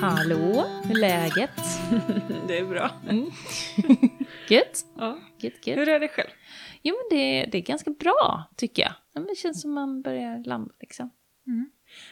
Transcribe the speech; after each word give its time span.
Hallå, 0.00 0.64
hur 0.84 0.90
är 0.96 1.00
läget? 1.00 1.50
Det 2.48 2.58
är 2.58 2.64
bra. 2.64 2.90
Mm. 3.08 3.24
Gött? 4.48 4.84
Ja. 4.96 5.18
Gött, 5.38 5.66
gött. 5.66 5.78
Hur 5.78 5.88
är 5.88 6.00
det 6.00 6.08
själv? 6.08 6.28
Jo 6.82 6.94
men 6.96 7.18
det, 7.18 7.46
det 7.52 7.58
är 7.58 7.62
ganska 7.62 7.90
bra, 7.90 8.44
tycker 8.56 8.82
jag. 8.82 8.92
Ja, 9.12 9.20
men 9.20 9.26
Det 9.26 9.34
känns 9.38 9.62
som 9.62 9.72
man 9.72 10.02
börjar 10.02 10.44
landa 10.44 10.74
liksom. 10.80 11.10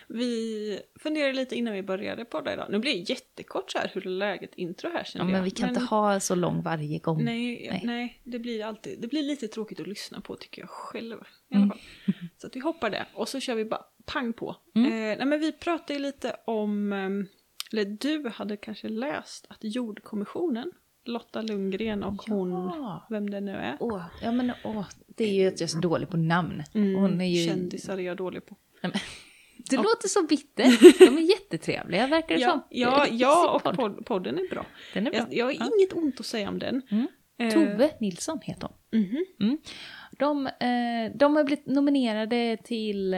Vi 0.09 0.81
funderade 1.01 1.33
lite 1.33 1.57
innan 1.57 1.75
vi 1.75 1.83
började 1.83 2.25
podda 2.25 2.53
idag. 2.53 2.67
Nu 2.71 2.79
blir 2.79 2.93
det 2.93 3.11
jättekort 3.11 3.71
så 3.71 3.79
här, 3.79 3.91
hur 3.95 4.01
läget 4.01 4.55
intro 4.55 4.91
här 4.91 4.99
Ja, 4.99 5.05
känner 5.05 5.25
men 5.25 5.35
jag. 5.35 5.43
vi 5.43 5.51
kan 5.51 5.69
inte 5.69 5.81
ha 5.81 6.21
så 6.21 6.35
lång 6.35 6.63
varje 6.63 6.99
gång. 6.99 7.25
Nej, 7.25 7.69
Nej. 7.71 7.81
nej. 7.85 8.21
det 8.25 8.39
blir 8.39 8.65
alltid, 8.65 9.01
det 9.01 9.09
blir 9.09 9.23
lite 9.23 9.49
tråkigt 9.49 9.81
att 9.81 9.87
lyssna 9.87 10.21
på 10.21 10.37
tycker 10.37 10.63
jag 10.63 10.71
själv. 10.71 11.17
I 11.51 11.55
alla 11.55 11.65
Mm. 11.65 11.69
fall. 11.69 11.79
Så 12.39 12.47
att 12.47 12.57
vi 12.57 12.61
hoppar 12.61 12.91
det 12.91 13.07
och 13.15 13.29
så 13.29 13.41
kör 13.41 13.55
vi 13.55 13.65
bara 13.65 13.83
pang 14.07 14.33
på. 14.33 14.57
Mm. 14.75 14.93
Eh, 14.93 14.99
nej 15.19 15.27
men 15.27 15.41
vi 15.41 15.53
pratade 15.53 15.93
ju 15.95 15.99
lite 16.01 16.37
om, 16.47 16.93
ehm, 16.93 17.27
eller 17.73 17.85
du 17.85 18.29
hade 18.29 18.57
kanske 18.57 18.89
läst 18.89 19.47
att 19.49 19.59
jordkommissionen, 19.61 20.73
Lotta 21.05 21.43
Lundgren 21.43 22.03
och 22.05 22.23
hon, 22.29 22.51
Ja. 22.51 23.07
vem 23.11 23.31
det 23.31 23.41
nu 23.41 23.53
är. 23.53 23.77
Åh, 23.81 24.03
ja 24.23 24.33
men 24.33 24.53
åh, 24.65 24.85
det 25.17 25.25
är 25.25 25.35
ju 25.35 25.47
att 25.49 25.61
jag 25.61 25.67
är 25.67 25.71
så 25.71 25.79
dålig 25.79 26.09
på 26.09 26.17
namn. 26.17 26.63
Mm, 26.75 26.95
Hon 26.95 27.21
är 27.21 27.25
ju... 27.27 27.49
Kändisar 27.49 27.99
är 27.99 28.03
jag 28.03 28.17
dålig 28.17 28.47
på. 28.47 28.57
Nej, 28.83 28.93
men- 28.93 29.01
Du 29.71 29.77
låter 29.77 30.09
så 30.09 30.23
bitter. 30.27 30.65
De 31.07 31.19
är 31.19 31.31
jättetrevliga 31.31 32.07
verkar 32.07 32.35
det 32.35 32.41
som. 32.41 32.63
Ja, 32.71 32.99
ja, 32.99 33.05
Det 33.11 33.17
ja 33.17 33.55
och 33.55 33.63
pod- 33.77 34.05
podden 34.05 34.39
är 34.39 34.49
bra. 34.51 34.67
Den 34.95 35.07
är 35.07 35.11
bra. 35.11 35.19
Jag, 35.21 35.35
jag 35.35 35.45
har 35.45 35.53
Ja. 35.53 35.71
inget 35.79 35.93
ont 35.93 36.21
att 36.21 36.27
säga 36.27 36.49
om 36.49 36.59
den. 36.59 36.83
Mm. 36.91 37.07
Eh, 37.39 37.51
Tove 37.55 37.91
Nilsson 38.01 38.39
heter 38.43 38.69
hon. 38.91 39.01
mhm. 39.39 39.59
De, 40.19 40.47
eh, 40.47 41.17
de 41.19 41.37
har 41.37 41.45
blivit 41.45 41.67
nominerade 41.67 42.57
till, 42.65 43.15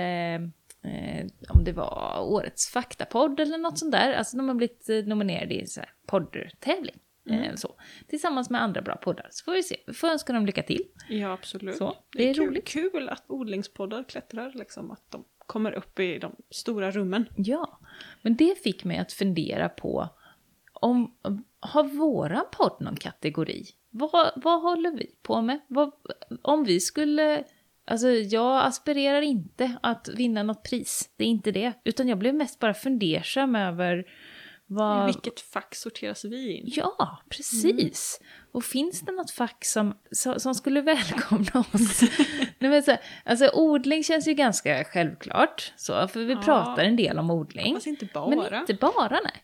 eh, 0.85 1.27
om 1.49 1.65
det 1.65 1.73
var 1.73 2.21
årets 2.21 2.71
faktapodd 2.71 3.41
eller 3.41 3.59
något 3.59 3.79
sånt 3.79 3.93
där. 3.93 4.13
Alltså 4.13 4.37
de 4.37 4.49
har 4.49 4.55
blivit 4.55 4.89
eh, 4.89 5.05
nominerade 5.05 5.55
i 5.55 5.67
här 5.77 5.93
poddtävling. 6.07 6.99
Mm. 7.27 7.43
Eh, 7.43 7.55
så. 7.55 7.75
Tillsammans 8.09 8.51
med 8.51 8.63
andra 8.63 8.83
bra 8.83 8.97
poddar. 8.97 9.29
Så 9.31 9.45
får 9.45 9.53
vi 9.53 9.63
se. 9.63 9.77
Vi 9.87 9.93
får 9.93 10.09
önska 10.09 10.33
dem 10.33 10.47
lycka 10.47 10.63
till. 10.63 10.85
Ja, 11.09 11.33
absolut. 11.33 11.77
Så, 11.77 11.97
det, 12.13 12.19
det 12.19 12.25
är 12.25 12.31
är 12.31 12.35
kul, 12.35 12.47
roligt. 12.47 12.69
kul 12.69 13.09
att 13.09 13.25
odlingspoddar 13.27 14.05
klättrar, 14.05 14.53
liksom, 14.55 14.91
att 14.91 15.11
de 15.11 15.25
kommer 15.39 15.73
upp 15.73 16.01
i 16.01 16.19
de 16.19 16.37
stora 16.51 16.91
rummen. 16.91 17.29
Ja, 17.37 17.79
men 18.23 18.37
det 18.37 18.63
fick 18.63 18.85
mig 18.85 18.99
att 18.99 19.13
fundera 19.13 19.69
på 19.69 20.09
om 20.73 21.17
har 21.61 21.85
våran 21.85 22.45
podd 22.53 22.77
någon 22.81 22.97
kategori? 22.97 23.65
Vad, 23.91 24.33
vad 24.37 24.63
håller 24.63 24.91
vi 24.91 25.11
på 25.23 25.43
med? 25.43 25.61
Vad, 25.69 25.93
om 26.43 26.65
vi 26.65 26.81
skulle... 26.81 27.45
Alltså 27.91 28.09
jag 28.09 28.67
aspirerar 28.67 29.23
inte 29.23 29.73
att 29.83 30.09
vinna 30.17 30.43
något 30.43 30.63
pris, 30.63 31.11
det 31.17 31.25
är 31.25 31.29
inte 31.29 31.51
det. 31.53 31.73
Utan 31.85 32.09
jag 32.09 32.19
blev 32.19 32.35
mest 32.35 32.59
bara 32.59 32.75
fundersam 32.75 33.57
över 33.57 33.99
I 33.99 34.05
vad... 34.67 35.07
vilket 35.07 35.41
fack 35.41 35.75
sorteras 35.75 36.25
vi 36.25 36.53
in? 36.57 36.65
Ja, 36.67 37.23
precis. 37.29 38.21
Och 38.53 38.65
finns 38.65 39.01
det 39.01 39.13
något 39.13 39.31
fack 39.31 39.65
som, 39.65 39.95
som, 40.37 40.55
skulle 40.55 40.81
välkomna 40.95 41.65
oss? 41.75 42.01
Nej, 42.59 42.71
men 42.71 42.83
så, 42.83 42.97
alltså 43.25 43.51
odling 43.55 44.03
känns 44.05 44.29
ju 44.29 44.35
ganska 44.35 44.85
självklart, 44.85 45.73
så, 45.77 46.09
för 46.09 46.21
vi 46.25 46.33
Ja. 46.33 46.43
pratar 46.43 46.85
en 46.85 46.97
del 46.97 47.19
om 47.19 47.31
odling. 47.31 47.75
Fast 47.75 47.87
inte 47.87 48.09
bara. 48.15 48.37
Men 48.51 48.61
inte 48.61 48.75
bara, 48.75 49.21
nej. 49.25 49.43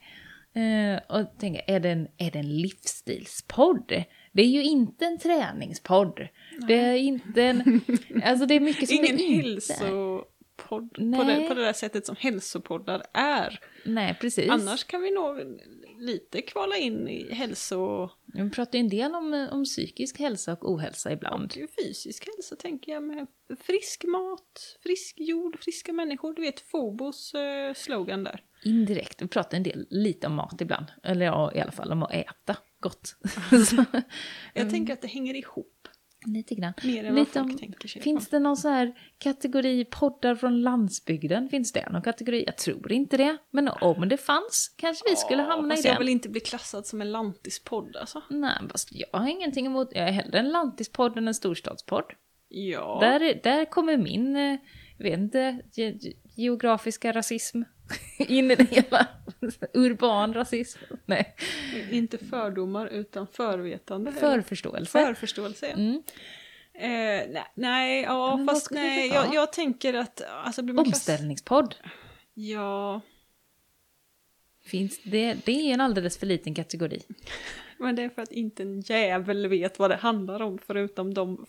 Eh, 0.56 1.00
och 1.16 1.38
tänker, 1.38 1.62
är 1.66 1.80
det, 1.80 1.90
en, 1.90 2.08
är 2.18 2.30
det 2.30 2.38
en 2.38 2.56
livsstilspodd? 2.56 3.92
Det 4.34 4.42
är 4.42 4.46
ju 4.48 4.62
inte 4.64 5.04
en 5.06 5.18
träningspodd. 5.18 6.28
Det 6.68 6.74
är 6.74 6.94
inte 6.96 7.42
en... 7.42 7.80
Alltså 8.24 8.46
det 8.46 8.54
är 8.54 8.60
mycket 8.60 8.88
som 8.88 8.96
Ingen 9.04 9.16
det 9.16 9.22
inte 9.22 9.72
är. 9.72 9.76
hälsopodd 9.76 10.94
på 11.16 11.24
det, 11.24 11.48
på 11.48 11.54
det 11.54 11.64
där 11.64 11.72
sättet 11.72 12.06
som 12.06 12.16
hälsopoddar 12.18 13.02
är. 13.14 13.60
Nej, 13.84 14.16
precis. 14.20 14.50
Annars 14.50 14.84
kan 14.84 15.02
vi 15.02 15.10
nog 15.10 15.60
lite 15.98 16.42
kvala 16.42 16.76
in 16.76 17.08
i 17.08 17.34
hälso 17.34 18.10
Vi 18.26 18.50
pratar 18.50 18.78
ju 18.78 18.80
en 18.80 18.88
del 18.88 19.14
om, 19.14 19.48
om 19.52 19.64
psykisk 19.64 20.18
hälsa 20.18 20.52
och 20.52 20.70
ohälsa 20.72 21.12
ibland. 21.12 21.44
och 21.44 21.84
fysisk 21.84 22.26
hälsa 22.26 22.56
tänker 22.56 22.92
jag 22.92 23.02
med 23.02 23.26
frisk 23.60 24.04
mat, 24.04 24.78
frisk 24.82 25.14
jord, 25.18 25.58
friska 25.60 25.92
människor. 25.92 26.34
Du 26.34 26.42
vet 26.42 26.60
Fobos 26.60 27.34
eh, 27.34 27.74
slogan 27.74 28.24
där. 28.24 28.40
Indirekt. 28.64 29.22
Vi 29.22 29.28
pratar 29.28 29.56
en 29.56 29.62
del 29.62 29.86
lite 29.90 30.26
om 30.26 30.34
mat 30.34 30.60
ibland. 30.60 30.86
Eller 31.02 31.26
ja, 31.26 31.52
i 31.54 31.60
alla 31.60 31.72
fall 31.72 31.92
om 31.92 32.02
att 32.02 32.14
äta 32.14 32.56
gott. 32.84 33.16
Jag 34.54 34.70
tänker 34.70 34.92
att 34.92 35.02
det 35.02 35.08
hänger 35.08 35.34
ihop 35.34 35.70
lite 36.26 36.54
grann. 36.54 36.72
mer 36.84 37.04
än 37.04 37.14
Lite 37.14 37.38
vad 37.38 37.44
folk 37.46 37.52
om- 37.52 37.58
tänker 37.58 37.88
sig. 37.88 38.02
Finns 38.02 38.28
det 38.28 38.38
någon 38.38 38.56
så 38.56 38.68
här 38.68 38.92
kategori 39.18 39.84
poddar 39.84 40.34
från 40.34 40.62
landsbygden? 40.62 41.48
Finns 41.48 41.72
det 41.72 41.88
någon 41.90 42.02
kategori? 42.02 42.44
Jag 42.46 42.56
tror 42.58 42.92
inte 42.92 43.16
det. 43.16 43.36
Men 43.50 43.68
om 43.68 44.08
det 44.08 44.16
fanns 44.16 44.74
kanske 44.76 45.10
vi 45.10 45.16
skulle 45.16 45.42
hamna 45.42 45.74
i 45.74 45.76
fast 45.76 45.84
jag 45.84 45.94
den. 45.94 45.98
vill 46.00 46.08
inte 46.08 46.28
bli 46.28 46.40
klassad 46.40 46.86
som 46.86 47.00
en 47.00 47.12
lantispodd 47.12 47.96
alltså. 47.96 48.22
Nej, 48.30 48.56
fast 48.70 48.88
jag 48.92 49.18
har 49.18 49.26
ingenting 49.28 49.66
emot... 49.66 49.88
Jag 49.92 50.08
är 50.08 50.12
hellre 50.12 50.38
en 50.38 50.48
lantispodd 50.50 51.18
än 51.18 51.28
en 51.28 51.34
storstadspodd. 51.34 52.04
Ja. 52.48 52.98
Där, 53.00 53.20
är- 53.22 53.40
där 53.42 53.64
kommer 53.64 53.96
min, 53.96 54.36
eh, 54.36 54.56
jag 54.98 55.04
vet 55.10 55.18
inte, 55.18 55.60
ge- 55.72 55.98
geografiska 56.36 57.12
rasism 57.12 57.62
in 58.18 58.50
i 58.50 58.54
det 58.56 58.70
hela. 58.70 59.06
Urban 59.74 60.34
rasism. 60.34 60.78
Nej, 61.06 61.34
Inte 61.90 62.18
fördomar 62.18 62.86
utan 62.86 63.26
förvetande. 63.26 64.12
förförståelse. 64.12 64.90
Förförståelse. 65.06 65.66
Mm. 65.66 66.02
Eh, 66.74 67.30
nej, 67.32 67.44
nej, 67.54 68.02
ja, 68.02 68.36
Men 68.36 68.46
fast 68.46 68.70
nej, 68.70 69.08
ja. 69.08 69.14
jag, 69.14 69.34
jag 69.34 69.52
tänker 69.52 69.94
att... 69.94 70.22
Alltså, 70.44 70.62
blir 70.62 70.74
man 70.74 70.84
klass- 70.84 70.94
Omställningspodd. 70.94 71.74
Ja, 72.34 73.00
Finns 74.64 75.00
det, 75.02 75.36
det 75.44 75.52
är 75.52 75.74
en 75.74 75.80
alldeles 75.80 76.18
för 76.18 76.26
liten 76.26 76.54
kategori. 76.54 77.02
men 77.78 77.96
det 77.96 78.02
är 78.02 78.08
för 78.08 78.22
att 78.22 78.32
inte 78.32 78.62
en 78.62 78.80
jävel 78.80 79.46
vet 79.46 79.78
vad 79.78 79.90
det 79.90 79.96
handlar 79.96 80.42
om 80.42 80.58
förutom 80.66 81.14
de 81.14 81.46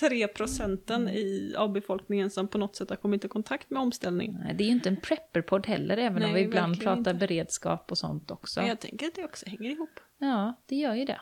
tre 0.00 0.28
procenten 0.28 1.08
i, 1.08 1.54
av 1.58 1.72
befolkningen 1.72 2.30
som 2.30 2.48
på 2.48 2.58
något 2.58 2.76
sätt 2.76 2.90
har 2.90 2.96
kommit 2.96 3.24
i 3.24 3.28
kontakt 3.28 3.70
med 3.70 3.82
omställning. 3.82 4.36
Nej, 4.44 4.54
det 4.54 4.64
är 4.64 4.66
ju 4.66 4.72
inte 4.72 4.88
en 4.88 5.00
prepperpodd 5.00 5.66
heller, 5.66 5.96
även 5.96 6.22
om 6.22 6.32
Nej, 6.32 6.42
vi 6.42 6.48
ibland 6.48 6.80
pratar 6.80 6.98
inte. 6.98 7.14
beredskap 7.14 7.90
och 7.90 7.98
sånt 7.98 8.30
också. 8.30 8.60
Men 8.60 8.68
jag 8.68 8.80
tänker 8.80 9.06
att 9.06 9.14
det 9.14 9.24
också 9.24 9.46
hänger 9.48 9.70
ihop. 9.70 10.00
Ja, 10.18 10.54
det 10.66 10.76
gör 10.76 10.94
ju 10.94 11.04
det. 11.04 11.20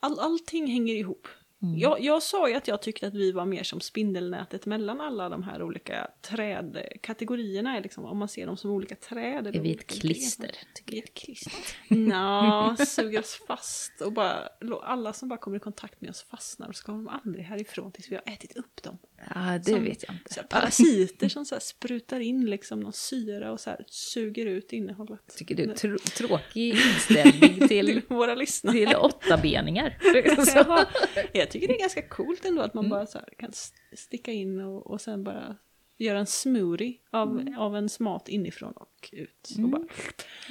All, 0.00 0.18
allting 0.18 0.66
hänger 0.66 0.94
ihop. 0.94 1.28
Mm. 1.62 1.78
Jag, 1.78 2.00
jag 2.00 2.22
sa 2.22 2.48
ju 2.48 2.54
att 2.54 2.68
jag 2.68 2.82
tyckte 2.82 3.06
att 3.06 3.14
vi 3.14 3.32
var 3.32 3.44
mer 3.44 3.62
som 3.62 3.80
spindelnätet 3.80 4.66
mellan 4.66 5.00
alla 5.00 5.28
de 5.28 5.42
här 5.42 5.62
olika 5.62 6.10
trädkategorierna. 6.22 7.80
Liksom, 7.80 8.04
om 8.04 8.18
man 8.18 8.28
ser 8.28 8.46
dem 8.46 8.56
som 8.56 8.70
olika 8.70 8.94
träd. 8.94 9.46
eller 9.46 9.58
Är 9.58 9.62
vi 9.62 9.74
ett 9.74 9.86
klister? 9.86 10.42
grenar. 10.42 10.54
tycker 10.74 10.92
Vi 10.92 10.98
är 10.98 11.02
ett 11.02 11.14
klister. 11.14 11.52
Nja, 11.88 12.76
suger 12.86 13.20
oss 13.20 13.40
fast 13.46 14.00
och 14.00 14.12
bara, 14.12 14.48
alla 14.82 15.12
som 15.12 15.28
bara 15.28 15.38
kommer 15.38 15.56
i 15.56 15.60
kontakt 15.60 16.00
med 16.00 16.10
oss 16.10 16.22
fastnar 16.22 16.68
och 16.68 16.76
så 16.76 16.84
kommer 16.84 16.98
de 16.98 17.08
aldrig 17.08 17.44
härifrån 17.44 17.92
tills 17.92 18.10
vi 18.10 18.14
har 18.14 18.22
ätit 18.34 18.56
upp 18.56 18.82
dem. 18.82 18.98
Ja, 19.34 19.58
det 19.58 19.64
Som- 19.72 19.84
vet 19.84 20.04
jag 20.08 20.14
inte. 20.14 20.42
Parasiter 20.50 21.28
som 21.28 21.44
så 21.44 21.56
sprutar 21.60 22.20
in 22.20 22.46
liksom 22.50 22.80
någon 22.80 22.92
syra 22.92 23.52
och 23.52 23.60
så 23.60 23.70
här 23.70 23.84
suger 23.88 24.46
ut 24.46 24.72
innehållet. 24.72 25.36
Tycker 25.38 25.54
du 25.54 25.64
tr- 25.66 26.10
tråkig 26.16 26.68
inställning 26.68 27.68
till, 27.68 27.68
till 27.68 28.02
våra 28.08 28.34
lyssnare. 28.34 28.74
till 28.76 28.96
åttabeningar? 28.96 29.98
Jag 31.48 31.52
tycker 31.52 31.68
det 31.68 31.74
är 31.74 31.80
ganska 31.80 32.02
coolt 32.08 32.44
ändå 32.44 32.62
att 32.62 32.74
man 32.74 32.84
Mm. 32.84 32.90
bara 32.90 33.06
så 33.06 33.18
kan 33.38 33.50
st- 33.50 33.96
sticka 33.96 34.32
in 34.32 34.60
och, 34.60 34.86
och 34.86 35.00
sen 35.00 35.24
bara 35.24 35.56
göra 35.98 36.18
en 36.18 36.26
smoothie 36.26 36.94
av, 37.10 37.40
Mm. 37.40 37.58
av 37.58 37.74
ens 37.74 38.00
mat 38.00 38.28
inifrån 38.28 38.72
och 38.72 39.08
ut. 39.12 39.48
Och 39.52 39.58
Mm. 39.58 39.70
bara, 39.70 39.82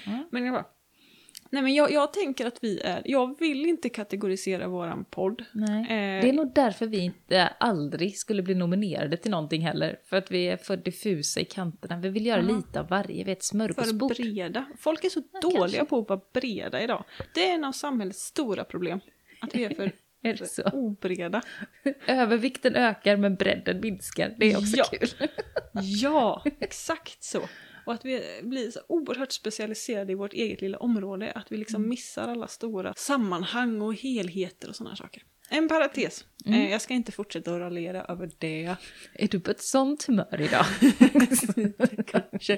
Ja. 0.06 0.28
men 0.32 0.46
jag 0.46 0.54
bara, 0.54 0.66
nej 1.50 1.62
men 1.64 1.74
jag, 1.74 1.92
jag 1.92 2.14
tänker 2.14 2.46
att 2.46 2.64
vi 2.64 2.80
är, 2.80 3.02
jag 3.06 3.40
vill 3.40 3.66
inte 3.66 3.90
kategorisera 3.90 4.68
våran 4.68 5.06
podd. 5.06 5.46
Nej. 5.54 5.82
Eh, 5.82 6.22
Det 6.22 6.30
är 6.30 6.34
nog 6.34 6.52
därför 6.56 6.88
vi 6.88 6.98
inte 7.00 7.48
aldrig 7.48 8.18
skulle 8.18 8.42
bli 8.44 8.56
nominerade 8.56 9.18
till 9.18 9.32
någonting 9.32 9.62
heller. 9.62 10.00
För 10.06 10.18
att 10.18 10.32
vi 10.32 10.48
är 10.48 10.58
för 10.58 10.78
diffusa 10.78 11.40
i 11.40 11.46
kanterna. 11.46 11.98
Vi 12.00 12.10
vill 12.10 12.26
göra 12.26 12.42
Ja. 12.42 12.56
lite 12.56 12.80
av 12.80 12.88
varje. 12.90 13.24
Vi 13.24 13.32
är 13.32 13.36
ett 13.36 13.40
för 13.44 13.46
smörgåsbord. 13.46 14.12
breda. 14.16 14.66
Folk 14.78 15.04
är 15.04 15.10
så 15.10 15.22
dåliga 15.42 15.60
kanske. 15.60 15.86
på 15.86 16.00
att 16.00 16.10
vara 16.10 16.22
breda 16.34 16.82
idag. 16.84 17.04
Det 17.34 17.50
är 17.50 17.54
en 17.56 17.64
av 17.64 17.72
samhällets 17.72 18.20
stora 18.24 18.64
problem. 18.64 19.00
Att 19.42 19.56
vi 19.56 19.64
är 19.66 19.70
för, 19.76 19.92
Är 20.24 20.34
det 20.34 20.46
så? 20.48 20.64
obreda. 20.74 21.42
Övervikten 22.08 22.76
ökar 22.76 23.18
men 23.18 23.36
bredden 23.36 23.80
minskar. 23.80 24.36
Det 24.38 24.52
är 24.54 24.58
också 24.58 24.78
Ja. 24.78 24.84
kul. 24.92 25.10
Ja, 25.82 26.44
exakt 26.60 27.24
så. 27.24 27.42
Och 27.86 27.94
att 27.94 28.06
vi 28.06 28.22
blir 28.44 28.72
så 28.72 28.80
oerhört 28.90 29.32
specialiserade 29.32 30.12
i 30.12 30.16
vårt 30.16 30.34
eget 30.34 30.62
lilla 30.62 30.78
område. 30.78 31.32
Att 31.32 31.52
vi 31.52 31.58
liksom 31.58 31.90
missar 31.90 32.28
alla 32.28 32.48
stora 32.48 32.94
sammanhang 32.98 33.82
och 33.82 33.96
helheter 33.96 34.70
och 34.70 34.76
sådana 34.76 34.96
saker. 34.96 35.24
En 35.50 35.68
parentes. 35.68 36.26
Eh, 36.46 36.72
jag 36.72 36.82
ska 36.82 36.94
inte 36.94 37.12
fortsätta 37.12 37.54
att 37.54 37.60
raljera 37.60 38.04
över 38.06 38.32
det. 38.38 38.76
Är 39.14 39.28
du 39.28 39.40
på 39.40 39.52
ett 39.52 39.62
sånt 39.62 40.04
humör 40.06 40.42
idag? 40.42 40.66
Kanske. 42.08 42.58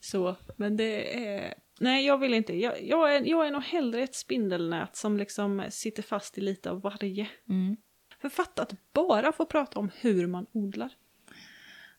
Så, 0.00 0.36
men 0.56 0.76
det 0.76 1.26
är... 1.28 1.54
Nej, 1.80 2.06
jag 2.06 2.18
vill 2.18 2.34
inte. 2.34 2.56
Jag, 2.56 2.82
jag, 2.82 3.14
är, 3.16 3.24
jag 3.26 3.46
är 3.46 3.50
nog 3.50 3.62
hellre 3.62 4.02
ett 4.02 4.14
spindelnät 4.14 4.96
som 4.96 5.16
liksom 5.16 5.64
sitter 5.70 6.02
fast 6.02 6.38
i 6.38 6.40
lite 6.40 6.70
av 6.70 6.80
varje. 6.80 7.28
Mm. 7.48 7.76
För 8.20 8.28
fatta 8.28 8.62
att 8.62 8.92
bara 8.92 9.32
få 9.32 9.46
prata 9.46 9.78
om 9.78 9.90
hur 10.00 10.26
man 10.26 10.46
odlar. 10.52 10.90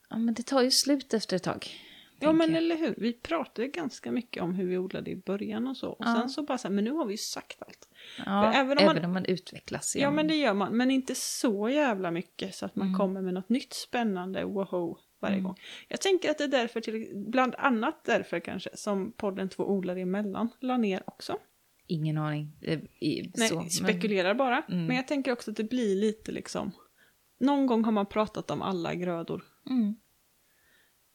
Ja, 0.09 0.17
men 0.17 0.33
det 0.33 0.43
tar 0.43 0.61
ju 0.61 0.71
slut 0.71 1.13
efter 1.13 1.35
ett 1.35 1.43
tag. 1.43 1.67
Ja 2.19 2.33
men 2.33 2.49
jag. 2.49 2.57
eller 2.57 2.75
hur, 2.77 2.95
vi 2.97 3.13
pratade 3.13 3.67
ganska 3.67 4.11
mycket 4.11 4.43
om 4.43 4.53
hur 4.53 4.65
vi 4.67 4.77
odlade 4.77 5.11
i 5.11 5.15
början 5.15 5.67
och 5.67 5.77
så. 5.77 5.89
Och 5.89 6.05
Ja. 6.05 6.15
sen 6.19 6.29
så 6.29 6.41
bara 6.43 6.57
så 6.57 6.67
här, 6.67 6.75
men 6.75 6.83
nu 6.83 6.91
har 6.91 7.05
vi 7.05 7.13
ju 7.13 7.17
sagt 7.17 7.61
allt. 7.61 7.87
Ja, 8.25 8.53
även 8.53 8.77
även, 8.77 8.89
om 8.89 8.95
om 8.97 9.01
man- 9.01 9.13
man, 9.13 9.25
utvecklas. 9.25 9.95
Ja 9.95 10.11
men 10.11 10.27
det 10.27 10.35
gör 10.35 10.53
man, 10.53 10.77
men 10.77 10.91
inte 10.91 11.15
så 11.15 11.69
jävla 11.69 12.11
mycket 12.11 12.55
så 12.55 12.65
att 12.65 12.75
man 12.75 12.87
Mm. 12.87 12.99
kommer 12.99 13.21
med 13.21 13.33
något 13.33 13.49
nytt 13.49 13.73
spännande 13.73 14.43
woho 14.45 14.97
varje 15.19 15.33
Mm. 15.35 15.43
gång. 15.43 15.55
Jag 15.87 16.01
tänker 16.01 16.31
att 16.31 16.37
det 16.37 16.43
är 16.43 16.47
därför, 16.47 16.81
till, 16.81 17.11
bland 17.15 17.55
annat 17.57 18.03
därför 18.05 18.39
kanske, 18.39 18.69
som 18.77 19.11
podden 19.11 19.49
Två 19.49 19.63
odlare 19.71 20.01
emellan 20.01 20.49
la 20.59 20.77
ner 20.77 21.03
också. 21.07 21.37
Ingen 21.87 22.17
aning. 22.17 22.57
Eh, 22.61 22.79
I, 22.99 23.31
Nej, 23.37 23.49
så, 23.49 23.55
men- 23.55 23.69
spekulerar 23.69 24.33
bara. 24.33 24.61
Mm. 24.61 24.85
Men 24.85 24.95
jag 24.95 25.07
tänker 25.07 25.31
också 25.31 25.51
att 25.51 25.57
det 25.57 25.63
blir 25.63 25.95
lite 25.95 26.31
liksom, 26.31 26.71
någon 27.39 27.65
gång 27.65 27.83
har 27.85 27.91
man 27.91 28.05
pratat 28.05 28.51
om 28.51 28.61
alla 28.61 28.95
grödor 28.95 29.43
Mm. 29.69 29.95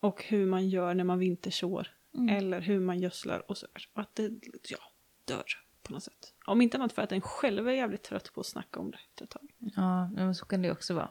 och 0.01 0.25
hur 0.25 0.47
man 0.47 0.69
gör 0.69 0.95
när 0.95 1.05
man 1.05 1.19
vintersår. 1.19 1.89
Mm. 2.15 2.37
Eller 2.37 2.61
hur 2.61 2.81
man 2.81 3.01
gödslar 3.01 3.51
och 3.51 3.59
så. 3.59 3.67
Och 3.95 4.01
att 4.03 4.15
det 4.17 4.31
ja, 4.69 4.79
dör 5.25 5.45
på 5.83 5.93
något 5.93 6.03
sätt. 6.03 6.35
Om 6.47 6.61
inte 6.61 6.77
annat 6.77 6.93
för 6.93 7.03
att 7.03 7.13
en 7.13 7.21
själv 7.21 7.69
är 7.69 7.73
jävligt 7.73 8.03
trött 8.03 8.33
på 8.35 8.41
att 8.41 8.47
snacka 8.47 8.81
om 8.81 8.91
det 8.91 8.97
efter 9.11 9.25
ett 9.25 9.31
tag. 9.31 9.51
Ja, 9.59 10.11
men 10.11 10.35
så 10.35 10.45
kan 10.47 10.63
det 10.63 10.71
också 10.73 10.95
vara. 10.95 11.11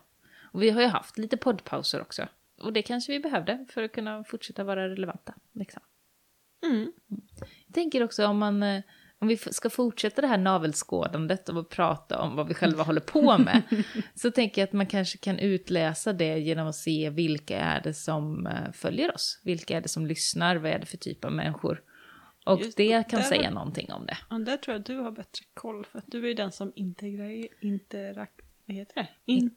Och 0.54 0.62
vi 0.64 0.70
har 0.70 0.82
ju 0.82 0.88
haft 0.88 1.18
lite 1.18 1.38
poddpauser 1.38 2.02
också. 2.02 2.28
Och 2.62 2.74
det 2.74 2.81
kanske 2.81 3.12
vi 3.12 3.19
behövde 3.19 3.66
för 3.69 3.84
att 3.84 3.92
kunna 3.92 4.24
fortsätta 4.24 4.63
vara 4.63 4.90
relevanta. 4.90 5.34
Liksom. 5.54 5.81
Mm. 6.66 6.92
Jag 7.68 7.74
tänker 7.74 8.04
också 8.04 8.25
om 8.28 8.38
man... 8.38 8.63
eh, 8.63 8.81
Om 9.19 9.28
vi 9.28 9.38
ska 9.38 9.69
fortsätta 9.69 10.22
det 10.22 10.28
här 10.28 10.38
navelskådandet 10.38 11.50
och 11.50 11.69
prata 11.69 12.22
om 12.22 12.36
vad 12.36 12.48
vi 12.48 12.54
själva 12.54 12.84
håller 12.84 13.02
på 13.02 13.38
med. 13.38 13.62
så 14.16 14.31
tänker 14.31 14.62
jag 14.62 14.68
att 14.68 14.74
man 14.74 14.86
kanske 14.86 15.18
kan 15.18 15.40
utläsa 15.40 16.13
det 16.13 16.38
genom 16.40 16.68
att 16.68 16.75
se 16.75 17.10
vilka 17.10 17.60
är 17.60 17.81
det 17.81 17.94
som 17.94 18.48
eh, 18.48 18.72
följer 18.74 19.14
oss. 19.16 19.42
Vilka 19.44 19.78
är 19.78 19.81
det 19.81 19.88
som 19.90 20.06
lyssnar? 20.06 20.56
Vad 20.56 20.72
är 20.72 20.80
det 20.80 20.86
för 20.86 20.98
typ 20.98 21.25
av 21.25 21.31
människor? 21.31 21.81
Och 22.46 22.60
Just 22.60 22.78
det 22.78 23.10
kan 23.10 23.19
Där 23.19 23.28
säga 23.28 23.48
har- 23.48 23.54
någonting 23.54 23.92
om 23.92 24.06
det. 24.06 24.18
Ja, 24.30 24.36
där 24.40 24.57
tror 24.57 24.74
jag 24.74 24.80
att 24.80 24.86
du 24.86 24.98
har 24.98 25.12
bättre 25.12 25.46
koll 25.54 25.86
för 25.86 26.00
att 26.00 26.06
du 26.07 26.30
är 26.31 26.36
den 26.36 26.52
som 26.52 26.72
integrerar, 26.75 27.48
interak, 27.62 28.31
vad 28.66 28.75
heter 28.75 28.96
det? 28.96 29.07
In, 29.34 29.56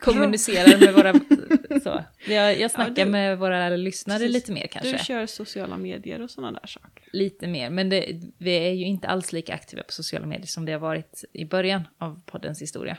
kommunicerar 0.00 0.80
med 0.80 0.94
våra... 0.94 1.12
Så. 1.82 2.04
Jag, 2.32 2.60
jag 2.60 2.70
snackar 2.70 2.94
Ja, 2.98 3.04
du- 3.04 3.10
med 3.10 3.38
våra 3.38 3.68
lyssnare 3.68 4.18
Precis. 4.18 4.34
lite 4.34 4.52
mer 4.52 4.66
kanske. 4.66 4.92
du 4.92 4.98
kör 4.98 5.26
sociala 5.26 5.76
medier 5.76 6.20
och 6.22 6.30
sådana 6.30 6.60
där 6.60 6.66
saker. 6.66 7.04
Lite 7.12 7.46
mer, 7.46 7.70
men 7.70 7.88
det, 7.88 8.20
vi 8.38 8.50
är 8.56 8.70
ju 8.72 8.84
inte 8.84 9.08
alls 9.08 9.32
lika 9.32 9.54
aktiva 9.54 9.82
på 9.82 9.92
sociala 9.92 10.26
medier 10.26 10.46
som 10.46 10.64
det 10.64 10.72
har 10.72 10.78
varit 10.80 11.24
i 11.32 11.44
början 11.44 11.82
av 11.98 12.20
poddens 12.26 12.62
historia. 12.62 12.96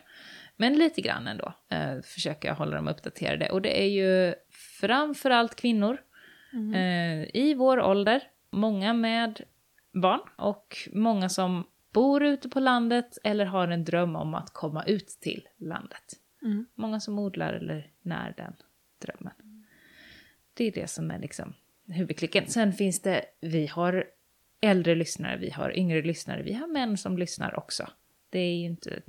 Men 0.58 0.74
lite 0.74 1.02
grann 1.02 1.28
ändå 1.28 1.54
eh, 1.72 2.02
försöker 2.04 2.48
jag 2.48 2.56
hålla 2.56 2.76
dem 2.76 2.88
uppdaterade. 2.88 3.50
Och 3.50 3.62
det 3.62 3.82
är 3.84 3.88
ju 3.90 4.34
framförallt 4.80 5.56
kvinnor 5.56 5.98
eh, 6.76 7.36
i 7.36 7.54
vår 7.58 7.82
ålder, 7.82 8.24
många 8.52 8.94
med 8.94 9.42
barn 9.94 10.20
och 10.38 10.78
många 10.94 11.30
som 11.30 11.64
bor 11.94 12.24
ute 12.24 12.50
på 12.50 12.60
landet 12.60 13.18
eller 13.24 13.46
har 13.46 13.68
en 13.68 13.84
dröm 13.84 14.16
om 14.16 14.34
att 14.36 14.54
komma 14.54 14.84
ut 14.84 15.08
till 15.08 15.48
landet. 15.60 16.04
Mm. 16.52 16.66
Många 16.76 17.00
som 17.00 17.20
odlar 17.20 17.54
eller 17.54 17.92
när 18.02 18.34
den 18.38 18.54
drömmen. 19.00 19.34
Det 20.54 20.64
är 20.64 20.72
det 20.72 20.88
som 20.88 21.12
är 21.12 21.20
liksom 21.20 21.54
huvudklicken. 21.88 22.48
Sen 22.48 22.74
finns 22.74 23.00
det, 23.02 23.26
vi 23.42 23.68
har 23.68 24.06
äldre 24.62 24.96
lyssnare, 24.96 25.38
vi 25.38 25.50
har 25.50 25.78
yngre 25.78 26.02
lyssnare, 26.02 26.44
vi 26.44 26.54
har 26.54 26.68
män 26.68 26.98
som 26.98 27.18
lyssnar 27.18 27.60
också. 27.60 27.90
Det 28.30 28.40
är 28.40 28.56
ju 28.56 28.66
inte 28.66 29.02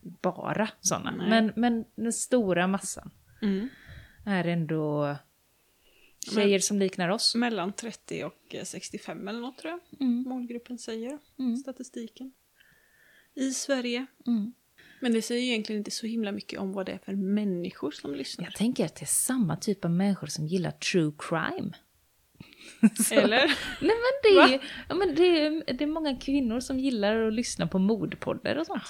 bara 0.00 0.68
sådana. 0.80 1.10
Nej. 1.10 1.30
Men, 1.30 1.52
men 1.56 1.84
den 1.94 2.12
stora 2.12 2.66
massan 2.66 3.10
Mm. 3.42 3.68
är 4.26 4.44
ändå 4.44 5.16
tjejer 6.34 6.58
som 6.58 6.78
liknar 6.78 7.08
oss. 7.08 7.34
Mellan 7.34 7.72
30 7.72 8.24
och 8.24 8.54
eh, 8.54 8.64
65 8.64 9.28
eller 9.28 9.40
något 9.40 9.58
tror 9.58 9.70
jag 9.70 10.00
Mm. 10.08 10.22
målgruppen 10.28 10.78
säger. 10.78 11.18
Mm. 11.38 11.56
Statistiken. 11.56 12.32
I 13.34 13.50
Sverige. 13.50 14.06
Mm. 14.26 14.52
Men 15.00 15.12
det 15.12 15.22
säger 15.22 15.42
egentligen 15.42 15.80
inte 15.80 15.90
så 15.90 16.06
himla 16.06 16.32
mycket 16.32 16.60
om 16.60 16.72
vad 16.72 16.86
det 16.86 16.92
är 16.92 16.98
för 16.98 17.12
människor 17.12 17.90
som 17.90 18.14
lyssnar. 18.14 18.44
Jag 18.44 18.54
tänker 18.54 18.84
att 18.84 18.94
det 18.94 19.02
är 19.02 19.06
samma 19.06 19.56
typ 19.56 19.84
av 19.84 19.90
människor 19.90 20.26
som 20.26 20.46
gillar 20.46 20.70
true 20.70 21.12
crime. 21.18 21.72
Så- 23.08 23.14
Eller? 23.14 23.46
Nej 23.80 23.96
men 23.96 24.22
det 24.22 24.54
är, 24.54 24.60
ja, 24.88 24.94
men 24.94 25.14
det 25.14 25.40
är, 25.46 25.72
det 25.74 25.84
är 25.84 25.88
många 25.88 26.16
kvinnor 26.16 26.60
som 26.60 26.78
gillar 26.78 27.26
att 27.26 27.32
lyssna 27.32 27.66
på 27.66 27.78
mordpoddar 27.78 28.56
och 28.56 28.66
sånt. 28.66 28.82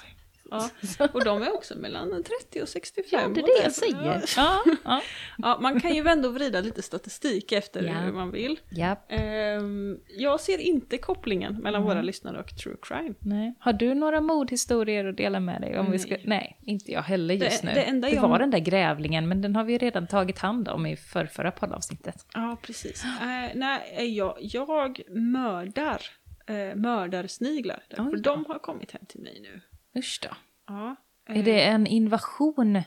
Ja. 0.50 0.70
Och 1.12 1.24
de 1.24 1.42
är 1.42 1.54
också 1.54 1.78
mellan 1.78 2.22
30 2.22 2.62
och 2.62 2.68
65. 2.68 3.20
Ja, 3.22 3.28
det 3.28 3.40
är 3.40 3.44
det 3.44 3.50
jag 3.52 3.64
därför- 3.64 3.70
säger. 3.80 4.22
Ja, 4.36 4.62
ja. 4.84 5.02
Ja, 5.38 5.58
man 5.62 5.80
kan 5.80 5.94
ju 5.94 6.02
vända 6.02 6.28
och 6.28 6.34
vrida 6.34 6.60
lite 6.60 6.82
statistik 6.82 7.52
efter 7.52 7.82
Ja. 7.82 7.92
hur 7.92 8.12
man 8.12 8.30
vill. 8.30 8.60
ja. 8.70 8.96
Ehm, 9.08 9.98
jag 10.18 10.40
ser 10.40 10.58
inte 10.58 10.98
kopplingen 10.98 11.54
mellan 11.54 11.82
Mm. 11.82 11.94
våra 11.94 12.02
lyssnare 12.02 12.40
och 12.40 12.56
true 12.56 12.76
crime. 12.82 13.14
Nej. 13.18 13.54
Har 13.60 13.72
du 13.72 13.94
några 13.94 14.20
mordhistorier 14.20 15.04
att 15.04 15.16
dela 15.16 15.40
med 15.40 15.60
dig? 15.60 15.78
Om 15.78 15.90
Vi 15.90 15.98
ska, 15.98 16.10
Nej. 16.14 16.22
nej, 16.24 16.58
inte 16.62 16.92
jag 16.92 17.02
heller 17.02 17.34
just 17.34 17.62
Det- 17.62 17.68
nu. 17.68 17.74
det 17.74 17.82
enda 17.82 18.08
det 18.08 18.14
jag- 18.14 18.22
var 18.28 18.38
den 18.38 18.50
där 18.50 18.58
grävlingen, 18.58 19.28
men 19.28 19.42
den 19.42 19.56
har 19.56 19.64
vi 19.64 19.78
redan 19.78 20.06
tagit 20.06 20.38
hand 20.38 20.68
om 20.68 20.86
i 20.86 20.96
förrförra 20.96 21.50
poddavsnittet. 21.50 22.26
Ja, 22.34 22.56
precis. 22.62 23.04
Eh, 23.04 23.50
nej, 23.54 24.16
jag, 24.16 24.36
jag 24.40 25.00
mördar 25.08 26.02
uh, 26.50 26.74
mördarsniglar. 26.76 27.82
För 27.90 28.02
Oj 28.02 28.10
då. 28.12 28.34
de 28.34 28.44
har 28.48 28.58
kommit 28.58 28.90
hem 28.92 29.06
till 29.08 29.20
mig 29.20 29.40
nu. 29.42 29.60
Usch 29.96 30.18
då. 30.22 30.28
Ja. 30.66 30.96
Är 31.28 31.42
det 31.42 31.64
en 31.64 31.86
invasion? 31.86 32.82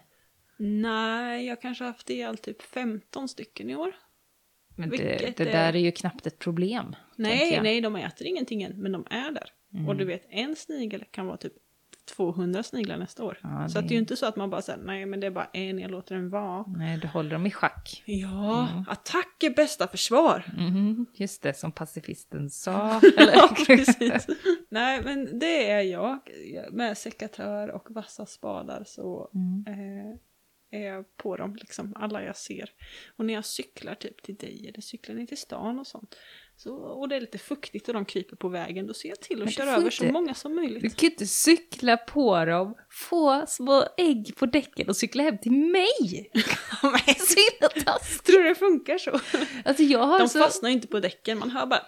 Nej, 0.57 1.45
jag 1.45 1.61
kanske 1.61 1.83
har 1.83 1.91
haft 1.91 2.09
ihjäl 2.09 2.37
typ 2.37 2.61
15 2.61 3.27
stycken 3.27 3.69
i 3.69 3.75
år. 3.75 3.95
Men 4.75 4.89
det, 4.89 4.97
det 4.97 5.39
är- 5.39 5.45
där 5.45 5.75
är 5.75 5.79
ju 5.79 5.91
knappt 5.91 6.27
ett 6.27 6.39
problem. 6.39 6.95
Nej, 7.15 7.59
nej, 7.61 7.81
de 7.81 7.95
äter 7.95 8.27
ingenting 8.27 8.63
än, 8.63 8.81
men 8.81 8.91
de 8.91 9.05
är 9.09 9.31
där. 9.31 9.49
Mm. 9.73 9.87
Och 9.89 9.95
du 9.95 10.05
vet, 10.05 10.25
en 10.29 10.55
snigel 10.55 11.05
kan 11.11 11.25
vara 11.27 11.37
typ 11.37 11.53
200 12.15 12.63
sniglar 12.63 12.97
nästa 12.97 13.23
år. 13.23 13.39
Ja, 13.43 13.69
så 13.69 13.81
det- 13.81 13.87
det 13.87 13.93
är 13.93 13.95
ju 13.95 13.99
inte 13.99 14.15
så 14.15 14.25
att 14.25 14.35
man 14.35 14.49
bara 14.49 14.61
säger 14.61 14.79
nej 14.83 15.05
men 15.05 15.19
det 15.19 15.27
är 15.27 15.31
bara 15.31 15.49
en, 15.53 15.79
jag 15.79 15.91
låter 15.91 16.15
den 16.15 16.29
vara. 16.29 16.65
Nej, 16.67 16.97
du 16.97 17.07
håller 17.07 17.29
dem 17.31 17.45
i 17.45 17.51
schack. 17.51 18.03
Ja, 18.05 18.83
attack 18.87 19.43
är 19.43 19.49
bästa 19.55 19.87
försvar. 19.87 20.43
Mhm, 20.57 21.05
just 21.13 21.41
det, 21.41 21.53
som 21.53 21.71
pacifisten 21.71 22.49
sa. 22.49 23.01
ja, 23.17 23.55
precis. 23.67 24.27
Nej, 24.69 25.01
men 25.03 25.39
det 25.39 25.69
är 25.71 25.81
jag. 25.81 26.19
Med 26.71 26.97
sekatör 26.97 27.67
och 27.71 27.87
vassa 27.91 28.25
spadar 28.25 28.83
så 28.87 29.29
Mm. 29.33 29.65
eh, 29.67 30.15
är 30.71 30.85
jag 30.85 31.17
på 31.17 31.35
dem, 31.37 31.55
liksom 31.55 31.93
alla 31.95 32.23
jag 32.23 32.35
ser. 32.37 32.69
Och 33.17 33.25
när 33.25 33.33
jag 33.33 33.45
cyklar 33.45 33.95
typ 33.95 34.23
till 34.23 34.35
dig 34.35 34.67
eller 34.67 34.81
cyklar 34.81 35.15
ner 35.15 35.25
till 35.25 35.37
stan 35.37 35.79
och 35.79 35.87
sånt. 35.87 36.15
Så, 36.63 36.75
och 36.75 37.09
det 37.09 37.15
är 37.15 37.21
lite 37.21 37.37
fuktigt 37.37 37.87
och 37.87 37.93
de 37.93 38.05
kryper 38.05 38.35
på 38.35 38.49
vägen, 38.49 38.87
då 38.87 38.93
ser 38.93 39.09
jag 39.09 39.19
till 39.19 39.43
att 39.43 39.51
köra 39.53 39.69
över 39.75 39.89
så 39.89 40.05
många 40.05 40.33
som 40.33 40.55
möjligt. 40.55 40.83
Du 40.83 40.89
kan 40.89 40.97
ju 41.07 41.09
inte 41.09 41.25
cykla 41.25 41.97
på 41.97 42.45
dem, 42.45 42.75
få 42.89 43.45
små 43.47 43.83
ägg 43.97 44.35
på 44.35 44.45
däcken 44.45 44.89
och 44.89 44.95
cykla 44.95 45.23
hem 45.23 45.37
till 45.37 45.51
mig! 45.51 46.31
så 47.17 47.35
himla 47.39 47.83
taskigt. 47.85 48.23
Tror 48.23 48.43
du 48.43 48.49
det 48.49 48.55
funkar 48.55 48.97
så? 48.97 49.19
Alltså 49.65 49.83
jag 49.83 49.99
har 49.99 50.19
De 50.19 50.29
så... 50.29 50.39
fastnar 50.39 50.69
inte 50.69 50.87
på 50.87 50.99
däcken, 50.99 51.39
man 51.39 51.49
hör 51.51 51.65
bara... 51.65 51.81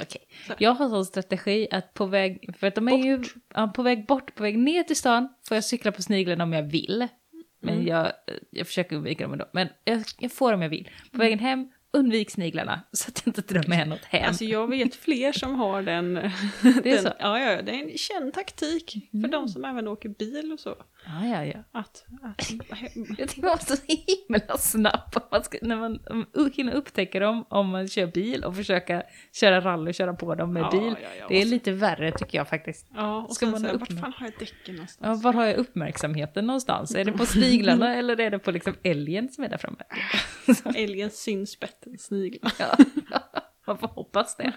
Okej. 0.00 0.28
Jag 0.58 0.70
har 0.74 0.88
sån 0.88 1.04
strategi 1.04 1.68
att 1.70 1.94
på 1.94 2.06
väg, 2.06 2.56
för 2.58 2.66
att 2.66 2.74
de 2.74 2.88
är 2.88 2.96
ju 2.98 3.22
ja, 3.54 3.72
på 3.76 3.82
väg 3.82 4.06
bort, 4.06 4.34
på 4.34 4.42
väg 4.42 4.58
ner 4.58 4.82
till 4.82 4.96
stan 4.96 5.28
får 5.48 5.54
jag 5.54 5.64
cykla 5.64 5.92
på 5.92 6.02
sniglarna 6.02 6.44
om 6.44 6.52
jag 6.52 6.62
vill. 6.62 7.08
Men 7.60 7.74
Mm. 7.74 7.86
jag, 7.86 8.12
jag 8.50 8.66
försöker 8.66 8.96
undvika 8.96 9.24
dem 9.24 9.32
ändå. 9.32 9.48
Men 9.52 9.68
jag, 9.84 10.02
jag 10.18 10.32
får 10.32 10.52
om 10.52 10.62
jag 10.62 10.68
vill. 10.68 10.90
På 11.12 11.18
vägen 11.18 11.38
hem, 11.38 11.68
undvik 11.94 12.30
sniglarna 12.30 12.80
så 12.92 13.08
att 13.08 13.22
jag 13.24 13.28
inte 13.28 13.54
drar 13.54 13.68
med 13.68 13.88
något 13.88 14.04
hem. 14.04 14.28
Alltså 14.28 14.44
jag 14.44 14.70
vet 14.70 14.94
fler 14.94 15.32
som 15.32 15.54
har 15.54 15.82
den... 15.82 16.14
Det 16.62 16.68
är 16.68 16.82
den 16.82 17.02
så? 17.02 17.12
Ja, 17.18 17.40
ja, 17.40 17.62
det 17.62 17.72
är 17.72 17.90
en 17.90 17.98
känd 17.98 18.34
taktik 18.34 19.10
för 19.10 19.28
de 19.28 19.48
som 19.48 19.64
även 19.64 19.88
åker 19.88 20.08
bil 20.08 20.52
och 20.52 20.60
så. 20.60 20.76
Ja, 21.06 21.26
ja, 21.26 21.44
ja. 21.44 21.58
Att, 21.80 22.04
att 22.22 22.50
Jag 23.18 23.28
tycker 23.28 23.42
man 23.42 23.50
måste 23.50 23.76
så 23.76 23.82
himla 23.86 24.58
snabb 24.58 25.10
om 25.14 25.22
man 25.30 25.44
ska, 25.44 25.58
när 25.62 25.76
man 25.76 26.00
um, 26.06 26.50
hinner 26.54 26.72
upptäcka 26.72 27.20
dem 27.20 27.44
om 27.48 27.68
man 27.68 27.88
kör 27.88 28.06
bil 28.06 28.44
och 28.44 28.56
försöka 28.56 29.02
köra 29.32 29.60
rally 29.60 29.90
och 29.90 29.94
köra 29.94 30.14
på 30.14 30.34
dem 30.34 30.52
med 30.52 30.62
Ja, 30.62 30.70
bil. 30.70 30.94
ja, 31.02 31.08
ja, 31.20 31.26
det 31.28 31.40
är 31.42 31.44
lite 31.44 31.72
värre 31.72 32.12
tycker 32.12 32.38
jag 32.38 32.48
faktiskt. 32.48 32.86
Ja, 32.94 33.22
och 33.22 33.34
Ska 33.34 33.46
sen 33.46 33.50
man 33.50 33.60
så 33.72 33.78
vart 33.78 33.92
fan 34.00 34.12
har 34.16 34.26
jag 34.26 34.34
däcken 34.38 34.56
Ja, 34.66 34.72
någonstans? 34.72 35.22
var 35.24 35.32
har 35.32 35.44
jag 35.44 35.56
uppmärksamheten 35.56 36.46
någonstans? 36.46 36.94
Är 36.94 37.04
det 37.04 37.12
på 37.12 37.26
sniglarna 37.26 37.94
eller 37.96 38.20
är 38.20 38.30
det 38.30 38.38
på 38.38 38.50
liksom 38.50 38.74
älgen 38.82 39.28
som 39.28 39.44
är 39.44 39.48
där 39.48 39.58
framme? 39.58 39.82
Älgen 40.78 41.10
syns 41.10 41.60
bättre 41.60 41.90
än 41.90 41.98
sniglar. 41.98 42.52
Ja, 42.58 42.76
man 43.66 43.78
får 43.78 43.88
hoppas 43.88 44.36
det. 44.36 44.52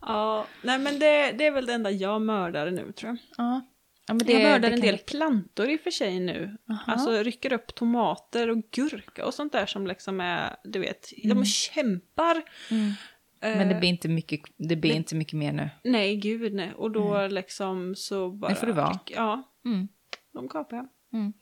Ja, 0.00 0.46
nej 0.62 0.78
men 0.78 0.98
det, 0.98 1.32
det 1.32 1.46
är 1.46 1.50
väl 1.50 1.66
det 1.66 1.72
enda 1.72 1.90
jag 1.90 2.22
mördar 2.22 2.70
nu 2.70 2.92
tror 2.92 3.10
jag. 3.10 3.18
Ja. 3.46 3.60
Ja, 4.06 4.14
men 4.14 4.18
det, 4.26 4.32
jag 4.32 4.42
mördar 4.42 4.68
det 4.68 4.74
en 4.74 4.80
del 4.80 4.98
plantor 4.98 5.70
i 5.70 5.76
och 5.76 5.80
för 5.80 5.90
sig 5.90 6.20
nu. 6.20 6.56
Aha. 6.70 6.92
Alltså 6.92 7.10
rycker 7.22 7.52
upp 7.52 7.74
tomater 7.74 8.50
och 8.50 8.70
gurka 8.70 9.26
och 9.26 9.34
sånt 9.34 9.52
där 9.52 9.66
som 9.66 9.86
liksom 9.86 10.20
är, 10.20 10.56
du 10.64 10.78
vet, 10.78 11.12
de 11.24 11.44
kämpar. 11.44 12.42
Mm. 12.70 12.92
Men 13.40 13.68
det 13.68 13.74
Eh, 13.74 13.78
blir 13.80 13.88
inte 13.88 14.08
mycket, 14.08 14.40
det 14.56 14.76
blir 14.76 14.90
det- 14.90 14.96
inte 14.96 15.14
mycket 15.14 15.34
mer 15.34 15.52
nu. 15.52 15.70
Nej, 15.84 16.16
gud 16.16 16.54
nej. 16.54 16.72
Och 16.74 16.90
då 16.90 17.26
liksom 17.26 17.94
så 17.94 18.30
bara... 18.30 18.54
får 18.54 18.66
det 18.66 18.72
vara. 18.72 18.98
Ja, 19.06 19.52
Mm. 19.64 19.88
de 20.32 20.48
kapar 20.48 20.76
jag. 20.76 20.88
Mm. 21.12 21.32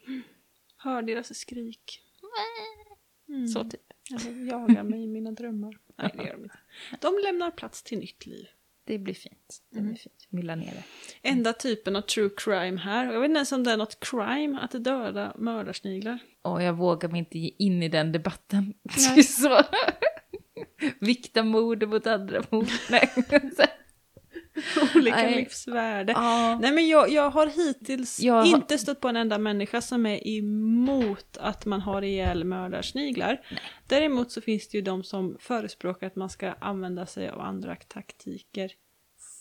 Hör 0.77 1.03
deras 1.03 1.35
skrik. 1.35 2.01
Så 3.55 3.65
typ. 3.65 3.81
Eller 4.11 4.47
jagar 4.51 4.83
mig 4.83 5.05
i 5.05 5.07
mina 5.07 5.33
drömmar. 5.33 5.79
Nej, 5.99 6.11
det 6.17 6.25
gör 6.25 6.33
de 6.33 6.43
inte. 6.43 6.59
De 7.01 7.19
lämnar 7.25 7.51
plats 7.51 7.83
till 7.83 7.99
nytt 7.99 8.27
liv. 8.27 8.47
Det 8.87 8.99
blir 8.99 9.15
fint. 9.15 9.63
Det 9.71 9.81
blir 9.81 9.95
fint. 9.95 10.27
Mylla 10.29 10.55
ner 10.55 10.73
det. 10.73 10.85
Enda 11.29 11.53
typen 11.53 11.97
av 11.97 12.01
true 12.01 12.31
crime 12.37 12.81
här. 12.81 13.13
Jag 13.13 13.21
vet 13.21 13.29
inte 13.29 13.39
ens 13.39 13.53
om 13.53 13.65
det 13.65 13.73
är 13.73 13.77
något 13.77 14.01
crime 14.01 14.59
att 14.63 14.85
döda 14.85 15.33
mördarsniglar. 15.39 16.19
Och 16.43 16.63
jag 16.63 16.73
vågar 16.73 17.09
mig 17.09 17.19
inte 17.19 17.39
ge 17.39 17.51
in 17.59 17.83
i 17.83 17.89
den 17.89 18.13
debatten. 18.13 18.75
Nej. 18.83 19.23
så. 19.23 19.63
Vikta 21.01 21.43
mord 21.43 21.89
mot 21.89 22.07
andra 22.07 22.43
mord. 22.51 22.69
Nej. 22.91 23.11
Olika 24.97 25.17
Nej. 25.17 25.37
livsvärde. 25.37 26.13
ja. 26.13 26.59
Nej 26.59 26.73
men 26.73 26.89
jag, 26.89 27.11
jag 27.11 27.31
har 27.31 27.47
hittills 27.47 28.21
Jag 28.21 28.47
inte 28.47 28.79
stött 28.79 29.01
på 29.01 29.09
en 29.09 29.17
enda 29.17 29.39
människa 29.39 29.81
som 29.81 30.07
är 30.07 30.29
emot 30.29 31.37
att 31.41 31.67
man 31.67 31.81
har 31.81 32.03
ihjäl 32.03 32.45
mördarsniglar. 32.45 33.41
Däremot 33.89 34.33
så 34.33 34.41
finns 34.41 34.69
det 34.69 34.79
ju 34.79 34.83
de 34.83 35.05
som 35.05 35.37
förespråkar 35.41 36.07
att 36.07 36.17
man 36.17 36.31
ska 36.31 36.53
använda 36.53 37.07
sig 37.07 37.29
av 37.29 37.41
andra 37.41 37.77
taktiker 37.77 38.71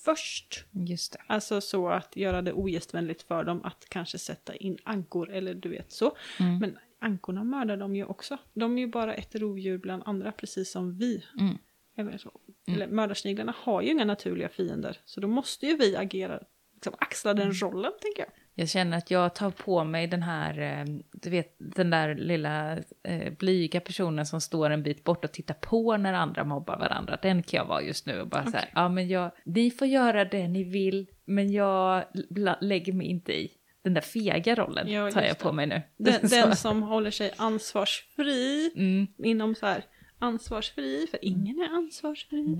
först. 0.06 0.66
Just 0.72 1.14
det. 1.14 1.20
Alltså 1.28 1.62
så 1.62 1.90
att 1.90 2.16
göra 2.16 2.42
det 2.42 2.54
ogästvänligt 2.54 3.22
för 3.22 3.44
dem 3.44 3.64
att 3.64 3.86
kanske 3.90 4.18
sätta 4.18 4.56
in 4.56 4.78
ankor 4.84 5.30
eller 5.32 5.54
du 5.54 5.70
vet 5.70 5.92
så. 5.92 6.18
Mm. 6.40 6.58
Men 6.58 6.78
ankorna 7.00 7.44
mördar 7.44 7.78
de 7.78 7.96
ju 7.96 8.06
också. 8.06 8.38
De 8.54 8.78
är 8.78 8.82
ju 8.82 8.88
bara 8.88 9.14
ett 9.14 9.36
rovdjur 9.36 9.78
bland 9.78 10.04
andra 10.06 10.32
precis 10.32 10.72
som 10.72 10.98
vi. 10.98 11.24
Mm. 11.40 11.58
Eller, 11.98 12.18
så. 12.18 12.32
Eller 12.68 12.88
mördarsniglarna 12.88 13.54
har 13.58 13.82
ju 13.82 13.92
inga 13.92 14.06
naturliga 14.06 14.50
fiender 14.50 14.98
så 15.06 15.20
då 15.20 15.28
måste 15.28 15.66
ju 15.66 15.78
vi 15.78 15.96
agera, 15.96 16.40
liksom 16.74 16.94
axla 17.00 17.34
den 17.34 17.54
rollen 17.54 17.92
tänker 18.02 18.22
jag. 18.22 18.30
Jag 18.56 18.70
känner 18.70 18.98
att 18.98 19.12
jag 19.12 19.36
tar 19.36 19.52
på 19.52 19.84
mig 19.84 20.08
den 20.08 20.24
här, 20.24 20.60
eh, 20.60 20.86
du 21.12 21.30
vet, 21.30 21.56
den 21.58 21.90
där 21.90 22.16
lilla 22.16 22.78
eh, 23.04 23.34
blyga 23.34 23.80
personen 23.80 24.26
som 24.26 24.42
står 24.42 24.70
en 24.70 24.84
bit 24.84 25.04
bort 25.04 25.26
och 25.26 25.32
tittar 25.32 25.54
på 25.54 25.98
när 25.98 26.14
andra 26.14 26.44
mobbar 26.44 26.78
varandra. 26.80 27.18
Den 27.22 27.44
kan 27.44 27.58
jag 27.58 27.66
vara 27.66 27.82
just 27.82 28.06
nu 28.06 28.22
och 28.22 28.28
bara 28.28 28.46
så 28.46 28.58
här, 28.58 28.70
ja 28.74 28.90
men 28.90 29.08
jag, 29.08 29.32
ni 29.46 29.72
får 29.72 29.88
göra 29.88 30.26
det 30.26 30.48
ni 30.48 30.64
vill, 30.64 31.08
men 31.26 31.52
jag 31.52 32.04
lägger 32.62 32.94
mig 32.94 33.08
inte 33.08 33.34
i. 33.34 33.52
Den 33.84 33.94
där 33.94 34.02
fega 34.02 34.56
rollen 34.56 34.92
Ja, 34.92 35.12
tar 35.12 35.22
jag 35.22 35.40
på 35.40 35.52
mig 35.52 35.68
nu. 35.68 35.82
Den, 35.98 36.20
den 36.30 36.56
som 36.56 36.84
håller 36.84 37.12
sig 37.12 37.32
ansvarsfri 37.38 38.72
Mm, 38.76 39.08
inom 39.18 39.56
så 39.56 39.66
här 39.66 39.84
ansvarsfri, 40.24 41.08
för 41.12 41.20
ingen 41.26 41.60
är 41.60 41.70
ansvarsfri. 41.76 42.58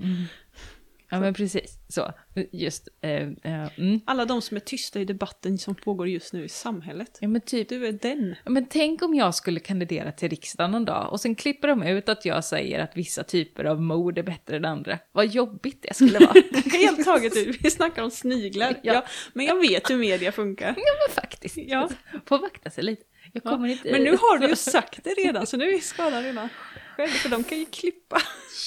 ja 1.10 1.20
men 1.20 1.34
precis, 1.34 1.78
så. 1.88 2.12
Just, 2.52 2.88
eh, 3.00 3.10
eh, 3.22 3.78
mm. 3.78 4.00
Alla 4.06 4.24
de 4.24 4.42
som 4.42 4.56
är 4.56 4.60
tysta 4.60 5.00
i 5.00 5.04
debatten 5.04 5.58
som 5.58 5.74
pågår 5.74 6.08
just 6.08 6.32
nu 6.32 6.44
i 6.44 6.48
samhället. 6.48 7.18
Ja 7.20 7.28
men 7.28 7.40
typ, 7.40 7.68
Du 7.68 7.86
är 7.86 7.92
den. 7.92 8.34
Ja, 8.44 8.50
Men 8.50 8.66
tänk 8.66 9.02
om 9.02 9.14
jag 9.14 9.34
skulle 9.34 9.60
kandidera 9.60 10.12
till 10.12 10.28
riksdagen 10.28 10.70
någon 10.70 10.84
dag 10.84 11.12
och 11.12 11.20
sen 11.20 11.34
klipper 11.34 11.68
de 11.68 11.82
ut 11.82 12.08
att 12.08 12.24
jag 12.24 12.44
säger 12.44 12.78
att 12.80 12.96
vissa 12.96 13.24
typer 13.24 13.64
av 13.64 13.82
mord 13.82 14.18
är 14.18 14.22
bättre 14.22 14.56
än 14.56 14.64
andra. 14.64 14.98
Vad 15.12 15.26
jobbigt 15.26 15.82
det 15.88 15.94
skulle 15.94 16.18
vara. 16.18 16.34
Helt 16.72 17.04
taget 17.04 17.36
ut. 17.36 17.58
Vi 17.64 17.70
snackar 17.70 18.02
om 18.02 18.10
sniglar. 18.10 18.80
Ja. 18.82 18.92
Ja. 18.94 19.04
men 19.32 19.46
jag 19.46 19.60
vet 19.60 19.90
hur 19.90 19.96
media 19.96 20.32
funkar. 20.32 20.66
ja 20.76 20.92
men 21.08 21.14
faktiskt. 21.14 21.56
Ja. 21.56 21.88
Får 22.26 22.38
vakta 22.38 22.70
sig 22.70 22.84
lite. 22.84 23.02
Jag 23.32 23.42
Ja. 23.44 23.68
inte... 23.68 23.92
Men 23.92 24.02
nu 24.02 24.10
har 24.10 24.38
du 24.38 24.48
ju 24.48 24.56
sagt 24.56 25.04
det 25.04 25.10
redan, 25.10 25.46
så 25.46 25.56
nu 25.56 25.74
är 25.74 25.78
skadan 25.78 26.22
redan 26.22 26.48
själv, 26.96 27.08
för 27.10 27.28
de 27.28 27.44
kan 27.44 27.58
ju 27.58 27.64
klippa. 27.64 28.20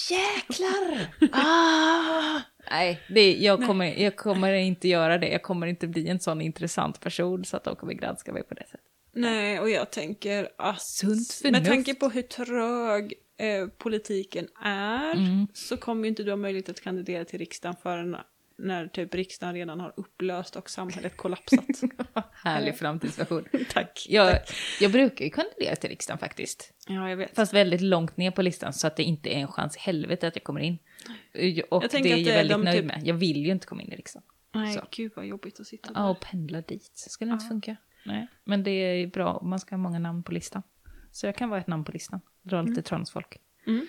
Jäklar! 0.09 1.07
Ah! 1.31 2.41
Nej, 2.71 3.01
det, 3.09 3.33
jag, 3.35 3.65
kommer, 3.65 3.85
jag 4.01 4.15
kommer 4.15 4.53
inte 4.53 4.87
göra 4.87 5.17
det. 5.17 5.27
Jag 5.29 5.43
kommer 5.43 5.67
inte 5.67 5.87
bli 5.87 6.07
en 6.07 6.19
sån 6.19 6.41
intressant 6.41 6.99
person 6.99 7.45
så 7.45 7.57
att 7.57 7.63
de 7.63 7.75
kommer 7.75 7.93
granska 7.93 8.33
mig 8.33 8.43
på 8.43 8.53
det 8.53 8.63
sättet. 8.65 8.81
Nej, 9.13 9.59
och 9.59 9.69
jag 9.69 9.91
tänker 9.91 10.49
att 10.57 10.81
Sunt 10.81 11.31
förnuft. 11.33 11.51
med 11.61 11.65
tanke 11.65 11.95
på 11.95 12.09
hur 12.09 12.21
trög 12.21 13.13
eh, 13.37 13.67
politiken 13.77 14.47
är 14.63 15.11
Mm. 15.15 15.47
så 15.53 15.77
kommer 15.77 16.03
ju 16.03 16.09
inte 16.09 16.23
du 16.23 16.31
ha 16.31 16.35
möjlighet 16.37 16.69
att 16.69 16.81
kandidera 16.81 17.25
till 17.25 17.39
riksdagen 17.39 17.75
förrän 17.83 18.15
när 18.57 18.87
typ 18.87 19.15
riksdagen 19.15 19.55
redan 19.55 19.79
har 19.79 19.93
upplöst 19.97 20.55
och 20.55 20.69
samhället 20.69 21.17
kollapsat. 21.17 21.65
Härlig 22.43 22.77
framtidsversion. 22.77 23.45
Tack. 23.73 24.05
Jag, 24.09 24.39
jag 24.81 24.91
brukar 24.91 25.25
ju 25.25 25.31
kandidera 25.31 25.75
till 25.75 25.89
riksdagen 25.89 26.19
faktiskt. 26.19 26.73
Ja, 26.87 27.09
jag 27.09 27.17
vet. 27.17 27.35
Fast 27.35 27.53
väldigt 27.53 27.81
långt 27.81 28.17
ner 28.17 28.31
på 28.31 28.41
listan 28.41 28.73
så 28.73 28.87
att 28.87 28.95
det 28.95 29.03
inte 29.03 29.29
är 29.29 29.39
en 29.39 29.47
chans 29.47 29.75
i 29.77 29.79
helvete 29.79 30.27
att 30.27 30.35
jag 30.35 30.43
kommer 30.43 30.61
in. 30.61 30.77
Och 31.33 31.39
Jag 31.39 31.81
det 31.91 31.97
är 31.97 32.07
jag 32.07 32.19
det 32.25 32.31
väldigt 32.31 32.51
de 32.51 32.61
nöjd 32.63 32.77
typ- 32.77 32.85
med. 32.85 33.01
Jag 33.07 33.15
vill 33.15 33.37
ju 33.45 33.51
inte 33.51 33.67
komma 33.67 33.81
in 33.81 33.91
i 33.91 33.95
riksdagen. 33.95 34.27
Nej, 34.53 34.73
Så. 34.73 34.81
gud 34.91 35.11
vad 35.15 35.25
jobbigt 35.25 35.59
att 35.59 35.67
sitta 35.67 35.93
där. 35.93 35.99
Ja, 36.01 36.09
och 36.09 36.19
pendla 36.19 36.61
dit. 36.61 36.91
Så 36.93 37.09
skulle 37.09 37.31
det 37.31 37.33
inte 37.33 37.45
Ja. 37.45 37.49
funka. 37.49 37.75
Nej. 38.05 38.27
Men 38.43 38.63
det 38.63 38.71
är 38.71 39.07
bra 39.07 39.41
man 39.43 39.59
ska 39.59 39.75
ha 39.75 39.77
många 39.77 39.99
namn 39.99 40.23
på 40.23 40.31
listan. 40.31 40.63
Så 41.11 41.25
jag 41.25 41.35
kan 41.35 41.49
vara 41.49 41.59
ett 41.59 41.67
namn 41.67 41.83
på 41.85 41.91
listan. 41.91 42.21
Dra 42.41 42.61
lite 42.61 42.81
transfolk. 42.81 43.37
Mm. 43.67 43.87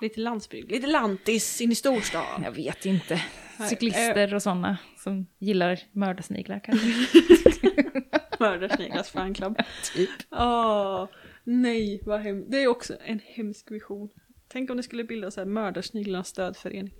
Lite 0.00 0.20
landsbygd, 0.20 0.70
lite 0.70 0.86
lantis 0.86 1.60
in 1.60 1.72
i 1.72 1.74
storstan. 1.74 2.42
Jag 2.44 2.52
vet 2.52 2.86
inte. 2.86 3.22
Nej, 3.58 3.68
Cyklister 3.68 4.34
och 4.34 4.42
sådana 4.42 4.78
som 4.98 5.26
gillar 5.38 5.80
mördarsniglar 5.92 6.60
kanske. 6.64 6.86
Mördarsniglas 8.40 9.10
fanclub. 9.10 9.56
typ. 9.94 10.10
Åh, 10.30 11.08
nej 11.44 12.00
vad 12.06 12.20
hemskt. 12.20 12.50
Det 12.50 12.62
är 12.62 12.66
också 12.68 12.96
en 13.04 13.20
hemsk 13.24 13.70
vision. 13.70 14.08
Tänk 14.48 14.70
om 14.70 14.76
det 14.76 14.82
skulle 14.82 15.04
bildas 15.04 15.38
en 15.38 15.52
mördarsniglarnas 15.52 16.28
stödförening. 16.34 16.94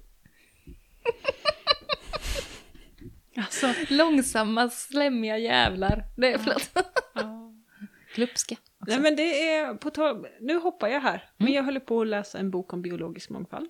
alltså, 3.36 3.74
Långsamma, 3.88 4.70
slemmiga 4.70 5.38
jävlar. 5.38 6.04
Det 6.16 6.32
är 6.32 6.38
förlåt. 6.38 6.70
Glupska. 8.14 8.56
Också. 8.90 9.00
Nej 9.00 9.10
men 9.10 9.16
det 9.16 9.48
är, 9.48 9.74
på 9.74 9.90
tal, 9.90 10.26
nu 10.40 10.58
hoppar 10.58 10.88
jag 10.88 11.00
här. 11.00 11.14
Mm. 11.14 11.22
Men 11.36 11.52
jag 11.52 11.62
håller 11.62 11.80
på 11.80 12.00
att 12.00 12.06
läsa 12.06 12.38
en 12.38 12.50
bok 12.50 12.72
om 12.72 12.82
biologisk 12.82 13.30
mångfald. 13.30 13.68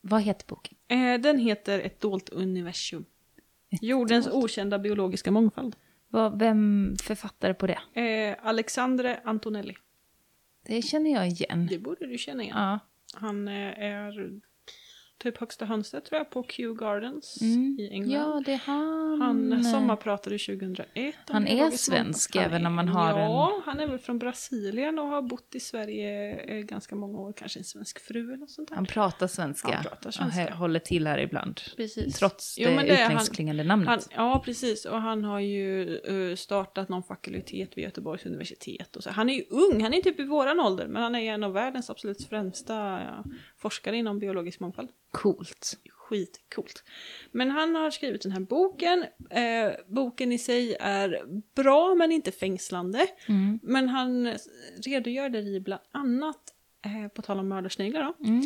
Vad 0.00 0.22
heter 0.22 0.46
boken? 0.46 0.76
Eh, 0.88 1.20
den 1.20 1.38
heter 1.38 1.80
Ett 1.80 2.00
dolt 2.00 2.28
universum. 2.28 3.04
Jordens 3.80 4.26
dolt. 4.26 4.44
okända 4.44 4.78
biologiska 4.78 5.30
mångfald. 5.30 5.76
Vad, 6.08 6.38
vem 6.38 6.94
författare 7.02 7.54
på 7.54 7.66
det? 7.66 8.00
Eh, 8.00 8.36
Alexandre 8.42 9.20
Antonelli. 9.24 9.76
Det 10.66 10.82
känner 10.82 11.10
jag 11.10 11.28
igen. 11.28 11.66
Det 11.70 11.78
borde 11.78 12.06
du 12.06 12.18
känna 12.18 12.42
igen. 12.42 12.56
Ja. 12.56 12.78
Han 13.14 13.48
eh, 13.48 13.78
är 13.78 14.40
typ 15.18 15.38
högsta 15.38 15.64
hönset 15.64 16.04
tror 16.04 16.18
jag 16.18 16.30
på 16.30 16.42
Kew 16.48 16.84
Gardens 16.84 17.38
Mm. 17.42 17.76
i 17.80 17.88
England. 17.92 18.12
Ja, 18.12 18.42
det 18.46 18.52
är 18.52 18.56
han. 18.66 19.20
Han 19.22 19.64
sommarpratade 19.64 20.38
2001. 20.38 21.14
om 21.28 21.34
Han 21.34 21.46
är 21.48 21.70
svensk 21.70 22.34
mångfald. 22.34 22.54
även 22.54 22.66
om 22.66 22.74
man 22.74 22.88
har 22.88 23.10
Ja, 23.20 23.62
han 23.64 23.80
är 23.80 23.86
väl 23.86 23.98
från 23.98 24.18
Brasilien 24.18 24.98
och 24.98 25.06
har 25.06 25.22
bott 25.22 25.54
i 25.54 25.60
Sverige 25.60 26.34
eh, 26.40 26.58
ganska 26.60 26.96
många 26.96 27.18
år. 27.18 27.32
Kanske 27.32 27.58
en 27.60 27.64
svensk 27.64 27.98
fru 28.00 28.20
eller 28.28 28.36
något 28.36 28.50
sånt 28.50 28.68
där. 28.68 28.76
Han 28.76 28.86
pratar 28.86 29.26
svenska. 29.26 29.68
Han 29.74 29.82
pratar 29.84 30.06
och 30.08 30.14
svenska. 30.14 30.40
hä- 30.40 30.54
håller 30.54 30.80
till 30.80 31.06
här 31.06 31.18
ibland. 31.18 31.60
Precis. 31.76 32.18
Trots 32.18 32.56
Jo, 32.58 32.68
det 32.70 32.76
det 32.76 32.88
är 32.88 32.96
han- 33.02 33.04
utländskklingande 33.12 33.64
namnet. 33.64 33.88
Han, 33.88 34.00
ja, 34.10 34.42
precis. 34.44 34.84
Och 34.84 35.00
han 35.00 35.24
har 35.24 35.40
ju 35.40 35.96
eh, 36.30 36.36
startat 36.36 36.88
någon 36.88 37.02
fakultet 37.02 37.76
vid 37.78 37.84
Göteborgs 37.84 38.26
universitet. 38.26 38.96
Och 38.96 39.02
så. 39.02 39.10
Han 39.10 39.30
är 39.30 39.34
ju 39.34 39.44
ung, 39.50 39.82
han 39.82 39.94
är 39.94 40.00
typ 40.00 40.20
i 40.20 40.24
våran 40.24 40.60
ålder, 40.60 40.86
men 40.86 41.02
han 41.02 41.14
är 41.14 41.32
en 41.34 41.44
av 41.44 41.52
världens 41.52 41.90
absolut 41.90 42.24
främsta 42.28 42.74
ja, 42.74 43.24
forskare 43.56 43.96
inom 43.96 44.18
biologisk 44.18 44.60
mångfald. 44.60 44.88
Coolt. 45.14 45.78
skitcoolt. 45.88 46.84
Men 47.32 47.50
han 47.50 47.74
har 47.74 47.90
skrivit 47.90 48.22
den 48.22 48.32
här 48.32 48.40
boken. 48.40 49.04
Eh, 49.30 49.72
boken 49.88 50.32
i 50.32 50.38
sig 50.38 50.76
är 50.80 51.22
bra 51.54 51.94
men 51.94 52.12
inte 52.12 52.32
fängslande. 52.32 53.06
Mm. 53.28 53.58
Men 53.62 53.88
han 53.88 54.34
redogör 54.86 55.28
där 55.28 55.48
i 55.56 55.60
bland 55.60 55.82
annat, 55.92 56.54
eh, 56.86 57.08
på 57.08 57.22
tal 57.22 57.38
om 57.38 57.48
mördarsniglar 57.48 58.02
då, 58.02 58.24
Mm. 58.26 58.42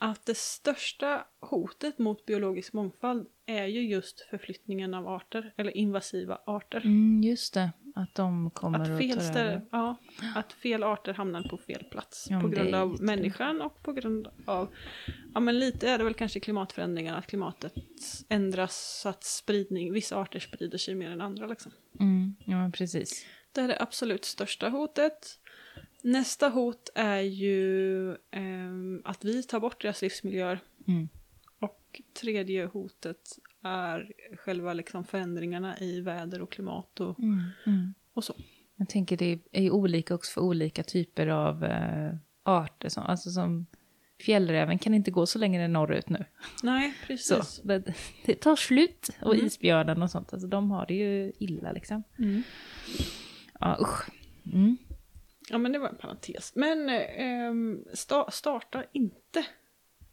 att 0.00 0.26
det 0.26 0.36
största 0.36 1.24
hotet 1.40 1.98
mot 1.98 2.26
biologisk 2.26 2.72
mångfald 2.72 3.26
är 3.46 3.66
ju 3.66 3.80
just 3.88 4.20
förflyttningen 4.20 4.94
av 4.94 5.08
arter, 5.08 5.54
eller 5.56 5.76
invasiva 5.76 6.38
arter. 6.46 6.80
Mm, 6.84 7.22
just 7.22 7.54
det, 7.54 7.70
att 7.94 8.14
de 8.14 8.50
kommer 8.50 8.80
Att 8.80 8.88
och 8.90 8.98
fel, 8.98 9.16
tar 9.16 9.20
ställe, 9.24 9.50
över. 9.50 9.66
ja, 9.70 9.96
att 10.34 10.52
fel 10.52 10.82
arter 10.82 11.14
hamnar 11.14 11.42
på 11.42 11.56
fel 11.56 11.84
plats 11.84 12.26
Ja, 12.30 12.40
på 12.40 12.48
grund 12.48 12.74
av 12.74 13.02
människan 13.02 13.60
och 13.60 13.82
på 13.82 13.92
grund 13.92 14.28
av, 14.44 14.68
ja 15.34 15.40
men 15.40 15.58
lite 15.58 15.88
är 15.90 15.98
det 15.98 16.04
väl 16.04 16.14
kanske 16.14 16.40
klimatförändringarna, 16.40 17.18
att 17.18 17.26
klimatet 17.26 17.72
ändras 18.28 19.00
så 19.02 19.08
att 19.08 19.24
spridning, 19.24 19.92
vissa 19.92 20.16
arter 20.16 20.40
sprider 20.40 20.78
sig 20.78 20.94
mer 20.94 21.10
än 21.10 21.20
andra 21.20 21.46
liksom. 21.46 21.72
Mm, 22.00 22.34
ja, 22.44 22.70
precis. 22.74 23.26
Det 23.52 23.60
är 23.60 23.68
det 23.68 23.80
absolut 23.80 24.24
största 24.24 24.68
hotet. 24.68 25.38
Nästa 26.02 26.48
hot 26.48 26.90
är 26.94 27.20
ju 27.20 28.10
ehm, 28.30 29.02
att 29.04 29.24
vi 29.24 29.42
tar 29.42 29.60
bort 29.60 29.82
deras 29.82 30.02
livsmiljöer. 30.02 30.60
Mm. 30.88 31.08
Och 31.58 32.00
tredje 32.20 32.66
hotet 32.66 33.38
är 33.62 34.12
själva 34.36 34.72
liksom 34.72 35.04
förändringarna 35.04 35.78
i 35.78 36.00
väder 36.00 36.42
och 36.42 36.52
klimat 36.52 37.00
och, 37.00 37.18
Mm. 37.18 37.40
Mm. 37.66 37.94
och 38.14 38.24
så. 38.24 38.34
Jag 38.76 38.88
tänker 38.88 39.16
det 39.16 39.38
är 39.52 39.62
ju 39.62 39.70
olika 39.70 40.14
också 40.14 40.32
för 40.32 40.40
olika 40.40 40.82
typer 40.82 41.26
av 41.26 41.64
eh, 41.64 42.12
arter. 42.42 42.88
Som, 42.88 43.02
alltså 43.02 43.30
som 43.30 43.66
fjällräven 44.20 44.78
kan 44.78 44.94
inte 44.94 45.10
gå 45.10 45.26
så 45.26 45.38
länge 45.38 45.68
norrut 45.68 46.08
nu. 46.08 46.24
Nej, 46.62 46.94
Så, 47.00 47.06
precis. 47.06 47.60
det, 47.64 47.94
det 48.26 48.34
tar 48.34 48.56
slut. 48.56 49.08
Och 49.22 49.34
Mm. 49.34 49.46
isbjörnen 49.46 50.02
och 50.02 50.10
sånt, 50.10 50.32
alltså 50.32 50.48
de 50.48 50.70
har 50.70 50.86
det 50.86 50.94
ju 50.94 51.32
illa 51.38 51.72
liksom. 51.72 52.02
Mm. 52.18 52.42
Ja, 53.60 53.78
usch. 53.80 54.08
Mm. 54.52 54.76
Ja 55.48 55.58
men 55.58 55.72
det 55.72 55.78
var 55.78 55.88
en 55.88 55.96
parentes. 55.96 56.52
Men 56.54 56.88
eh, 56.88 57.00
ehm, 57.16 57.84
sta 57.94 58.30
starta 58.30 58.84
inte 58.92 59.44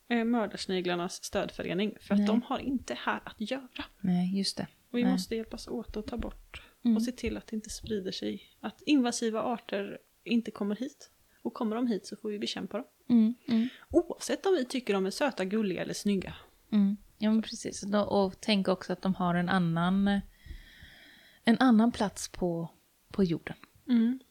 eh, 0.10 0.24
Mördarsniglarnas 0.25 1.24
stödförening 1.24 1.96
för 2.01 2.13
att 2.13 2.20
Nej. 2.20 2.28
de 2.28 2.42
har 2.42 2.60
inte 2.60 2.94
här 2.94 3.22
att 3.25 3.51
göra. 3.51 3.86
Nej, 4.01 4.38
just 4.38 4.58
det. 4.58 4.68
Och 4.92 4.98
vi 4.98 5.04
Nej. 5.04 5.12
måste 5.12 5.36
hjälpas 5.36 5.68
åt 5.68 5.98
att 5.98 6.08
ta 6.08 6.18
bort 6.18 6.62
Mm. 6.86 6.98
och 6.98 7.04
se 7.04 7.12
till 7.12 7.38
att 7.38 7.48
det 7.48 7.56
inte 7.56 7.70
sprider 7.70 8.12
sig. 8.12 8.50
Att 8.60 8.82
invasiva 8.82 9.42
arter 9.44 9.98
inte 10.24 10.51
kommer 10.51 10.75
hit. 10.75 11.12
Och 11.42 11.54
kommer 11.54 11.75
de 11.75 11.88
hit 11.88 12.06
så 12.06 12.16
får 12.16 12.30
vi 12.30 12.39
bekämpa 12.39 12.78
dem. 12.78 12.88
Mm, 13.10 13.34
mm, 13.48 13.70
Oavsett 13.89 14.46
om 14.46 14.54
vi 14.54 14.66
tycker 14.66 14.94
de 14.94 15.06
är 15.06 15.10
söta, 15.12 15.46
gulliga 15.46 15.82
eller 15.82 15.94
snygga. 15.94 16.36
mm. 16.72 16.98
Ja, 17.18 17.32
men 17.32 17.42
precis. 17.42 17.84
Och 18.08 18.34
tänk 18.39 18.68
också 18.68 18.94
att 18.94 19.01
de 19.01 19.16
har 19.16 19.36
en 19.36 19.50
annan, 19.50 20.08
en 21.44 21.58
annan 21.60 21.92
plats 21.92 22.30
på, 22.32 22.70
på 23.12 23.24
jorden. 23.24 23.56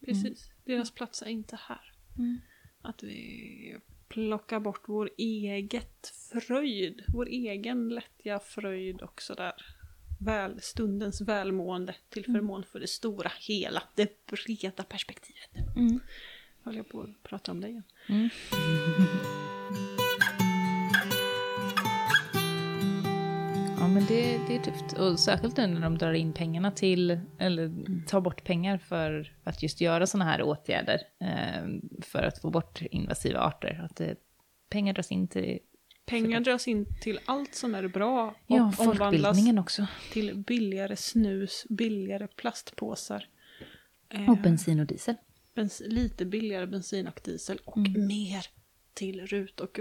Precis. 0.04 0.50
Deras 0.64 0.90
plats 0.90 1.22
är 1.22 1.26
inte 1.26 1.58
här. 1.60 1.92
Mm. 2.18 2.38
Att 2.82 3.02
vi 3.02 3.76
plockar 4.08 4.60
bort 4.60 4.82
vår 4.86 5.10
eget 5.18 6.12
fröjd. 6.46 7.04
Vår 7.08 7.26
egen 7.28 7.88
lättja 7.88 8.40
fröjd 8.40 9.02
och 9.02 9.22
sådär. 9.22 9.54
Väl, 10.20 10.60
stundens 10.60 11.20
välmående 11.20 11.94
till 12.08 12.24
förmån 12.24 12.64
för 12.64 12.80
det 12.80 12.86
stora 12.86 13.32
hela, 13.40 13.82
det 13.94 14.26
breda 14.26 14.82
perspektivet. 14.82 15.76
Mm. 15.76 16.00
Höll 16.62 16.76
jag 16.76 16.88
på 16.88 17.00
att 17.00 17.22
prata 17.22 17.52
om 17.52 17.60
det 17.60 17.68
igen. 17.68 17.82
Mm. 18.08 18.28
Ja, 23.88 23.92
men 23.94 24.06
det, 24.06 24.40
det 24.48 24.56
är 24.56 24.58
tufft. 24.62 24.92
Och 24.98 25.18
särskilt 25.20 25.56
nu 25.56 25.66
när 25.66 25.80
de 25.80 25.98
drar 25.98 26.12
in 26.12 26.32
pengarna 26.32 26.70
till, 26.70 27.20
eller 27.38 27.70
tar 28.06 28.20
bort 28.20 28.44
pengar 28.44 28.78
för 28.78 29.32
att 29.44 29.62
just 29.62 29.80
göra 29.80 30.06
sådana 30.06 30.30
här 30.30 30.42
åtgärder. 30.42 31.00
Eh, 31.20 31.66
för 32.02 32.22
att 32.22 32.38
få 32.38 32.50
bort 32.50 32.82
invasiva 32.90 33.40
arter. 33.40 33.80
Att 33.84 33.96
det, 33.96 34.16
pengar 34.70 34.92
dras 34.94 35.12
in 35.12 35.28
till 35.28 35.58
Pengar 36.06 36.40
dras 36.40 36.68
in 36.68 36.86
till 37.00 37.18
allt 37.24 37.54
som 37.54 37.74
är 37.74 37.88
bra 37.88 38.28
och 38.28 38.34
ja, 38.46 38.72
omvandlas 38.78 39.38
också. 39.58 39.86
till 40.12 40.34
billigare 40.36 40.96
snus, 40.96 41.66
billigare 41.68 42.26
plastpåsar. 42.26 43.24
Eh, 44.08 44.30
Och 44.30 44.38
bensin 44.38 44.80
och 44.80 44.86
diesel. 44.86 45.14
bens- 45.54 45.82
lite 45.88 46.24
billigare 46.24 46.66
bensin 46.66 47.06
och 47.08 47.20
diesel 47.24 47.58
och 47.64 47.76
Mm. 47.76 48.06
mer 48.06 48.46
till 48.94 49.26
RUT 49.26 49.60
och 49.60 49.78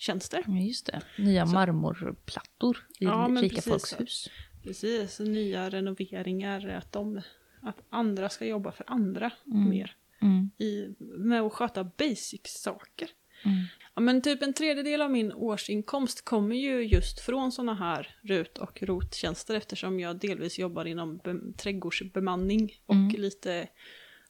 ROT-tjänster. 0.00 0.44
Ja, 0.46 0.54
just 0.58 0.86
det. 0.86 1.00
Nya 1.18 1.46
marmorplattor 1.46 2.76
i 3.00 3.04
Ja, 3.04 3.28
rika 3.40 3.54
precis. 3.54 3.64
folks 3.72 4.00
hus. 4.00 4.28
Precis, 4.62 5.20
nya 5.20 5.70
renoveringar, 5.70 6.68
att, 6.68 6.92
de, 6.92 7.20
att 7.62 7.76
andra 7.90 8.28
ska 8.28 8.46
jobba 8.46 8.72
för 8.72 8.84
andra 8.90 9.30
Mm. 9.46 9.68
mer. 9.68 9.96
Mm. 10.22 10.50
I, 10.58 10.88
med 11.18 11.42
att 11.42 11.52
sköta 11.52 11.84
basic-saker. 11.84 13.08
Mm. 13.44 13.56
Ja, 13.94 14.00
men 14.00 14.22
typ 14.22 14.42
en 14.42 14.52
tredjedel 14.52 15.02
av 15.02 15.10
min 15.10 15.32
årsinkomst 15.32 16.24
kommer 16.24 16.56
ju 16.56 16.82
just 16.82 17.20
från 17.20 17.52
sådana 17.52 17.74
här 17.74 18.16
RUT 18.22 18.58
och 18.58 18.82
ROT-tjänster 18.82 19.54
eftersom 19.54 20.00
jag 20.00 20.16
delvis 20.18 20.58
jobbar 20.58 20.84
inom 20.84 21.16
be- 21.18 21.52
trädgårdsbemanning 21.56 22.72
och 22.86 22.94
Mm. 22.94 23.20
lite, 23.20 23.68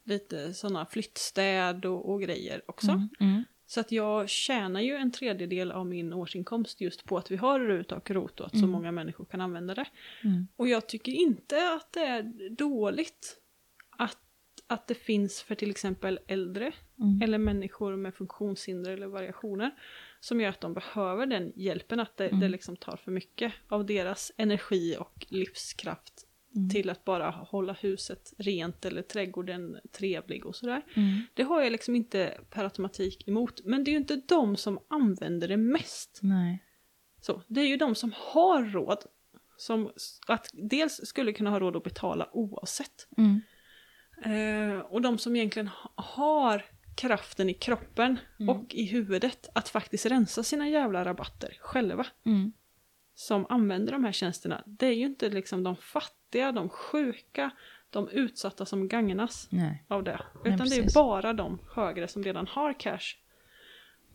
lite 0.03 0.53
sådana 0.53 0.85
flyttstäd 0.85 1.85
och, 1.85 2.09
och 2.11 2.21
grejer 2.21 2.61
också. 2.67 3.07
Mm. 3.71 3.77
Mm. 3.77 3.77
Så 3.77 3.79
att 3.79 3.91
jag 3.91 4.29
tjänar 4.29 4.81
ju 4.81 4.95
en 4.95 5.11
tredjedel 5.11 5.71
av 5.71 5.85
min 5.85 6.13
årsinkomst 6.13 6.81
just 6.81 7.05
på 7.05 7.17
att 7.17 7.31
vi 7.31 7.35
har 7.35 7.59
RUT 7.59 7.91
och 7.91 8.11
ROT 8.11 8.39
och 8.39 8.45
att 8.45 8.51
så 8.51 8.57
Mm. 8.57 8.69
många 8.69 8.91
människor 8.91 9.25
kan 9.25 9.41
använda 9.41 9.75
det. 9.75 9.85
Mm. 10.23 10.47
Och 10.55 10.67
jag 10.67 10.87
tycker 10.87 11.11
inte 11.11 11.73
att 11.73 11.93
det 11.93 11.99
är 11.99 12.49
dåligt 12.49 13.37
att, 13.97 14.17
att 14.67 14.87
det 14.87 14.95
finns 14.95 15.41
för 15.41 15.55
till 15.55 15.69
exempel 15.69 16.19
äldre 16.27 16.71
Mm. 16.99 17.21
eller 17.21 17.37
människor 17.37 17.95
med 17.95 18.15
funktionshinder 18.15 18.91
eller 18.91 19.07
variationer 19.07 19.71
som 20.19 20.41
gör 20.41 20.49
att 20.49 20.61
de 20.61 20.73
behöver 20.73 21.25
den 21.25 21.53
hjälpen, 21.55 21.99
att 21.99 22.17
det, 22.17 22.27
Mm. 22.27 22.39
det 22.39 22.47
liksom 22.49 22.77
tar 22.77 22.97
för 22.97 23.11
mycket 23.11 23.53
av 23.67 23.85
deras 23.85 24.31
energi 24.37 24.95
och 24.99 25.25
livskraft 25.29 26.20
Mm. 26.55 26.69
till 26.69 26.89
att 26.89 27.05
bara 27.05 27.29
hålla 27.29 27.73
huset 27.73 28.33
rent 28.37 28.85
eller 28.85 29.01
trädgården 29.01 29.77
trevlig 29.91 30.45
och 30.45 30.55
sådär. 30.55 30.81
Mm. 30.95 31.21
Det 31.33 31.43
har 31.43 31.61
jag 31.61 31.71
liksom 31.71 31.95
inte 31.95 32.37
per 32.49 32.63
automatik 32.63 33.27
emot, 33.27 33.61
men 33.65 33.83
det 33.83 33.89
är 33.89 33.93
ju 33.93 33.97
inte 33.99 34.21
de 34.27 34.55
som 34.57 34.79
använder 34.87 35.47
det 35.47 35.57
mest. 35.57 36.19
Nej. 36.21 36.63
Så, 37.21 37.41
det 37.47 37.61
är 37.61 37.67
ju 37.67 37.77
de 37.77 37.95
som 37.95 38.13
har 38.15 38.63
råd, 38.63 39.03
som 39.57 39.91
att 40.27 40.49
dels 40.53 41.01
skulle 41.07 41.33
kunna 41.33 41.49
ha 41.49 41.59
råd 41.59 41.75
att 41.75 41.83
betala 41.83 42.29
oavsett. 42.33 43.07
Mm. 43.17 43.41
Eh, 44.23 44.79
och 44.79 45.01
de 45.01 45.17
som 45.17 45.35
egentligen 45.35 45.67
ha- 45.67 45.93
har 45.95 46.65
kraften 46.95 47.49
i 47.49 47.53
kroppen 47.53 48.19
Mm. 48.39 48.49
och 48.55 48.75
i 48.75 48.85
huvudet 48.85 49.49
att 49.53 49.69
faktiskt 49.69 50.05
rensa 50.05 50.43
sina 50.43 50.69
jävla 50.69 51.05
rabatter 51.05 51.57
själva. 51.59 52.07
Mm. 52.25 52.51
Som 53.15 53.45
använder 53.49 53.91
de 53.91 54.03
här 54.03 54.11
tjänsterna. 54.11 54.63
Det 54.65 54.85
är 54.85 54.93
ju 54.95 55.05
inte 55.05 55.29
liksom 55.29 55.63
de 55.63 55.75
fattiga, 55.75 56.20
de 56.31 56.69
sjuka, 56.69 57.51
de 57.89 58.09
utsatta 58.09 58.65
som 58.65 58.87
gagnas 58.87 59.47
Nej. 59.51 59.83
av 59.87 60.03
det. 60.03 60.21
Nej, 60.43 60.53
Utan 60.53 60.69
det 60.69 60.75
är 60.75 60.93
bara 60.93 61.33
de 61.33 61.59
högre 61.75 62.07
som 62.07 62.23
redan 62.23 62.47
har 62.47 62.79
cash. 62.79 63.15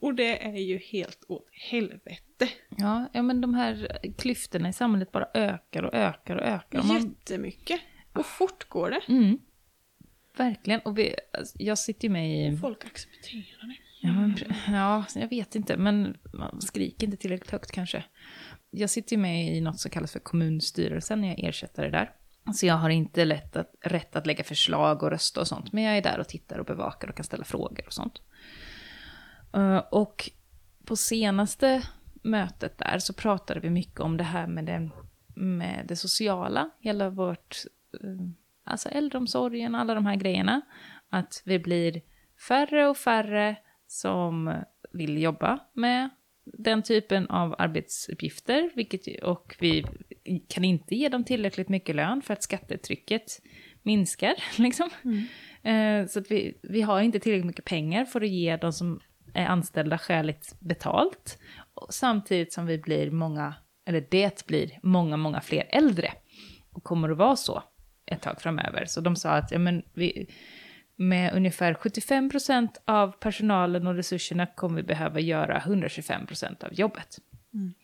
Och 0.01 0.15
det 0.15 0.45
är 0.47 0.57
ju 0.61 0.79
helt 0.79 1.25
åt 1.29 1.49
helvete. 1.53 2.49
Ja, 2.69 3.09
ja, 3.13 3.23
men 3.23 3.41
de 3.41 3.55
här 3.55 3.99
klyftorna 4.19 4.69
i 4.69 4.73
samhället 4.73 5.13
bara 5.13 5.29
ökar 5.35 5.83
och 5.83 5.95
ökar 5.95 6.37
och 6.37 6.43
ökar. 6.43 6.79
Och 6.79 6.85
man, 6.85 6.97
Jättemycket. 6.97 7.81
Och 8.13 8.27
fort 8.27 8.69
går 8.69 8.91
det. 8.91 9.01
mm, 9.09 9.39
verkligen. 10.37 10.81
Och 10.81 10.99
vi, 10.99 11.15
alltså, 11.33 11.57
jag 11.59 11.79
sitter 11.79 12.09
ju 12.09 12.13
med 12.13 12.53
i... 12.53 12.57
Folk 12.57 12.85
accepterar 12.85 13.67
det. 13.69 13.77
Ja, 14.01 14.13
men, 14.13 14.37
ja, 14.69 15.05
jag 15.15 15.29
vet 15.29 15.55
inte, 15.55 15.77
men 15.77 16.17
man 16.33 16.61
skriker 16.61 17.07
inte 17.07 17.17
tillräckligt 17.17 17.51
högt 17.51 17.73
kanske. 17.73 18.05
Jag 18.79 18.91
sitter 18.91 19.17
ju 19.17 19.23
med 19.23 19.57
i 19.57 19.61
något 19.61 19.81
som 19.81 19.91
kallas 19.91 20.13
för 20.13 20.19
kommunstyrelsen 20.19 21.21
när 21.21 21.29
jag 21.29 21.39
ersätter 21.39 21.83
det 21.83 21.91
där. 21.91 22.13
Så 22.55 22.67
jag 22.67 22.75
har 22.75 22.91
inte 22.91 23.25
lätt 23.25 23.57
att, 23.57 23.75
rätt 23.81 24.17
att 24.17 24.27
lägga 24.27 24.45
förslag 24.45 25.03
och 25.03 25.11
rösta 25.11 25.41
och 25.41 25.49
sånt, 25.49 25.73
men 25.73 25.85
jag 25.85 25.97
är 25.97 26.03
där 26.03 26.19
och 26.19 26.29
tittar 26.29 26.59
och 26.59 26.67
bevakar 26.67 27.09
och 27.09 27.15
kan 27.15 27.25
ställa 27.25 27.45
frågor 27.45 27.87
och 27.87 27.93
sånt. 27.93 28.21
Eh, 29.55 29.77
och 29.77 30.31
på 30.85 30.97
senaste 30.97 31.83
mötet 32.23 32.79
där 32.79 32.99
så 32.99 33.13
pratade 33.13 33.61
vi 33.61 33.71
mycket 33.71 34.01
om 34.01 34.17
det 34.17 34.25
här 34.25 34.47
med 34.47 34.65
det, 34.65 34.91
med 35.35 35.85
det 35.89 35.97
sociala, 35.97 36.71
hela 36.81 37.11
vårt, 37.11 37.57
eh, 38.03 38.29
alltså 38.65 38.89
äldreomsorgen, 38.89 39.75
alla 39.75 39.95
de 39.95 40.07
här 40.07 40.17
grejerna. 40.17 40.61
Att 41.09 41.43
vi 41.45 41.59
blir 41.59 42.03
färre 42.49 42.89
och 42.89 42.97
färre 42.97 43.57
som 43.87 44.55
vill 44.93 45.23
jobba 45.23 45.59
med 45.73 46.11
den 46.47 46.83
typen 46.83 47.27
av 47.27 47.55
arbetsuppgifter, 47.59 48.71
vilket, 48.75 49.23
och 49.23 49.57
vi 49.59 49.85
kan 50.49 50.65
inte 50.65 50.95
ge 50.95 51.09
dem 51.09 51.25
tillräckligt 51.25 51.69
mycket 51.69 51.97
lön 51.97 52.23
för 52.23 52.33
att 52.33 52.43
skattetrycket 52.43 53.43
minskar. 53.83 54.35
Liksom. 54.59 54.91
Eh, 55.63 56.07
Så 56.07 56.19
att 56.19 56.31
vi, 56.31 56.59
vi 56.63 56.83
har 56.83 57.01
inte 57.01 57.21
tillräckligt 57.21 57.47
mycket 57.47 57.65
pengar 57.65 58.05
för 58.05 58.21
att 58.21 58.29
ge 58.29 58.57
de 58.57 58.73
som 58.73 59.01
är 59.35 59.47
anställda 59.47 59.99
skäligt 59.99 60.61
betalt. 60.61 61.39
Och 61.75 61.95
samtidigt 61.95 62.53
som 62.53 62.67
vi 62.67 62.79
blir 62.79 63.11
många, 63.11 63.55
eller 63.87 64.07
det 64.11 64.47
blir 64.47 64.79
många, 64.83 65.17
många 65.17 65.41
fler 65.41 65.67
äldre. 65.71 66.13
Och 66.73 66.85
kommer 66.85 67.09
att 67.09 67.19
vara 67.19 67.37
så 67.37 67.63
ett 68.07 68.23
tag 68.23 68.41
framöver. 68.43 68.85
Så 68.87 69.01
de 69.01 69.17
sa 69.17 69.31
att 69.31 69.51
ja, 69.51 69.59
men 69.59 69.83
vi, 69.95 70.27
med 70.97 71.35
ungefär 71.35 71.75
75% 71.75 72.69
av 72.85 73.13
personalen 73.13 73.87
och 73.87 73.95
resurserna 73.95 74.47
kommer 74.47 74.77
vi 74.77 74.83
behöva 74.83 75.21
göra 75.21 75.59
125% 75.59 76.65
av 76.65 76.75
jobbet. 76.75 77.19
Mm. 77.55 77.75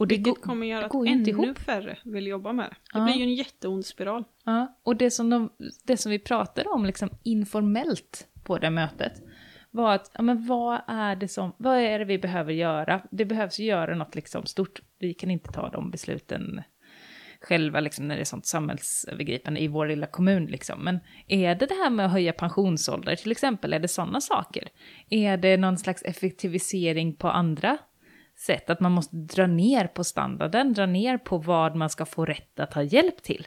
Och 0.00 0.08
det, 0.08 0.14
Vilket 0.14 0.42
kommer 0.42 0.66
göra 0.66 0.86
att 0.86 0.94
ännu 0.94 1.30
ihop. 1.30 1.58
färre 1.58 1.98
vill 2.04 2.26
jobba 2.26 2.52
med 2.52 2.64
det. 2.64 2.98
Det 2.98 3.04
blir 3.04 3.14
ju 3.14 3.22
en 3.22 3.34
jätteond 3.34 3.86
spiral. 3.86 4.24
Ja, 4.44 4.78
och 4.82 4.96
det 4.96 5.10
som, 5.10 5.30
de, 5.30 5.50
det 5.84 5.96
som 5.96 6.10
vi 6.10 6.18
pratade 6.18 6.68
om 6.68 6.86
liksom 6.86 7.10
informellt 7.22 8.28
på 8.44 8.58
det 8.58 8.70
mötet 8.70 9.22
var 9.70 9.94
att, 9.94 10.10
ja, 10.14 10.22
men 10.22 10.46
vad 10.46 10.80
är 10.86 11.16
det 11.16 11.28
som, 11.28 11.52
vad 11.56 11.78
är 11.78 11.98
det 11.98 12.04
vi 12.04 12.18
behöver 12.18 12.52
göra? 12.52 13.02
Det 13.10 13.24
behövs 13.24 13.58
ju 13.60 13.64
göra 13.64 13.94
något 13.94 14.14
liksom 14.14 14.46
stort. 14.46 14.80
Vi 14.98 15.14
kan 15.14 15.30
inte 15.30 15.52
ta 15.52 15.68
de 15.68 15.90
besluten 15.90 16.62
själva 17.42 17.80
liksom 17.80 18.08
när 18.08 18.14
det 18.14 18.22
är 18.22 18.24
sånt 18.24 18.46
samhällsövergripande 18.46 19.60
i 19.60 19.68
vår 19.68 19.86
lilla 19.86 20.06
kommun 20.06 20.46
liksom. 20.46 20.84
Men 20.84 21.00
är 21.28 21.54
det 21.54 21.66
det 21.66 21.74
här 21.74 21.90
med 21.90 22.06
att 22.06 22.12
höja 22.12 22.32
pensionsålder 22.32 23.16
till 23.16 23.32
exempel, 23.32 23.72
är 23.72 23.78
det 23.78 23.88
sådana 23.88 24.20
saker? 24.20 24.68
Är 25.10 25.36
det 25.36 25.56
någon 25.56 25.78
slags 25.78 26.02
effektivisering 26.02 27.14
på 27.14 27.28
andra 27.28 27.78
sätt? 28.46 28.70
Att 28.70 28.80
man 28.80 28.92
måste 28.92 29.16
dra 29.16 29.46
ner 29.46 29.86
på 29.86 30.04
standarden, 30.04 30.72
dra 30.72 30.86
ner 30.86 31.18
på 31.18 31.38
vad 31.38 31.76
man 31.76 31.90
ska 31.90 32.06
få 32.06 32.24
rätt 32.24 32.60
att 32.60 32.74
ha 32.74 32.82
hjälp 32.82 33.22
till? 33.22 33.46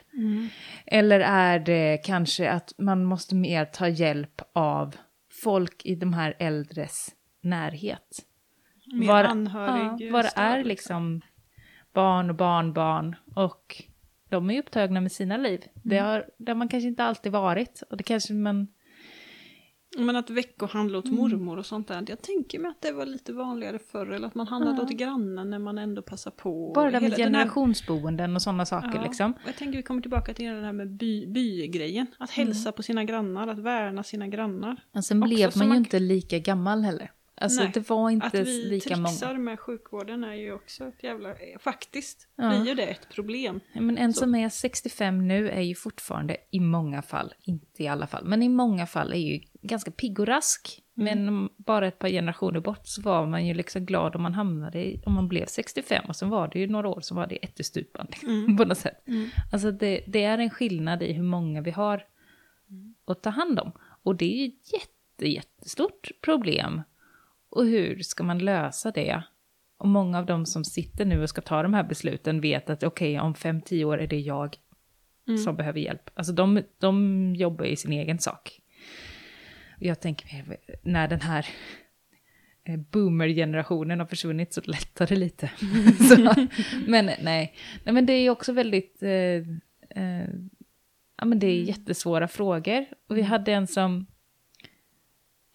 Eller 0.86 1.20
är 1.20 1.58
det 1.58 2.00
kanske 2.04 2.50
att 2.50 2.72
man 2.78 3.04
måste 3.04 3.34
mer 3.34 3.64
ta 3.64 3.88
hjälp 3.88 4.42
av 4.52 4.96
folk 5.42 5.84
i 5.84 5.94
de 5.94 6.12
här 6.12 6.36
äldres 6.38 7.08
närhet? 7.42 8.22
Mer 8.92 9.06
var, 9.06 9.24
anhörig 9.24 10.08
ja, 10.08 10.12
var 10.12 10.26
är 10.36 10.64
liksom 10.64 11.20
barn 11.96 12.30
och 12.30 12.36
barnbarn 12.36 13.16
och 13.34 13.82
de 14.28 14.50
är 14.50 14.58
upptagna 14.58 15.00
med 15.00 15.12
sina 15.12 15.36
liv. 15.36 15.64
Det, 15.82 15.98
har, 15.98 16.24
det 16.38 16.50
har 16.52 16.56
man 16.56 16.68
kanske 16.68 16.88
inte 16.88 17.04
alltid 17.04 17.32
varit 17.32 17.82
och 17.90 17.96
det 17.96 18.02
kanske 18.02 18.34
man 18.34 18.66
Men 19.98 20.16
att 20.16 20.30
veckohandla 20.30 20.98
åt 20.98 21.04
Mm. 21.04 21.16
mormor 21.16 21.56
och 21.58 21.66
sånt 21.66 21.88
där. 21.88 22.04
Jag 22.08 22.22
tänker 22.22 22.58
mig 22.58 22.70
att 22.70 22.82
det 22.82 22.92
var 22.92 23.06
lite 23.06 23.32
vanligare 23.32 23.78
förr. 23.78 24.06
Eller 24.12 24.26
att 24.26 24.34
man 24.34 24.46
handlade 24.48 24.76
Ja. 24.76 24.82
åt 24.84 24.90
grannen 24.90 25.50
när 25.50 25.58
man 25.58 25.78
ändå 25.78 26.02
passar 26.02 26.30
på. 26.30 26.72
Bara 26.74 26.90
det 26.90 27.00
med 27.00 27.10
här- 27.10 27.16
generationsboenden 27.16 28.36
och 28.36 28.42
sådana 28.42 28.66
saker 28.66 28.92
Ja, 28.94 29.02
liksom. 29.02 29.34
Jag 29.46 29.56
tänker 29.56 29.76
vi 29.76 29.82
kommer 29.82 30.00
tillbaka 30.00 30.34
till 30.34 30.46
det 30.46 30.64
här 30.64 30.72
med 30.72 30.88
by, 30.90 31.26
bygrejen. 31.26 32.06
Att 32.18 32.30
hälsa 32.30 32.72
på 32.72 32.82
sina 32.82 33.04
grannar, 33.04 33.48
att 33.48 33.58
värna 33.58 34.02
sina 34.02 34.28
grannar. 34.28 34.76
Men 34.92 35.02
sen 35.02 35.22
Också 35.22 35.28
blev 35.28 35.50
man 35.56 35.64
ju 35.66 35.68
man- 35.68 35.76
inte 35.78 35.98
lika 35.98 36.38
gammal 36.38 36.82
heller. 36.82 37.10
Alltså 37.40 37.62
Nej, 37.62 37.70
det 37.74 37.90
var 37.90 38.06
Att 38.06 38.12
inte 38.12 38.42
vi 38.42 38.64
lika 38.64 38.96
många. 38.96 39.08
trixar 39.08 39.34
med 39.38 39.60
sjukvården 39.60 40.24
är 40.24 40.34
ju 40.34 40.52
också 40.52 40.84
ett 40.84 41.02
jävla... 41.02 41.34
Faktiskt 41.60 42.28
Ja. 42.36 42.48
blir 42.48 42.66
ju 42.68 42.74
det 42.74 42.82
ett 42.86 43.08
problem. 43.14 43.60
Ja, 43.72 43.80
Men 43.80 43.98
en 43.98 44.12
Så. 44.12 44.20
som 44.20 44.34
är 44.34 44.48
65 44.48 45.28
nu 45.28 45.50
är 45.50 45.60
ju 45.60 45.74
fortfarande 45.74 46.36
i 46.50 46.60
många 46.60 47.02
fall, 47.02 47.34
inte 47.42 47.82
i 47.82 47.88
alla 47.88 48.06
fall, 48.06 48.24
men 48.24 48.42
i 48.42 48.48
många 48.48 48.86
fall 48.86 49.12
är 49.12 49.16
ju 49.16 49.40
ganska 49.62 49.90
pigg 49.90 50.20
och 50.20 50.26
rask. 50.26 50.82
Mm. 50.98 51.24
Men 51.24 51.48
bara 51.56 51.86
ett 51.86 51.98
par 51.98 52.08
generationer 52.08 52.60
bort 52.60 52.86
så 52.86 53.02
var 53.02 53.26
man 53.26 53.46
ju 53.46 53.54
liksom 53.54 53.86
glad 53.86 54.16
om 54.16 54.22
man 54.22 54.34
hamnade 54.34 54.78
i, 54.86 55.02
om 55.06 55.12
man 55.14 55.28
blev 55.28 55.46
65 55.46 56.04
och 56.08 56.16
sen 56.16 56.28
var 56.30 56.48
det 56.48 56.58
ju 56.58 56.66
några 56.66 56.88
år 56.88 57.00
som 57.00 57.16
var 57.16 57.26
det 57.26 57.44
ättestupan 57.44 58.06
Mm. 58.22 58.56
på 58.56 58.64
något 58.64 58.78
sätt. 58.78 59.08
Mm. 59.08 59.28
Alltså 59.52 59.70
det, 59.72 60.04
det 60.06 60.24
är 60.24 60.38
en 60.38 60.50
skillnad 60.50 61.02
i 61.02 61.12
hur 61.12 61.22
många 61.22 61.60
vi 61.60 61.70
har 61.70 62.04
att 63.06 63.22
ta 63.22 63.30
hand 63.30 63.60
om. 63.60 63.72
Och 64.02 64.16
det 64.16 64.24
är 64.24 64.36
ju 64.42 64.46
ett 64.46 64.72
jätte, 64.72 65.28
jättestort 65.28 66.10
problem. 66.20 66.82
Och 67.56 67.66
hur 67.66 67.98
ska 68.02 68.24
man 68.24 68.38
lösa 68.38 68.90
det? 68.90 69.22
Och 69.78 69.88
många 69.88 70.18
av 70.18 70.26
de 70.26 70.46
som 70.46 70.64
sitter 70.64 71.04
nu 71.04 71.22
och 71.22 71.28
ska 71.28 71.40
ta 71.40 71.62
de 71.62 71.74
här 71.74 71.84
besluten 71.84 72.40
vet 72.40 72.70
att 72.70 72.82
okej, 72.82 73.20
om 73.20 73.34
fem 73.34 73.62
tio 73.62 73.84
år 73.84 73.98
är 73.98 74.06
det 74.06 74.20
jag 74.20 74.56
Mm. 75.28 75.38
som 75.38 75.56
behöver 75.56 75.80
hjälp. 75.80 76.10
Alltså 76.14 76.32
de, 76.32 76.62
de 76.78 77.34
jobbar 77.36 77.64
i 77.64 77.76
sin 77.76 77.92
egen 77.92 78.18
sak. 78.18 78.60
Och 79.76 79.82
Jag 79.82 80.00
tänker 80.00 80.44
mig, 80.46 80.58
när 80.82 81.08
den 81.08 81.20
här 81.20 81.46
eh, 82.64 82.76
boomer-generationen 82.76 84.00
har 84.00 84.06
försvunnit 84.06 84.54
så 84.54 84.60
lättar 84.64 85.06
det 85.06 85.16
lite. 85.16 85.50
så, 86.08 86.16
men 86.86 87.06
nej. 87.06 87.54
nej, 87.84 87.94
men 87.94 88.06
det 88.06 88.12
är 88.12 88.20
ju 88.20 88.30
också 88.30 88.52
väldigt... 88.52 89.02
Eh, 89.02 89.10
eh, 89.90 90.28
ja, 91.18 91.24
men 91.24 91.38
det 91.38 91.46
är 91.46 91.62
jättesvåra 91.62 92.28
frågor. 92.28 92.86
Och 93.08 93.16
vi 93.16 93.22
hade 93.22 93.52
en 93.52 93.66
som... 93.66 94.06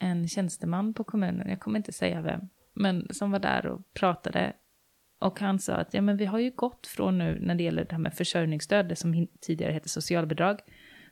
En 0.04 0.28
tjänsteman 0.28 0.94
på 0.94 1.04
kommunen, 1.04 1.50
jag 1.50 1.60
kommer 1.60 1.80
inte 1.80 1.92
säga 1.92 2.22
vem, 2.22 2.42
men 2.74 3.08
som 3.14 3.32
var 3.32 3.40
där 3.40 3.66
och 3.66 3.94
pratade. 3.94 4.54
Och 5.20 5.40
han 5.40 5.60
sa 5.60 5.74
att 5.74 5.94
ja, 5.94 6.02
men 6.02 6.18
vi 6.18 6.26
har 6.26 6.40
ju 6.40 6.52
gått 6.52 6.88
från 6.88 7.18
nu 7.18 7.40
när 7.42 7.56
det 7.56 7.64
gäller 7.64 7.86
det 7.86 7.92
här 7.92 8.00
med 8.00 8.14
försörjningsstöd, 8.14 8.90
det 8.90 8.96
som 8.96 9.28
tidigare 9.42 9.74
hette 9.74 9.90
socialbidrag, 9.90 10.60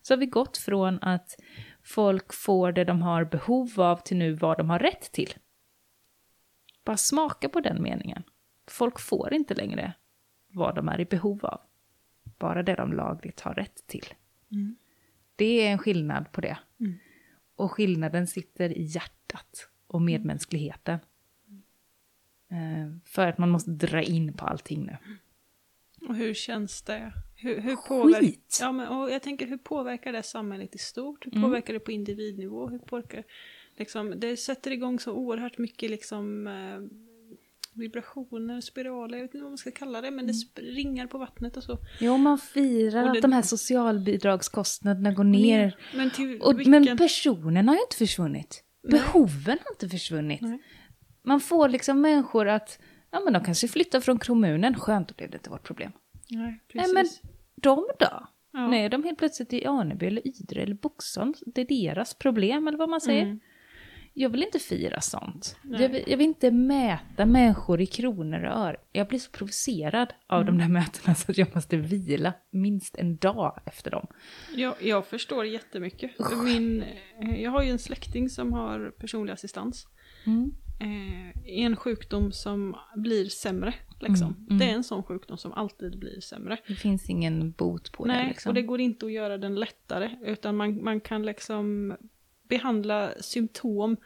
så 0.01 0.13
har 0.13 0.19
vi 0.19 0.25
gått 0.25 0.57
från 0.57 1.03
att 1.03 1.35
folk 1.83 2.33
får 2.33 2.71
det 2.71 2.83
de 2.83 3.01
har 3.01 3.25
behov 3.25 3.81
av 3.81 3.97
till 3.97 4.17
nu 4.17 4.33
vad 4.33 4.57
de 4.57 4.69
har 4.69 4.79
rätt 4.79 5.11
till. 5.11 5.33
Bara 6.85 6.97
smaka 6.97 7.49
på 7.49 7.59
den 7.59 7.81
meningen. 7.81 8.23
Folk 8.67 8.99
får 8.99 9.33
inte 9.33 9.53
längre 9.53 9.93
vad 10.47 10.75
de 10.75 10.89
är 10.89 10.99
i 10.99 11.05
behov 11.05 11.45
av. 11.45 11.61
Bara 12.39 12.63
det 12.63 12.75
de 12.75 12.93
lagligt 12.93 13.39
har 13.39 13.53
rätt 13.53 13.87
till. 13.87 14.05
Mm. 14.51 14.75
Det 15.35 15.67
är 15.67 15.71
en 15.71 15.77
skillnad 15.77 16.31
på 16.31 16.41
det. 16.41 16.57
Mm. 17.59 17.65
Och 17.65 17.71
skillnaden 17.71 18.27
sitter 18.27 18.77
i 18.77 18.83
hjärtat 18.83 19.69
och 19.87 20.01
medmänskligheten. 20.01 20.99
Eh, 22.51 22.97
för 23.05 23.27
att 23.27 23.37
man 23.37 23.49
måste 23.49 23.71
dra 23.71 24.01
in 24.01 24.33
på 24.33 24.45
allting 24.45 24.85
nu. 24.85 24.97
Och 26.07 26.15
hur 26.15 26.33
känns 26.33 26.81
det? 26.81 27.13
Hur, 27.35 27.59
hur 27.61 27.75
påverkar, 27.75 28.41
ja, 28.61 28.71
men, 28.71 28.87
och 28.87 29.11
jag 29.11 29.21
tänker, 29.21 29.47
hur 29.47 29.57
påverkar 29.57 30.13
det 30.13 30.23
samhället 30.23 30.75
i 30.75 30.77
stort? 30.77 31.25
Hur 31.25 31.31
Mm. 31.35 31.43
påverkar 31.43 31.73
det 31.73 31.79
på 31.79 31.91
individnivå? 31.91 32.69
Hur 32.69 32.79
påverkar, 32.79 33.23
liksom, 33.77 34.13
det 34.17 34.37
sätter 34.37 34.71
igång 34.71 34.99
så 34.99 35.13
oerhört 35.13 35.57
mycket 35.57 35.89
liksom, 35.91 36.47
eh, 36.47 36.79
vibrationer, 37.79 38.61
spiraler, 38.61 39.17
jag 39.17 39.23
vet 39.23 39.33
inte 39.33 39.43
vad 39.43 39.51
man 39.51 39.57
ska 39.57 39.71
kalla 39.71 40.01
det, 40.01 40.11
men 40.11 40.27
det 40.27 40.33
sp- 40.33 40.61
ringar 40.61 41.07
på 41.07 41.17
vattnet 41.17 41.57
och 41.57 41.63
så. 41.63 41.77
Jo, 41.99 42.17
man 42.17 42.37
firar 42.37 43.03
det- 43.03 43.11
att 43.11 43.21
de 43.21 43.31
här 43.31 43.41
socialbidragskostnaderna 43.41 45.11
går 45.11 45.23
ner. 45.23 45.77
Men, 45.95 46.11
till 46.11 46.41
Och, 46.41 46.59
vilken... 46.59 46.71
Men 46.71 46.97
personen 46.97 47.67
har 47.67 47.75
ju 47.75 47.81
inte 47.81 47.95
försvunnit. 47.97 48.63
Nej. 48.83 48.91
Behoven 49.01 49.57
har 49.65 49.71
inte 49.71 49.89
försvunnit. 49.89 50.41
Nej. 50.41 50.59
Man 51.23 51.39
får 51.39 51.69
liksom 51.69 52.01
människor 52.01 52.47
att, 52.47 52.79
ja 53.11 53.19
men 53.19 53.33
de 53.33 53.43
kanske 53.43 53.67
flyttar 53.67 53.99
från 53.99 54.19
kommunen, 54.19 54.75
skönt 54.75 55.07
då 55.07 55.13
blev 55.17 55.29
det 55.29 55.37
inte 55.37 55.49
vårt 55.49 55.63
problem. 55.63 55.91
Nej, 56.29 56.41
Nej 56.41 56.59
precis. 56.67 56.93
men 56.93 57.05
de 57.55 57.75
då? 57.99 58.27
ja. 58.51 58.67
Nej, 58.67 58.89
de 58.89 59.03
helt 59.03 59.17
plötsligt 59.19 59.53
i 59.53 59.65
Aneby 59.65 60.05
eller 60.05 60.27
Ydre 60.27 60.61
eller 60.61 60.75
Boxholm, 60.75 61.33
det 61.45 61.61
är 61.61 61.65
deras 61.65 62.13
problem 62.13 62.67
eller 62.67 62.77
vad 62.77 62.89
man 62.89 63.01
säger. 63.01 63.23
Mm. 63.23 63.39
Jag 64.21 64.29
vill 64.29 64.43
inte 64.43 64.59
fira 64.59 65.01
sånt. 65.01 65.57
Nej. 65.63 65.81
Jag 65.81 65.89
vill, 65.89 66.03
jag 66.07 66.17
vill 66.17 66.27
inte 66.27 66.51
mäta 66.51 67.25
människor 67.25 67.81
i 67.81 67.85
kronor 67.85 68.43
och 68.43 68.57
öre. 68.57 68.77
Jag 68.91 69.07
blir 69.07 69.19
så 69.19 69.31
provocerad 69.31 70.13
av 70.27 70.41
Mm. 70.41 70.57
de 70.57 70.63
där 70.63 70.69
mötena 70.69 71.15
så 71.15 71.31
att 71.31 71.37
jag 71.37 71.55
måste 71.55 71.77
vila 71.77 72.33
minst 72.51 72.95
en 72.95 73.17
dag 73.17 73.61
efter 73.65 73.91
dem. 73.91 74.07
Jag, 74.55 74.75
jag 74.81 75.07
förstår 75.07 75.45
jättemycket. 75.45 76.11
Min, 76.43 76.83
eh, 77.21 77.41
jag 77.41 77.51
har 77.51 77.63
ju 77.63 77.69
en 77.69 77.79
släkting 77.79 78.29
som 78.29 78.53
har 78.53 78.91
personlig 78.97 79.33
assistans. 79.33 79.87
Mm. 80.25 80.51
Eh, 80.81 81.63
en 81.63 81.75
sjukdom 81.75 82.31
som 82.31 82.75
blir 82.95 83.25
sämre. 83.25 83.73
Liksom. 83.99 84.27
Mm, 84.27 84.45
mm. 84.47 84.57
Det 84.57 84.65
är 84.65 84.73
en 84.73 84.83
sån 84.83 85.03
sjukdom 85.03 85.37
som 85.37 85.53
alltid 85.53 85.99
blir 85.99 86.19
sämre. 86.21 86.57
Det 86.67 86.75
finns 86.75 87.09
ingen 87.09 87.51
bot 87.51 87.91
på 87.91 88.05
Nej, 88.05 88.23
det. 88.23 88.29
Liksom. 88.29 88.49
och 88.49 88.53
det 88.53 88.61
går 88.61 88.79
inte 88.79 89.05
att 89.05 89.11
göra 89.11 89.37
den 89.37 89.55
lättare. 89.55 90.09
Utan 90.21 90.55
man, 90.55 90.83
man 90.83 90.99
kan 90.99 91.25
liksom 91.25 91.95
behandla 92.49 93.13
symptom. 93.21 93.97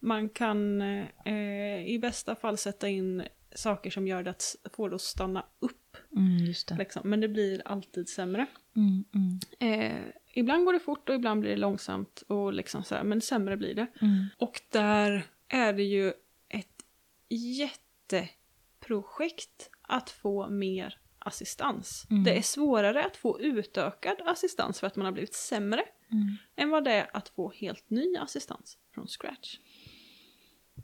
Man 0.00 0.28
kan 0.28 0.80
eh, 0.80 1.86
i 1.86 1.98
bästa 2.02 2.34
fall 2.34 2.56
sätta 2.56 2.88
in 2.88 3.22
saker 3.54 3.90
som 3.90 4.06
gör 4.06 4.22
det 4.22 4.30
att 4.30 4.56
få 4.72 4.88
det 4.88 4.94
att 4.94 5.00
stanna 5.00 5.44
upp. 5.58 5.96
Mm, 6.16 6.38
just 6.38 6.68
det. 6.68 6.76
Liksom. 6.76 7.10
Men 7.10 7.20
det 7.20 7.28
blir 7.28 7.62
alltid 7.64 8.08
sämre. 8.08 8.46
Mm, 8.76 9.04
mm, 9.14 9.38
Eh, 9.60 9.98
ibland 10.34 10.64
går 10.64 10.72
det 10.72 10.80
fort 10.80 11.08
och 11.08 11.14
ibland 11.14 11.40
blir 11.40 11.50
det 11.50 11.56
långsamt. 11.56 12.22
Och 12.26 12.52
liksom 12.52 12.84
så 12.84 12.94
här, 12.94 13.04
men 13.04 13.20
sämre 13.20 13.56
blir 13.56 13.74
det. 13.74 13.86
mm. 14.02 14.26
Och 14.38 14.60
där 14.70 15.26
är 15.48 15.72
det 15.72 15.82
ju 15.82 16.08
ett 16.48 16.84
jätteprojekt 17.28 19.70
att 19.82 20.10
få 20.10 20.48
mer 20.48 20.98
assistans. 21.20 22.06
Mm. 22.10 22.24
Det 22.24 22.38
är 22.38 22.42
svårare 22.42 23.04
att 23.04 23.16
få 23.16 23.40
utökad 23.40 24.16
assistans 24.26 24.80
för 24.80 24.86
att 24.86 24.96
man 24.96 25.04
har 25.04 25.12
blivit 25.12 25.34
sämre 25.34 25.84
Mm. 26.12 26.36
än 26.56 26.70
vad 26.70 26.84
det 26.84 26.92
är 26.92 27.16
att 27.16 27.28
få 27.28 27.52
helt 27.52 27.90
ny 27.90 28.16
assistans 28.16 28.78
från 28.94 29.06
scratch. 29.06 29.58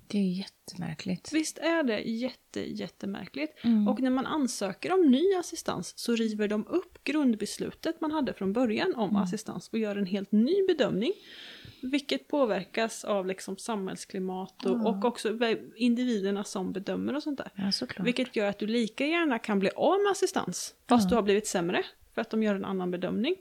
Det 0.09 0.19
är 0.19 0.23
ju 0.23 0.33
jättemärkligt. 0.33 1.33
Visst 1.33 1.59
är 1.59 1.83
det 1.83 2.01
jätte, 2.01 2.61
jättemärkligt? 2.61 3.65
Mm. 3.65 3.89
Och 3.89 4.01
när 4.01 4.11
man 4.11 4.27
ansöker 4.27 4.93
om 4.95 5.11
ny 5.11 5.35
assistans 5.35 5.93
så 5.97 6.15
river 6.15 6.49
de 6.49 6.67
upp 6.67 7.05
grundbeslutet 7.05 8.01
man 8.01 8.11
hade 8.11 8.33
från 8.33 8.53
början 8.53 8.95
om 8.95 9.11
Mm. 9.11 9.23
assistans 9.23 9.69
och 9.69 9.79
gör 9.79 9.97
en 9.97 10.07
helt 10.07 10.33
ny 10.33 10.67
bedömning. 10.69 11.13
Vilket 11.83 12.29
påverkas 12.29 13.05
av 13.05 13.27
liksom 13.27 13.57
samhällsklimat 13.57 14.65
och, 14.65 14.77
Ja. 14.79 14.89
och 14.89 15.05
också 15.05 15.39
individerna 15.77 16.45
som 16.45 16.73
bedömer 16.73 17.17
och 17.17 17.23
sånt 17.23 17.39
där. 17.39 17.51
Ja, 17.55 17.73
såklart. 17.73 18.07
Vilket 18.07 18.37
gör 18.37 18.49
att 18.49 18.59
du 18.59 18.67
lika 18.67 19.07
gärna 19.07 19.39
kan 19.39 19.59
bli 19.59 19.71
av 19.77 20.03
med 20.03 20.11
assistans 20.13 20.75
fast 20.89 21.09
du 21.09 21.15
har 21.15 21.23
blivit 21.23 21.47
sämre 21.47 21.83
för 22.15 22.21
att 22.21 22.31
de 22.31 22.43
gör 22.43 22.55
en 22.55 22.65
annan 22.65 22.91
bedömning 22.91 23.35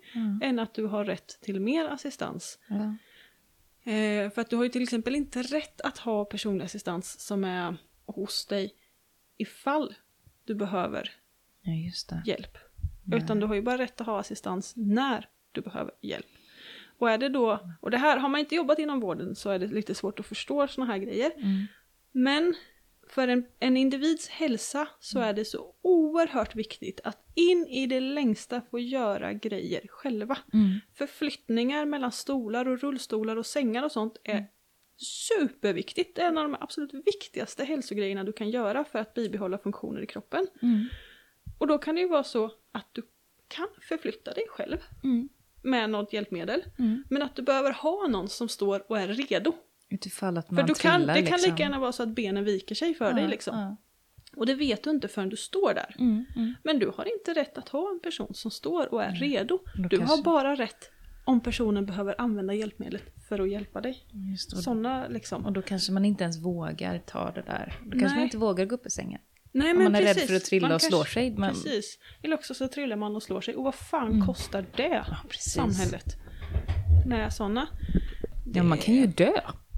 än 0.43 0.59
att 0.59 0.73
du 0.73 0.85
har 0.85 1.05
rätt 1.05 1.37
till 1.41 1.59
mer 1.59 1.85
assistans. 1.87 2.59
Eh, 3.85 4.29
för 4.29 4.41
att 4.41 4.49
du 4.49 4.55
har 4.55 4.63
ju 4.63 4.69
till 4.69 4.83
exempel 4.83 5.15
inte 5.15 5.41
rätt 5.41 5.81
att 5.81 5.97
ha 5.97 6.25
personlig 6.25 6.65
assistans 6.65 7.19
som 7.19 7.43
är 7.43 7.77
hos 8.05 8.45
dig 8.45 8.73
ifall 9.37 9.95
du 10.45 10.55
behöver 10.55 11.11
ja, 11.61 12.21
hjälp. 12.25 12.57
Nej. 13.03 13.19
Utan 13.19 13.39
du 13.39 13.45
har 13.45 13.55
ju 13.55 13.61
bara 13.61 13.77
rätt 13.77 14.01
att 14.01 14.07
ha 14.07 14.19
assistans 14.19 14.73
när 14.75 15.29
du 15.51 15.61
behöver 15.61 15.93
hjälp. 16.01 16.25
Och 16.97 17.09
är 17.09 17.17
det 17.17 17.29
då, 17.29 17.59
och 17.81 17.91
det 17.91 17.97
här 17.97 18.17
har 18.17 18.29
man 18.29 18.39
inte 18.39 18.55
jobbat 18.55 18.79
inom 18.79 18.99
vården 18.99 19.35
så 19.35 19.49
är 19.49 19.59
det 19.59 19.67
lite 19.67 19.95
svårt 19.95 20.19
att 20.19 20.25
förstå 20.25 20.67
såna 20.67 20.85
här 20.85 20.97
grejer. 20.97 21.31
Mm. 21.35 21.65
Men 22.11 22.55
för 23.09 23.27
en, 23.27 23.45
en 23.59 23.77
individs 23.77 24.27
hälsa 24.29 24.87
så 24.99 25.19
är 25.19 25.33
det 25.33 25.45
så 25.45 25.73
oerhört 25.81 26.55
viktigt 26.55 26.99
att 27.03 27.17
in 27.35 27.67
i 27.67 27.87
det 27.87 27.99
längsta 27.99 28.61
få 28.61 28.79
göra 28.79 29.33
grejer 29.33 29.87
själva. 29.87 30.37
Mm. 30.53 30.79
Förflyttningar 30.93 31.85
mellan 31.85 32.11
stolar 32.11 32.67
och 32.67 32.79
rullstolar 32.79 33.35
och 33.35 33.45
sängar 33.45 33.83
och 33.83 33.91
sånt 33.91 34.17
är 34.23 34.45
superviktigt. 34.97 36.15
Det 36.15 36.21
är 36.21 36.27
en 36.27 36.37
av 36.37 36.43
de 36.43 36.57
absolut 36.59 36.93
viktigaste 36.93 37.63
hälsogrejerna 37.63 38.23
du 38.23 38.33
kan 38.33 38.49
göra 38.49 38.83
för 38.83 38.99
att 38.99 39.13
bibehålla 39.13 39.57
funktioner 39.57 40.01
i 40.01 40.07
kroppen. 40.07 40.47
Mm. 40.61 40.87
Och 41.57 41.67
då 41.67 41.77
kan 41.77 41.95
det 41.95 42.01
ju 42.01 42.07
vara 42.07 42.23
så 42.23 42.51
att 42.71 42.87
du 42.91 43.01
kan 43.47 43.67
förflytta 43.81 44.33
dig 44.33 44.45
själv 44.49 44.77
Mm. 45.03 45.29
med 45.61 45.89
något 45.89 46.13
hjälpmedel. 46.13 46.63
Mm. 46.79 47.03
Men 47.09 47.21
att 47.21 47.35
du 47.35 47.41
behöver 47.41 47.71
ha 47.71 48.07
någon 48.07 48.29
som 48.29 48.49
står 48.49 48.91
och 48.91 48.99
är 48.99 49.07
redo. 49.07 49.53
Utifall 49.95 50.37
att 50.37 50.47
För 50.47 50.53
man 50.55 50.65
du 50.65 50.73
kan, 50.73 50.99
trillar 50.99 51.13
det 51.13 51.21
kan 51.21 51.31
liksom. 51.31 51.51
lika 51.51 51.63
gärna 51.63 51.79
vara 51.79 51.91
så 51.91 52.03
att 52.03 52.09
benen 52.09 52.43
viker 52.43 52.75
sig 52.75 52.93
för 52.93 53.13
dig 53.13 53.23
Ja, 53.23 53.29
liksom. 53.29 53.59
ja. 53.59 53.77
Och 54.35 54.45
det 54.45 54.53
vet 54.55 54.83
du 54.83 54.89
inte 54.89 55.07
förrän 55.07 55.29
du 55.29 55.35
står 55.37 55.73
där. 55.73 55.95
Mm. 55.99 56.25
Mm. 56.35 56.53
Men 56.63 56.79
du 56.79 56.91
har 56.97 57.05
inte 57.13 57.33
rätt 57.41 57.57
att 57.57 57.69
ha 57.69 57.89
en 57.93 57.99
person 57.99 58.33
som 58.33 58.51
står 58.51 58.93
och 58.93 59.03
är 59.03 59.11
redo. 59.11 59.59
Då 59.75 59.87
Du 59.87 59.97
kanske- 59.97 60.15
har 60.15 60.23
bara 60.23 60.55
rätt 60.55 60.91
om 61.25 61.39
personen 61.43 61.85
behöver 61.85 62.15
använda 62.21 62.53
hjälpmedlet 62.53 63.03
för 63.29 63.39
att 63.39 63.49
hjälpa 63.51 63.81
dig. 63.81 64.03
Sådana 64.37 65.07
liksom. 65.07 65.45
Och 65.45 65.53
då 65.53 65.61
kanske 65.61 65.91
man 65.91 66.05
inte 66.05 66.23
ens 66.23 66.37
vågar 66.45 66.99
ta 66.99 67.31
det 67.31 67.41
där. 67.41 67.73
Då 67.85 67.91
kanske 67.91 68.07
Nej. 68.07 68.15
man 68.15 68.23
inte 68.23 68.37
vågar 68.37 68.65
gå 68.65 68.75
upp 68.75 68.85
ur 68.85 68.89
sängen. 68.89 69.21
Nej, 69.51 69.71
Om 69.71 69.77
men 69.77 69.83
man 69.91 69.95
är 69.95 70.01
rädd 70.05 70.13
precis. 70.13 70.29
för 70.29 70.35
att 70.37 70.43
trilla 70.45 70.67
Man 70.67 70.75
och 70.75 70.81
slå 70.81 71.03
sig. 71.03 71.31
Men... 71.37 71.49
Precis. 71.53 71.99
Eller 72.23 72.35
också 72.35 72.53
så 72.53 72.67
trillar 72.67 72.95
man 72.95 73.15
och 73.15 73.23
slår 73.23 73.41
sig. 73.41 73.55
Och 73.55 73.63
vad 73.63 73.75
fan 73.75 74.11
Mm. 74.11 74.25
kostar 74.25 74.65
det 74.75 75.05
precis. 75.29 75.53
samhället? 75.53 76.15
Nej, 77.05 77.31
sådana. 77.31 77.67
Ja, 78.53 78.63
man 78.63 78.77
kan 78.77 78.93
ju 78.95 79.07
dö. 79.07 79.31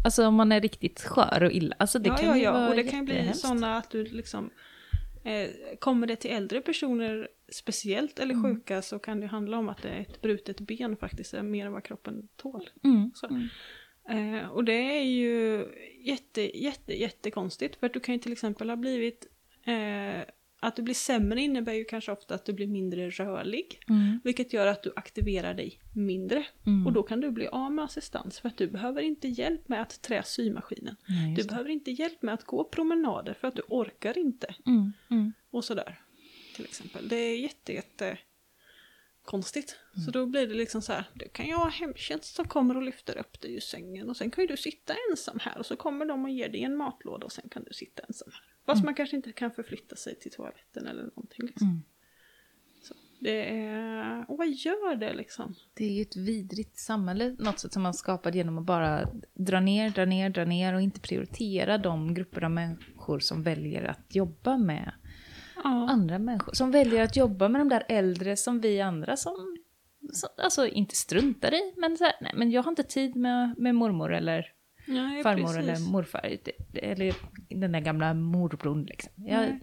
Alltså 0.03 0.27
om 0.27 0.35
man 0.35 0.51
är 0.51 0.61
riktigt 0.61 1.01
skör 1.01 1.43
och 1.43 1.51
illa. 1.51 1.75
Alltså 1.79 1.99
det 1.99 2.09
ja, 2.09 2.15
kan 2.15 2.29
ja, 2.29 2.37
ju 2.37 2.43
ja. 2.43 2.51
vara 2.51 2.69
Och 2.69 2.75
det 2.75 2.83
kan 2.83 2.99
ju 2.99 3.05
bli 3.05 3.33
sådana 3.33 3.77
att 3.77 3.89
du 3.89 4.03
liksom... 4.03 4.49
Eh, 5.23 5.49
kommer 5.79 6.07
det 6.07 6.15
till 6.15 6.31
äldre 6.31 6.61
personer 6.61 7.27
speciellt 7.51 8.19
eller 8.19 8.33
Mm. 8.33 8.55
sjuka 8.55 8.81
så 8.81 8.99
kan 8.99 9.19
det 9.19 9.27
handla 9.27 9.57
om 9.57 9.69
att 9.69 9.81
det 9.81 9.89
är 9.89 10.01
ett 10.01 10.21
brutet 10.21 10.59
ben 10.59 10.97
faktiskt 10.97 11.33
är 11.33 11.43
mer 11.43 11.65
än 11.65 11.71
vad 11.71 11.83
kroppen 11.83 12.27
tål. 12.35 12.69
Mm. 12.83 13.11
Mm. 13.29 14.35
Eh, 14.35 14.49
och 14.49 14.63
det 14.63 14.97
är 14.97 15.03
ju 15.03 15.65
jätte, 16.01 16.59
jätte, 16.59 16.99
jättekonstigt 16.99 17.75
för 17.75 17.87
att 17.87 17.93
du 17.93 17.99
kan 17.99 18.15
ju 18.15 18.21
till 18.21 18.31
exempel 18.31 18.69
ha 18.69 18.75
blivit 18.75 19.27
eh, 19.63 20.21
att 20.67 20.75
du 20.75 20.81
blir 20.81 20.93
sämre 20.93 21.41
innebär 21.41 21.73
ju 21.73 21.83
kanske 21.83 22.11
ofta 22.11 22.35
att 22.35 22.45
du 22.45 22.53
blir 22.53 22.67
mindre 22.67 23.09
rörlig. 23.09 23.79
Mm. 23.89 24.19
Vilket 24.23 24.53
gör 24.53 24.67
att 24.67 24.83
du 24.83 24.93
aktiverar 24.95 25.53
dig 25.53 25.79
mindre. 25.95 26.45
Mm. 26.65 26.87
Och 26.87 26.93
då 26.93 27.03
kan 27.03 27.21
du 27.21 27.31
bli 27.31 27.47
av 27.47 27.71
med 27.71 27.85
assistans 27.85 28.39
för 28.39 28.49
att 28.49 28.57
du 28.57 28.67
behöver 28.67 29.01
inte 29.01 29.27
hjälp 29.27 29.67
med 29.69 29.81
att 29.81 30.01
trä 30.01 30.23
symaskinen. 30.23 30.95
Nej, 31.05 31.35
Du 31.35 31.43
behöver 31.43 31.69
inte 31.69 31.91
hjälp 31.91 32.21
med 32.21 32.33
att 32.33 32.43
gå 32.43 32.63
promenader 32.63 33.33
för 33.33 33.47
att 33.47 33.55
du 33.55 33.61
orkar 33.69 34.17
inte. 34.17 34.55
Mm. 34.65 34.93
Mm. 35.11 35.33
Och 35.51 35.63
sådär. 35.63 35.99
Till 36.55 36.65
exempel. 36.65 37.07
Det 37.07 37.15
är 37.15 37.37
jätte, 37.37 37.73
jätte 37.73 38.17
konstigt. 39.27 39.77
Mm. 39.95 40.05
Så 40.05 40.11
då 40.11 40.25
blir 40.25 40.47
det 40.47 40.53
liksom 40.53 40.81
så 40.81 40.93
här, 40.93 41.09
det 41.13 41.27
kan 41.27 41.47
jag 41.47 41.57
ha 41.57 41.69
hemtjänst 41.69 42.35
som 42.35 42.47
kommer 42.47 42.77
och 42.77 42.83
lyfter 42.83 43.17
upp 43.17 43.41
dig 43.41 43.55
ur 43.55 43.59
sängen 43.59 44.09
och 44.09 44.17
sen 44.17 44.31
kan 44.31 44.43
ju 44.43 44.47
du 44.47 44.57
sitta 44.57 44.93
ensam 45.11 45.39
här 45.41 45.57
och 45.57 45.65
så 45.65 45.75
kommer 45.75 46.05
de 46.05 46.23
och 46.23 46.29
ger 46.29 46.49
dig 46.49 46.63
en 46.63 46.77
matlåda 46.77 47.25
och 47.25 47.31
sen 47.31 47.49
kan 47.49 47.63
du 47.63 47.73
sitta 47.73 48.03
ensam 48.03 48.29
här. 48.31 48.43
Fast 48.65 48.83
man 48.83 48.95
kanske 48.95 49.15
inte 49.15 49.31
kan 49.31 49.51
förflytta 49.51 49.95
sig 49.95 50.19
till 50.19 50.31
toaletten 50.31 50.87
eller 50.87 51.03
någonting. 51.03 51.45
Liksom. 51.45 51.67
Mm. 51.67 51.83
Så 52.83 52.93
det 53.19 53.49
är, 53.49 54.31
och 54.31 54.37
vad 54.37 54.47
gör 54.47 54.95
det 54.95 55.13
liksom? 55.13 55.55
Det 55.73 55.85
är 55.85 55.91
ju 55.91 56.01
ett 56.01 56.15
vidrigt 56.15 56.79
samhälle, 56.79 57.35
något 57.39 57.59
sätt 57.59 57.73
som 57.73 57.83
man 57.83 57.93
skapar 57.93 58.31
genom 58.31 58.57
att 58.57 58.65
bara 58.65 59.09
dra 59.33 59.59
ner, 59.59 59.89
dra 59.89 60.05
ner, 60.05 60.29
dra 60.29 60.45
ner 60.45 60.73
och 60.73 60.81
inte 60.81 60.99
prioritera 60.99 61.77
de 61.77 62.13
grupper 62.13 62.43
av 62.43 62.51
människor 62.51 63.19
som 63.19 63.43
väljer 63.43 63.83
att 63.83 64.15
jobba 64.15 64.57
med 64.57 64.93
Ja. 65.63 65.89
andra 65.89 66.19
människor. 66.19 66.53
Som 66.53 66.71
väljer 66.71 67.03
att 67.03 67.15
jobba 67.15 67.47
med 67.49 67.61
de 67.61 67.69
där 67.69 67.83
äldre 67.89 68.37
som 68.37 68.61
vi 68.61 68.81
andra 68.81 69.17
som, 69.17 69.57
som 70.13 70.29
alltså 70.43 70.67
inte 70.67 70.95
struntar 70.95 71.53
i. 71.53 71.73
Men, 71.77 71.97
så 71.97 72.03
här, 72.03 72.13
nej, 72.21 72.31
men 72.35 72.51
jag 72.51 72.63
har 72.63 72.71
inte 72.71 72.83
tid 72.83 73.15
med, 73.15 73.55
med 73.57 73.75
mormor 73.75 74.13
eller 74.13 74.45
Nej, 74.87 75.23
farmor 75.23 75.47
precis. 75.47 75.57
eller 75.57 75.91
morfar. 75.91 76.37
Eller 76.73 77.15
den 77.49 77.71
där 77.71 77.79
gamla 77.79 78.13
morbrorn 78.13 78.85
liksom. 78.85 79.11
Jag. 79.17 79.59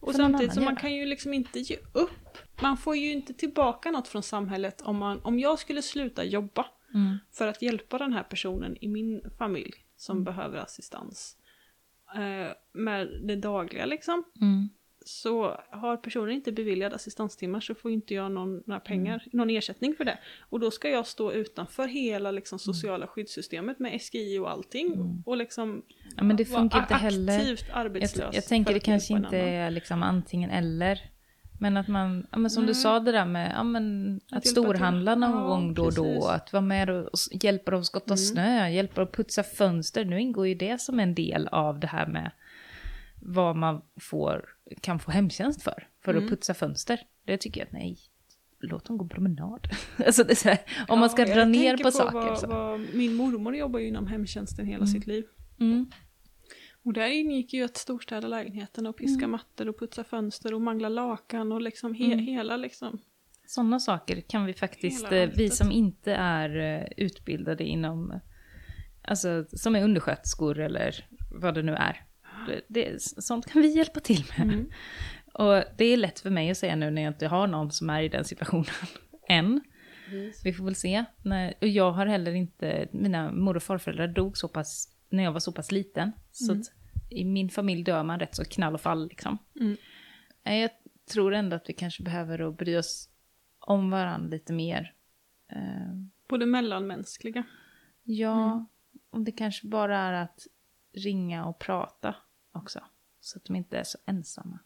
Och 0.00 0.14
samtidigt 0.14 0.54
så 0.54 0.60
man 0.60 0.76
kan 0.76 0.94
ju 0.94 1.06
liksom 1.06 1.34
inte 1.34 1.58
ge 1.58 1.76
upp. 1.92 2.38
Man 2.62 2.76
får 2.76 2.96
ju 2.96 3.12
inte 3.12 3.34
tillbaka 3.34 3.90
något 3.90 4.08
från 4.08 4.22
samhället 4.22 4.80
om 4.82 4.96
man, 4.96 5.20
om 5.22 5.38
jag 5.38 5.58
skulle 5.58 5.82
sluta 5.82 6.24
jobba 6.24 6.66
Mm. 6.94 7.18
för 7.32 7.46
att 7.48 7.62
hjälpa 7.62 7.98
den 7.98 8.12
här 8.12 8.22
personen 8.22 8.76
i 8.80 8.88
min 8.88 9.20
familj 9.38 9.74
som 9.96 10.16
Mm. 10.16 10.24
behöver 10.24 10.58
assistans 10.58 11.36
eh, 12.14 12.52
med 12.72 13.08
det 13.24 13.36
dagliga 13.36 13.86
liksom. 13.86 14.24
Mm. 14.40 14.68
Så 15.10 15.60
har 15.70 15.96
personen 15.96 16.30
inte 16.30 16.52
beviljad 16.52 16.92
assistanstimmar 16.94 17.60
så 17.60 17.74
får 17.74 17.90
inte 17.90 18.14
jag 18.14 18.32
någon, 18.32 18.62
några 18.66 18.80
pengar, 18.80 19.14
Mm. 19.14 19.20
någon 19.32 19.50
ersättning 19.50 19.94
för 19.94 20.04
det. 20.04 20.18
Och 20.40 20.60
då 20.60 20.70
ska 20.70 20.88
jag 20.90 21.06
stå 21.06 21.32
utanför 21.32 21.88
hela 21.88 22.28
Mm. 22.28 22.34
liksom, 22.36 22.58
sociala 22.58 23.06
skyddssystemet 23.06 23.78
med 23.78 24.00
SGI 24.00 24.38
och 24.38 24.50
allting. 24.50 25.22
Och 25.26 25.36
liksom 25.36 25.82
Ja, 26.16 26.22
men 26.22 26.36
det 26.36 26.48
vara 26.48 26.60
funkar 26.60 26.78
inte 26.80 26.94
heller. 26.94 27.38
aktivt 27.38 27.64
arbetslös. 27.72 28.24
Jag, 28.26 28.34
jag 28.34 28.44
tänker 28.44 28.72
det 28.72 28.76
att 28.76 28.84
kanske 28.84 29.14
inte 29.14 29.38
är 29.38 29.70
liksom 29.70 30.02
antingen 30.02 30.50
eller. 30.50 31.00
Men 31.60 31.76
att 31.76 31.88
man, 31.88 32.26
ja, 32.32 32.38
men 32.38 32.50
som 32.50 32.62
du 32.62 32.66
Nej. 32.72 32.74
sa 32.74 33.00
det 33.00 33.12
där 33.12 33.24
med 33.26 33.52
ja, 33.56 33.62
men 33.62 34.16
att, 34.16 34.46
hjälpa 34.46 34.48
storhandla 34.60 35.12
till. 35.12 35.20
någon 35.20 35.30
Ja, 35.42 35.48
gång 35.48 35.74
då 35.74 35.84
och 35.84 35.94
då. 35.94 36.24
Att 36.26 36.52
vara 36.52 36.60
med 36.62 36.90
och, 36.90 37.04
och 37.04 37.18
hjälpa 37.42 37.70
dem 37.70 37.80
att 37.80 37.86
skotta 37.86 38.06
Mm. 38.14 38.16
snö, 38.18 38.68
hjälpa 38.68 38.94
dem 39.00 39.04
att 39.10 39.16
putsa 39.16 39.42
fönster. 39.42 40.04
Nu 40.04 40.20
ingår 40.20 40.46
ju 40.46 40.54
det 40.54 40.80
som 40.80 41.00
en 41.00 41.14
del 41.14 41.48
av 41.48 41.80
det 41.80 41.86
här 41.86 42.06
med 42.06 42.30
vad 43.22 43.56
man 43.56 43.82
får, 44.00 44.48
kan 44.80 44.98
få 44.98 45.10
hemtjänst 45.10 45.62
för. 45.62 45.88
För 46.04 46.12
Mm. 46.12 46.24
att 46.24 46.30
putsa 46.30 46.54
fönster. 46.54 47.00
Det 47.24 47.36
tycker 47.36 47.60
jag 47.60 47.66
att 47.66 47.72
nej, 47.72 47.98
låt 48.60 48.84
dem 48.84 48.98
gå 48.98 49.08
promenad. 49.08 49.68
alltså 50.06 50.24
det 50.24 50.44
är 50.44 50.48
här, 50.48 50.58
om 50.88 50.98
man 51.00 51.10
ska 51.10 51.26
Ja, 51.28 51.34
dra 51.34 51.44
ner 51.44 51.68
tänker 51.68 51.84
på, 51.84 51.90
saker. 51.90 52.18
Vad, 52.18 52.38
så. 52.38 52.46
vad, 52.46 52.80
min 52.94 53.14
mormor 53.14 53.56
jobbar 53.56 53.80
ju 53.80 53.88
inom 53.88 54.06
hemtjänsten 54.06 54.66
hela 54.66 54.86
sitt 54.86 55.06
liv. 55.06 55.24
Mm. 55.60 55.90
Och 56.82 56.92
där 56.92 57.06
ingick 57.08 57.52
ju 57.52 57.64
att 57.64 57.76
storstäda 57.76 58.28
lägenheten 58.28 58.86
och 58.86 58.96
piska 58.96 59.18
Mm. 59.24 59.30
mattor 59.30 59.68
och 59.68 59.78
putsa 59.78 60.04
fönster 60.04 60.54
och 60.54 60.60
mangla 60.60 60.88
lakan 60.88 61.52
och 61.52 61.60
liksom 61.62 61.94
he, 61.94 62.04
Mm. 62.04 62.18
hela 62.18 62.56
liksom. 62.56 62.98
Sådana 63.46 63.80
saker 63.80 64.20
kan 64.20 64.44
vi 64.46 64.54
faktiskt, 64.54 65.12
eh, 65.12 65.30
vi 65.36 65.50
som 65.50 65.70
inte 65.72 66.12
är 66.14 66.56
eh, 66.80 66.86
utbildade 66.96 67.64
inom, 67.64 68.20
alltså 69.02 69.44
som 69.52 69.76
är 69.76 69.84
undersköterskor 69.84 70.58
eller 70.58 71.06
vad 71.30 71.54
det 71.54 71.62
nu 71.62 71.72
är. 71.74 72.04
Det, 72.68 73.02
sånt 73.02 73.46
kan 73.46 73.62
vi 73.62 73.76
hjälpa 73.76 74.00
till 74.00 74.24
med. 74.38 74.46
Mm. 74.48 74.70
Och 75.34 75.62
det 75.78 75.84
är 75.84 75.96
lätt 75.96 76.20
för 76.20 76.30
mig 76.30 76.50
att 76.50 76.58
säga 76.58 76.76
nu 76.76 76.90
när 76.90 77.02
jag 77.02 77.10
inte 77.10 77.26
har 77.26 77.46
någon 77.46 77.70
som 77.72 77.90
är 77.90 78.02
i 78.02 78.08
den 78.08 78.24
situationen 78.24 78.64
än. 79.28 79.60
Vi 80.44 80.52
får 80.52 80.64
väl 80.64 80.74
se. 80.74 81.04
Nej, 81.24 81.58
och 81.60 81.68
jag 81.68 81.90
har 81.92 82.06
heller 82.06 82.32
inte, 82.34 82.88
mina 82.92 83.32
mor 83.32 83.56
och 83.56 83.62
farföräldrar 83.62 84.08
dog 84.08 84.36
så 84.38 84.48
pass, 84.48 84.88
när 85.10 85.24
jag 85.24 85.32
var 85.32 85.40
så 85.40 85.52
pass 85.52 85.72
liten. 85.72 86.12
Så 86.32 86.52
Mm. 86.52 86.60
att 86.60 86.66
i 87.10 87.24
min 87.24 87.50
familj 87.50 87.82
dör 87.82 88.02
man 88.02 88.20
rätt 88.20 88.34
så 88.34 88.44
knall 88.44 88.74
och 88.74 88.80
fall 88.80 89.08
liksom. 89.08 89.38
Mm. 89.60 89.76
Jag 90.42 90.70
tror 91.12 91.34
ändå 91.34 91.56
att 91.56 91.68
vi 91.68 91.72
kanske 91.72 92.02
behöver 92.02 92.48
att 92.48 92.56
bry 92.58 92.76
oss 92.76 93.08
om 93.60 93.90
varandra 93.90 94.28
lite 94.28 94.52
mer. 94.52 94.94
Eh, 95.52 95.92
På 96.28 96.36
det 96.36 96.46
mellanmänskliga. 96.46 97.42
ja, 98.02 98.52
Mm. 98.52 98.66
och 99.10 99.20
det 99.20 99.32
kanske 99.32 99.66
bara 99.66 99.98
är 99.98 100.12
att 100.12 100.46
ringa 100.94 101.44
och 101.46 101.58
prata 101.58 102.14
också. 102.58 102.80
Så 103.20 103.38
att 103.38 103.44
de 103.44 103.56
inte 103.56 103.78
är 103.78 103.84
så 103.84 103.98
ensamma. 104.06 104.58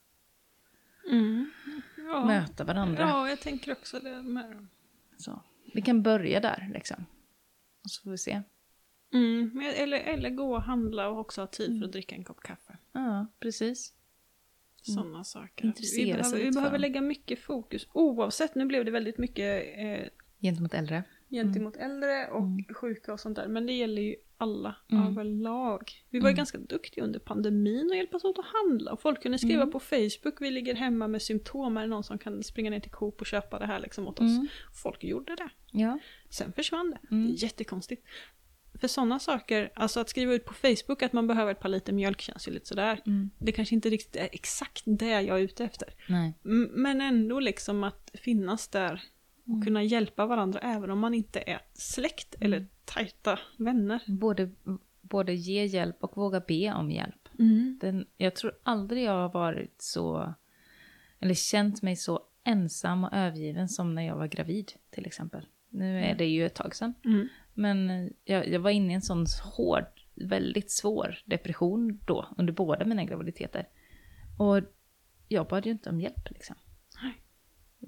Ja. 1.97 2.25
Möta 2.27 2.65
varandra. 2.65 3.03
ja, 3.03 3.29
jag 3.29 3.41
tänker 3.41 3.73
också 3.73 3.99
det. 4.01 4.23
Med. 4.23 4.67
Så. 5.17 5.43
Vi 5.75 5.83
kan 5.83 6.03
börja 6.03 6.41
där 6.41 6.71
liksom. 6.75 7.07
Och 7.85 7.91
så 7.91 8.03
får 8.03 8.11
vi 8.11 8.19
se. 8.19 8.43
Mm. 9.13 9.73
Eller, 9.77 9.99
eller 9.99 10.31
gå 10.31 10.55
och 10.55 10.63
handla 10.63 11.09
och 11.09 11.19
också 11.19 11.41
ha 11.41 11.47
tid 11.47 11.69
Mm. 11.69 11.81
för 11.81 11.87
att 11.87 11.93
dricka 11.93 12.15
en 12.15 12.25
kopp 12.25 12.41
kaffe. 12.41 12.77
Ja, 12.93 13.27
precis. 13.41 13.95
Sådana 14.83 15.25
saker. 15.25 15.73
Vi 15.97 16.13
behöver, 16.13 16.37
vi 16.39 16.51
behöver 16.51 16.79
lägga 16.79 17.01
mycket 17.01 17.39
fokus 17.39 17.87
oavsett. 17.93 18.55
Nu 18.55 18.67
blev 18.67 18.85
det 18.85 18.91
väldigt 18.91 19.19
mycket 19.19 19.65
eh, 19.79 20.09
Gentemot 20.41 20.75
äldre. 20.75 21.05
Gentemot 21.33 21.77
äldre 21.77 22.27
och 22.29 22.43
Mm. 22.43 22.65
sjuka 22.75 23.13
och 23.13 23.21
sånt 23.21 23.37
där. 23.37 23.49
Men 23.49 23.67
det 23.67 23.73
gäller 23.73 24.03
ju 24.03 24.17
alla 24.37 24.75
Mm. 24.93 25.07
överlag. 25.07 25.93
Vi 26.11 26.19
var 26.19 26.29
ju 26.29 26.31
Mm. 26.33 26.37
ganska 26.37 26.59
duktiga 26.59 27.05
under 27.05 27.19
pandemin 27.21 27.91
och 27.91 27.97
hjälpas 27.97 28.25
åt 28.25 28.39
att 28.39 28.45
handla. 28.45 28.93
Och 28.93 29.03
folk 29.03 29.23
kunde 29.23 29.39
skriva 29.39 29.63
Mm. 29.63 29.73
på 29.73 29.81
Facebook, 29.81 30.41
vi 30.41 30.51
ligger 30.51 30.75
hemma 30.75 31.09
med 31.09 31.23
symptom, 31.23 31.77
är 31.77 31.81
det 31.81 31.87
någon 31.87 32.05
som 32.05 32.19
kan 32.19 32.43
springa 32.43 32.71
ner 32.71 32.81
till 32.81 32.91
Coop 32.91 33.21
och 33.21 33.27
köpa 33.27 33.59
det 33.59 33.67
här 33.67 33.81
liksom 33.81 34.09
åt 34.09 34.21
oss? 34.21 34.31
Mm. 34.31 34.49
Folk 34.83 35.05
gjorde 35.05 35.37
det. 35.37 35.49
Ja. 35.73 35.99
Sen 36.31 36.53
försvann 36.53 36.91
det. 36.91 37.15
Mm. 37.15 37.27
Det 37.27 37.33
är 37.33 37.45
jättekonstigt. 37.45 38.05
För 38.81 38.89
sådana 38.89 39.19
saker, 39.19 39.73
alltså 39.75 40.01
att 40.01 40.09
skriva 40.09 40.35
ut 40.35 40.45
på 40.45 40.55
Facebook 40.55 41.03
att 41.03 41.13
man 41.13 41.27
behöver 41.27 41.53
ett 41.53 41.61
par 41.61 41.69
liter 41.69 41.93
mjölk 41.93 42.21
känns 42.21 42.49
ju 42.49 42.53
lite 42.53 42.67
sådär. 42.69 43.01
Mm. 43.07 43.31
Det 43.39 43.53
kanske 43.53 43.75
inte 43.75 43.91
riktigt 43.91 44.17
är 44.17 44.29
exakt 44.33 44.83
det 44.87 45.07
jag 45.23 45.39
är 45.39 45.43
ute 45.43 45.65
efter. 45.65 45.89
Nej. 46.09 46.35
Men 46.73 47.01
ändå 47.01 47.41
liksom 47.41 47.85
att 47.85 48.11
finnas 48.15 48.69
där 48.69 49.03
och 49.45 49.49
Mm. 49.49 49.63
kunna 49.65 49.83
hjälpa 49.83 50.27
varandra 50.27 50.61
även 50.61 50.91
om 50.91 50.99
man 50.99 51.15
inte 51.15 51.41
är 51.47 51.61
släkt 51.73 52.35
eller 52.41 52.67
tajta 52.85 53.39
vänner. 53.57 54.03
Både, 54.07 54.51
både 55.01 55.35
ge 55.35 55.65
hjälp 55.65 55.97
och 56.05 56.17
våga 56.17 56.41
be 56.41 56.73
om 56.73 56.91
hjälp. 56.91 57.29
Den, 57.81 58.07
jag 58.17 58.35
tror 58.37 58.53
aldrig 58.63 59.05
jag 59.05 59.13
har 59.13 59.29
varit 59.33 59.83
så, 59.83 60.35
eller 61.21 61.35
känt 61.35 61.83
mig 61.83 61.97
så 61.97 62.21
ensam 62.45 63.05
och 63.05 63.13
övergiven 63.13 63.69
som 63.69 63.95
när 63.95 64.03
jag 64.03 64.17
var 64.17 64.27
gravid 64.27 64.73
till 64.91 65.07
exempel. 65.07 65.47
Nu 65.69 66.01
är 66.01 66.15
det 66.15 66.27
ju 66.27 66.47
ett 66.47 66.55
tag 66.55 66.77
sedan. 66.77 66.95
Mm. 67.05 67.29
Men 67.55 67.91
eh, 67.91 68.09
jag, 68.25 68.49
jag 68.49 68.61
var 68.61 68.71
inne 68.71 68.93
i 68.93 68.95
en 68.95 69.03
sån 69.03 69.27
hård, 69.57 69.85
väldigt 70.15 70.71
svår 70.71 71.19
depression 71.25 72.01
då, 72.07 72.27
under 72.39 72.53
båda 72.53 72.85
mina 72.85 73.05
graviditeter. 73.05 73.69
Och 74.39 74.61
jag 75.29 75.47
bad 75.47 75.67
ju 75.67 75.73
inte 75.73 75.91
om 75.91 76.01
hjälp 76.01 76.31
liksom. 76.31 76.57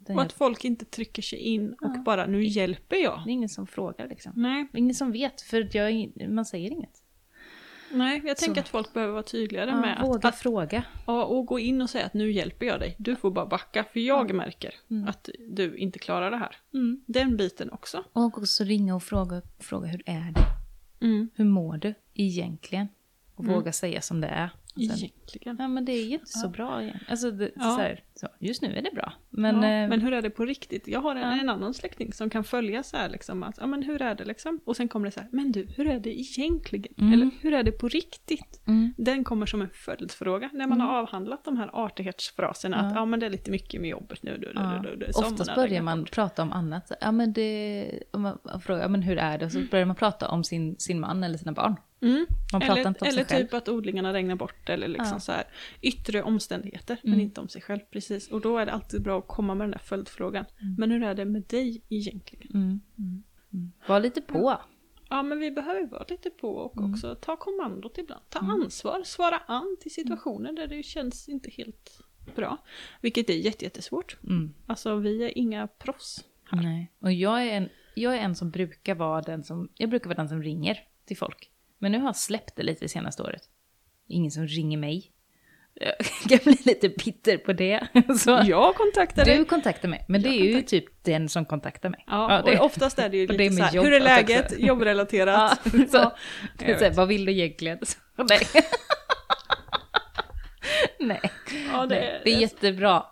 Och 0.09 0.22
att 0.22 0.33
folk 0.33 0.64
inte 0.64 0.85
trycker 0.85 1.22
sig 1.22 1.38
in 1.38 1.72
och 1.72 1.76
Ja. 1.94 2.02
bara 2.04 2.26
nu 2.26 2.44
hjälper 2.44 2.96
jag. 2.96 3.22
det 3.24 3.30
är 3.30 3.33
ingen 3.33 3.48
som 3.48 3.66
frågar 3.66 4.09
liksom. 4.09 4.33
Nej, 4.37 4.66
ingen 4.74 4.94
som 4.94 5.12
vet, 5.12 5.40
för 5.40 5.76
jag, 5.76 6.12
man 6.28 6.44
säger 6.44 6.70
inget. 6.70 7.00
Nej, 7.90 8.22
jag 8.24 8.37
tänker 8.37 8.61
att 8.61 8.68
folk 8.68 8.92
behöver 8.92 9.12
vara 9.12 9.22
tydligare 9.22 9.70
Ja, 9.70 9.80
med 9.80 9.98
att, 10.00 10.07
våga 10.09 10.28
att 10.28 10.37
fråga. 10.38 10.85
ja, 11.07 11.24
och 11.24 11.46
gå 11.46 11.59
in 11.59 11.83
och 11.83 11.90
säga 11.90 12.07
att 12.07 12.14
nu 12.14 12.33
hjälper 12.33 12.66
jag 12.66 12.80
dig. 12.80 12.94
Du 12.98 13.16
får 13.16 13.30
bara 13.30 13.46
backa 13.46 13.85
för 13.92 14.00
jag 14.00 14.35
märker 14.35 14.74
Mm. 14.90 15.09
att 15.09 15.28
du 15.48 15.76
inte 15.76 15.98
klarar 15.98 16.30
det 16.30 16.37
här. 16.37 16.57
Mm. 16.74 17.02
Den 17.07 17.37
biten 17.37 17.70
också. 17.72 18.04
Och 18.12 18.38
också 18.38 18.64
ringa 18.64 18.94
och 18.94 19.02
fråga, 19.02 19.42
fråga 19.59 19.87
hur 19.87 20.02
är 20.07 20.33
det? 20.33 20.46
Mm. 21.07 21.30
Hur 21.35 21.44
mår 21.44 21.76
du 21.76 21.94
egentligen? 22.14 22.88
Och 23.35 23.44
Mm. 23.44 23.57
våga 23.57 23.72
säga 23.72 24.00
som 24.00 24.20
det 24.20 24.28
är. 24.28 24.50
Egentligen. 24.76 25.56
ja 25.58 25.68
men 25.68 25.84
det 25.84 25.92
är 25.92 26.04
ju 26.04 26.14
inte 26.14 26.26
så 26.26 26.46
Ja. 26.46 26.50
bra 26.50 26.82
igen. 26.82 26.98
Alltså 27.08 27.30
det, 27.30 27.50
Ja. 27.56 27.62
så 27.62 27.80
här, 27.80 28.02
så, 28.14 28.28
just 28.38 28.62
nu 28.62 28.76
är 28.76 28.82
det 28.82 28.90
bra. 28.94 29.12
Men, 29.30 29.56
ja, 29.62 29.68
eh, 29.68 29.88
men 29.88 30.00
hur 30.00 30.12
är 30.12 30.22
det 30.22 30.30
på 30.30 30.44
riktigt? 30.44 30.88
Jag 30.88 31.00
har 31.00 31.16
en, 31.16 31.38
en 31.40 31.48
annan 31.48 31.74
släkting 31.74 32.12
som 32.12 32.30
kan 32.30 32.44
följa 32.44 32.82
så 32.82 32.96
här 32.96 33.08
liksom 33.08 33.42
att, 33.42 33.56
ja 33.60 33.66
men 33.66 33.82
hur 33.82 34.02
är 34.02 34.14
det 34.14 34.24
liksom? 34.24 34.60
Och 34.64 34.76
sen 34.76 34.88
kommer 34.88 35.06
det 35.06 35.10
så 35.12 35.20
här, 35.20 35.28
men 35.32 35.52
du, 35.52 35.66
hur 35.76 35.87
är 35.87 36.00
det 36.00 36.20
egentligen? 36.20 36.94
Mm. 36.98 37.12
Eller 37.12 37.30
hur 37.40 37.52
är 37.54 37.62
det 37.62 37.72
på 37.72 37.88
riktigt? 37.88 38.62
mm, 38.66 38.94
Den 38.96 39.24
kommer 39.24 39.46
som 39.46 39.62
en 39.62 39.70
följdfråga 39.70 40.50
när 40.52 40.66
man 40.66 40.72
Mm. 40.80 40.87
har 40.87 40.94
avhandlat 41.02 41.44
de 41.44 41.56
här 41.56 41.70
artighetsfraserna 41.72 42.76
att 42.76 42.94
Ja. 42.94 43.04
men 43.04 43.20
det 43.20 43.26
är 43.26 43.30
lite 43.30 43.50
mycket 43.50 43.80
med 43.80 43.90
jobbet 43.90 44.22
nu. 44.22 44.38
Du, 44.38 44.52
ja. 44.54 44.80
du, 44.82 44.90
du, 44.90 44.96
du, 44.96 45.06
Oftast 45.06 45.54
börjar 45.54 45.82
man 45.82 46.00
bort. 46.00 46.10
prata 46.12 46.42
om 46.42 46.52
annat. 46.52 46.92
Ja 47.00 47.12
men 47.12 47.32
det, 47.32 47.90
om 48.10 48.22
man 48.22 48.38
frågar, 48.64 48.88
men 48.88 49.02
hur 49.02 49.18
är 49.18 49.38
det? 49.38 49.44
Och 49.44 49.52
så 49.52 49.60
börjar 49.70 49.87
man 49.87 49.96
prata 49.96 50.28
om 50.28 50.44
sin, 50.44 50.76
sin 50.78 51.00
man 51.00 51.24
eller 51.24 51.38
sina 51.38 51.52
barn. 51.52 51.76
Mm. 52.04 52.26
Eller, 52.62 53.06
eller 53.08 53.24
typ 53.24 53.54
att 53.54 53.68
odlingarna 53.68 54.12
regnar 54.12 54.34
bort 54.36 54.68
eller 54.68 54.88
liksom 54.88 55.08
Ja. 55.12 55.20
så 55.20 55.32
här 55.32 55.44
yttre 55.80 56.22
omständigheter 56.22 56.98
men 57.02 57.12
Mm. 57.12 57.24
inte 57.24 57.40
om 57.40 57.48
sig 57.48 57.62
själv. 57.62 57.80
Precis. 57.90 58.28
Och 58.30 58.40
då 58.40 58.58
är 58.58 58.66
det 58.66 58.72
alltid 58.72 59.02
bra 59.02 59.18
att 59.18 59.28
komma 59.28 59.54
med 59.54 59.64
den 59.64 59.70
där 59.70 59.78
följdfrågan. 59.78 60.44
Mm. 60.60 60.74
Men 60.78 60.90
hur 60.90 61.02
är 61.02 61.14
det 61.14 61.24
med 61.24 61.42
dig 61.42 61.82
egentligen? 61.88 62.48
Mm. 62.54 62.80
Mm. 63.52 63.72
Var 63.86 64.00
lite 64.00 64.20
på. 64.20 64.60
Ja 65.08 65.22
men 65.22 65.38
vi 65.38 65.50
behöver 65.50 65.86
vara 65.86 66.04
lite 66.08 66.30
på 66.30 66.48
och 66.48 66.76
Mm. 66.78 66.92
också 66.92 67.14
ta 67.14 67.36
kommandot 67.36 67.98
ibland. 67.98 68.22
Ta 68.28 68.38
Mm. 68.38 68.50
ansvar, 68.50 69.02
svara 69.04 69.38
an 69.46 69.76
till 69.80 69.90
situationer 69.94 70.52
där 70.52 70.66
det 70.66 70.82
känns 70.82 71.28
inte 71.28 71.50
helt 71.50 72.00
bra. 72.36 72.58
Vilket 73.00 73.30
är 73.30 73.34
jätte- 73.34 73.64
jättesvårt. 73.64 74.16
Mm. 74.22 74.54
Alltså 74.66 74.96
vi 74.96 75.24
är 75.24 75.38
inga 75.38 75.66
proffs. 75.66 76.24
Här. 76.50 76.62
Nej. 76.62 76.92
Och 76.98 77.12
jag 77.12 77.42
är, 77.46 77.52
en, 77.56 77.68
jag 77.94 78.14
är 78.16 78.18
en 78.20 78.34
som 78.34 78.50
brukar 78.50 78.94
vara 78.94 79.20
den 79.22 79.44
som, 79.44 79.68
jag 79.74 79.90
brukar 79.90 80.06
vara 80.10 80.16
den 80.16 80.28
som 80.28 80.42
ringer 80.42 80.78
till 81.04 81.16
folk. 81.16 81.50
Men 81.85 81.92
nu 81.92 81.99
har 81.99 82.07
jag 82.09 82.16
släppt 82.16 82.57
det 82.57 82.62
lite 82.62 82.85
det 82.85 82.88
senaste 82.88 83.23
året. 83.23 83.42
Ingen 84.09 84.31
som 84.31 84.47
ringer 84.47 84.79
mig. 84.79 85.11
Jag 85.81 85.94
kan 86.29 86.38
bli 86.53 86.62
lite 86.64 86.88
bitter 86.88 87.37
på 87.38 87.53
det. 87.53 87.87
Så. 88.18 88.42
Jag 88.44 88.75
kontaktar 88.75 89.25
dig. 89.25 89.38
Du 89.38 89.44
kontaktar 89.44 89.88
mig, 89.88 90.05
men 90.09 90.23
det 90.23 90.29
Jag 90.29 90.37
är 90.37 90.40
ju 90.40 90.53
kontaktar- 90.53 90.68
typ 90.70 91.05
den 91.05 91.29
som 91.29 91.44
kontaktar 91.44 91.88
mig. 91.90 92.05
Ja, 92.07 92.42
det, 92.47 92.59
och 92.59 92.64
oftast 92.66 92.99
är 92.99 93.09
det 93.09 93.16
ju 93.16 93.27
det 93.27 93.33
lite 93.33 93.55
med 93.55 93.70
så 93.70 93.77
här, 93.79 93.85
hur 93.85 93.92
är 93.92 94.01
läget? 94.01 94.44
också. 94.44 94.57
Jobbrelaterat. 94.59 95.61
Ja, 95.64 95.70
så, 95.73 95.97
Ja, 95.97 96.16
det 96.59 96.64
så 96.79 96.85
här, 96.85 96.88
vet. 96.90 96.97
vad 96.97 97.09
vill 97.09 97.25
du 97.25 97.33
egentligen? 97.33 97.79
Så, 97.83 97.99
nej. 98.29 98.38
nej, 101.01 101.20
Ja, 101.73 101.87
det, 101.87 101.94
nej, 101.94 102.20
det 102.25 102.31
är 102.35 102.38
jättebra. 102.38 103.03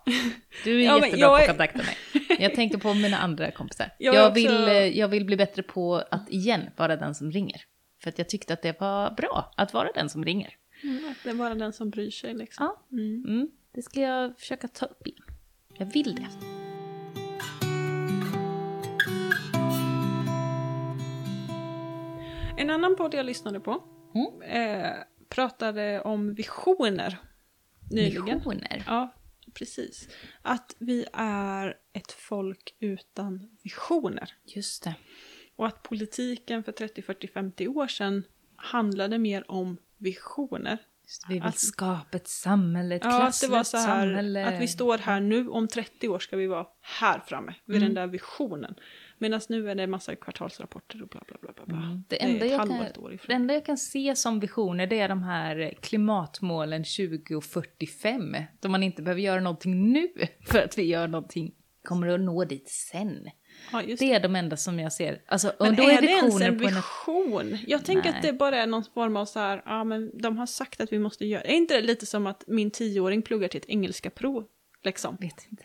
Du 0.63 0.79
är 0.81 0.85
Ja, 0.85 1.05
jättebra 1.05 1.27
på 1.29 1.35
är- 1.35 1.41
att 1.41 1.47
kontakta 1.47 1.77
mig. 1.77 1.97
Jag 2.39 2.55
tänker 2.55 2.77
på 2.77 2.93
mina 2.93 3.17
andra 3.17 3.51
kompisar. 3.51 3.89
Jag 3.99 4.15
Jag, 4.15 4.23
är 4.23 4.27
också- 4.27 4.33
vill, 4.33 4.67
eh, 4.67 4.73
jag 4.99 5.07
vill 5.07 5.25
bli 5.25 5.35
bättre 5.37 5.63
på 5.63 5.95
att 6.11 6.29
igen 6.29 6.69
vara 6.77 6.95
den 6.95 7.15
som 7.15 7.31
ringer. 7.31 7.61
För 8.03 8.09
att 8.09 8.17
jag 8.17 8.29
tyckte 8.29 8.53
att 8.53 8.61
det 8.61 8.79
var 8.79 9.11
bra 9.11 9.53
att 9.57 9.73
vara 9.73 9.91
den 9.95 10.09
som 10.09 10.25
ringer. 10.25 10.57
Mm, 10.83 11.13
det 11.23 11.29
är 11.29 11.33
bara 11.33 11.55
den 11.55 11.73
som 11.73 11.89
bryr 11.89 12.11
sig 12.11 12.33
liksom. 12.33 12.65
Ja, 12.65 12.83
Mm. 12.91 13.23
mm, 13.27 13.51
det 13.71 13.81
ska 13.81 13.99
jag 14.01 14.37
försöka 14.39 14.67
ta 14.67 14.85
upp 14.85 15.07
igen. 15.07 15.23
Jag 15.77 15.85
vill 15.85 16.15
det. 16.15 16.27
En 22.57 22.69
annan 22.69 22.95
podd 22.95 23.13
jag 23.13 23.25
lyssnade 23.25 23.59
på 23.59 23.83
Mm. 24.15 24.41
eh, 24.41 24.93
pratade 25.29 26.01
om 26.01 26.33
visioner 26.33 27.17
nyligen. 27.91 28.25
Visioner. 28.37 28.83
Ja, 28.87 29.13
precis. 29.53 30.09
Att 30.41 30.75
vi 30.79 31.05
är 31.13 31.77
ett 31.93 32.11
folk 32.11 32.75
utan 32.79 33.57
visioner. 33.63 34.33
Just 34.45 34.83
det. 34.83 34.95
Och 35.55 35.67
att 35.67 35.83
politiken 35.83 36.63
för 36.63 36.71
30, 36.71 37.01
40, 37.01 37.27
50 37.27 37.67
år 37.67 37.87
sedan 37.87 38.23
handlade 38.55 39.17
mer 39.19 39.51
om 39.51 39.77
visioner. 39.97 40.77
Det. 41.27 41.33
Vi 41.33 41.33
vill 41.33 41.43
Att- 41.43 41.57
skapa 41.59 42.17
ett 42.17 42.27
samhälle, 42.27 42.95
ett 42.95 43.01
Ja, 43.03 43.09
att 43.27 43.41
det 43.41 43.47
klasslöst 43.47 43.71
samhälle. 43.71 44.45
att 44.45 44.61
vi 44.61 44.67
står 44.67 44.97
här 44.97 45.19
nu, 45.19 45.49
om 45.49 45.67
30 45.67 46.09
år 46.09 46.19
ska 46.19 46.37
vi 46.37 46.47
vara 46.47 46.65
här 46.81 47.19
framme, 47.27 47.53
vid 47.65 47.77
Mm. 47.77 47.87
den 47.87 47.95
där 47.95 48.07
visionen. 48.07 48.75
Medan 49.17 49.41
nu 49.49 49.69
är 49.71 49.75
det 49.75 49.87
massa 49.87 50.15
kvartalsrapporter 50.15 51.01
och 51.03 51.07
bla 51.09 51.21
bla 51.27 51.37
bla. 51.41 51.65
bla. 51.65 51.77
Mm. 51.77 52.03
Det, 52.09 52.15
Det 52.15 52.23
enda 52.23 52.45
ett 52.45 52.51
jag 52.51 52.59
kan- 52.67 53.17
Det 53.27 53.33
enda 53.33 53.53
jag 53.53 53.65
kan 53.65 53.77
se 53.77 54.15
som 54.15 54.39
visioner 54.39 54.87
det 54.87 54.99
är 54.99 55.09
de 55.09 55.23
här 55.23 55.73
klimatmålen 55.81 56.83
2045. 56.85 58.35
Då 58.59 58.69
man 58.69 58.83
inte 58.83 59.01
behöver 59.01 59.21
göra 59.21 59.41
någonting 59.41 59.91
nu 59.93 60.07
för 60.47 60.59
att 60.61 60.77
vi 60.77 60.83
gör 60.83 61.07
någonting. 61.07 61.53
Kommer 61.83 62.07
att 62.07 62.19
nå 62.19 62.43
dit 62.45 62.69
sen. 62.69 63.29
Ja, 63.71 63.83
just 63.83 63.99
Det 63.99 64.13
är 64.13 64.19
de 64.19 64.35
enda 64.35 64.57
som 64.57 64.79
jag 64.79 64.93
ser. 64.93 65.21
Alltså, 65.27 65.53
Men 65.59 65.75
då 65.75 65.83
är 65.83 66.01
det 66.01 66.07
ens 66.07 66.41
en 66.41 66.57
vision? 66.57 67.57
Jag 67.67 67.85
tänker 67.85 68.09
Nej. 68.09 68.17
att 68.17 68.23
det 68.23 68.33
bara 68.33 68.57
är 68.57 68.67
någon 68.67 68.83
form 68.93 69.17
av 69.17 69.25
så 69.25 69.39
här, 69.39 69.61
ja 69.65 69.83
men 69.83 70.11
de 70.17 70.37
har 70.37 70.45
sagt 70.45 70.81
att 70.81 70.93
vi 70.93 70.99
måste 70.99 71.25
göra, 71.25 71.41
är 71.41 71.55
inte 71.55 71.75
det 71.75 71.81
lite 71.81 72.05
som 72.05 72.27
att 72.27 72.43
min 72.47 72.71
tioåring 72.71 73.21
pluggar 73.21 73.47
till 73.47 73.59
ett 73.61 73.69
engelska 73.69 74.09
prov? 74.09 74.45
Liksom. 74.83 75.17
Vet 75.19 75.47
inte. 75.51 75.63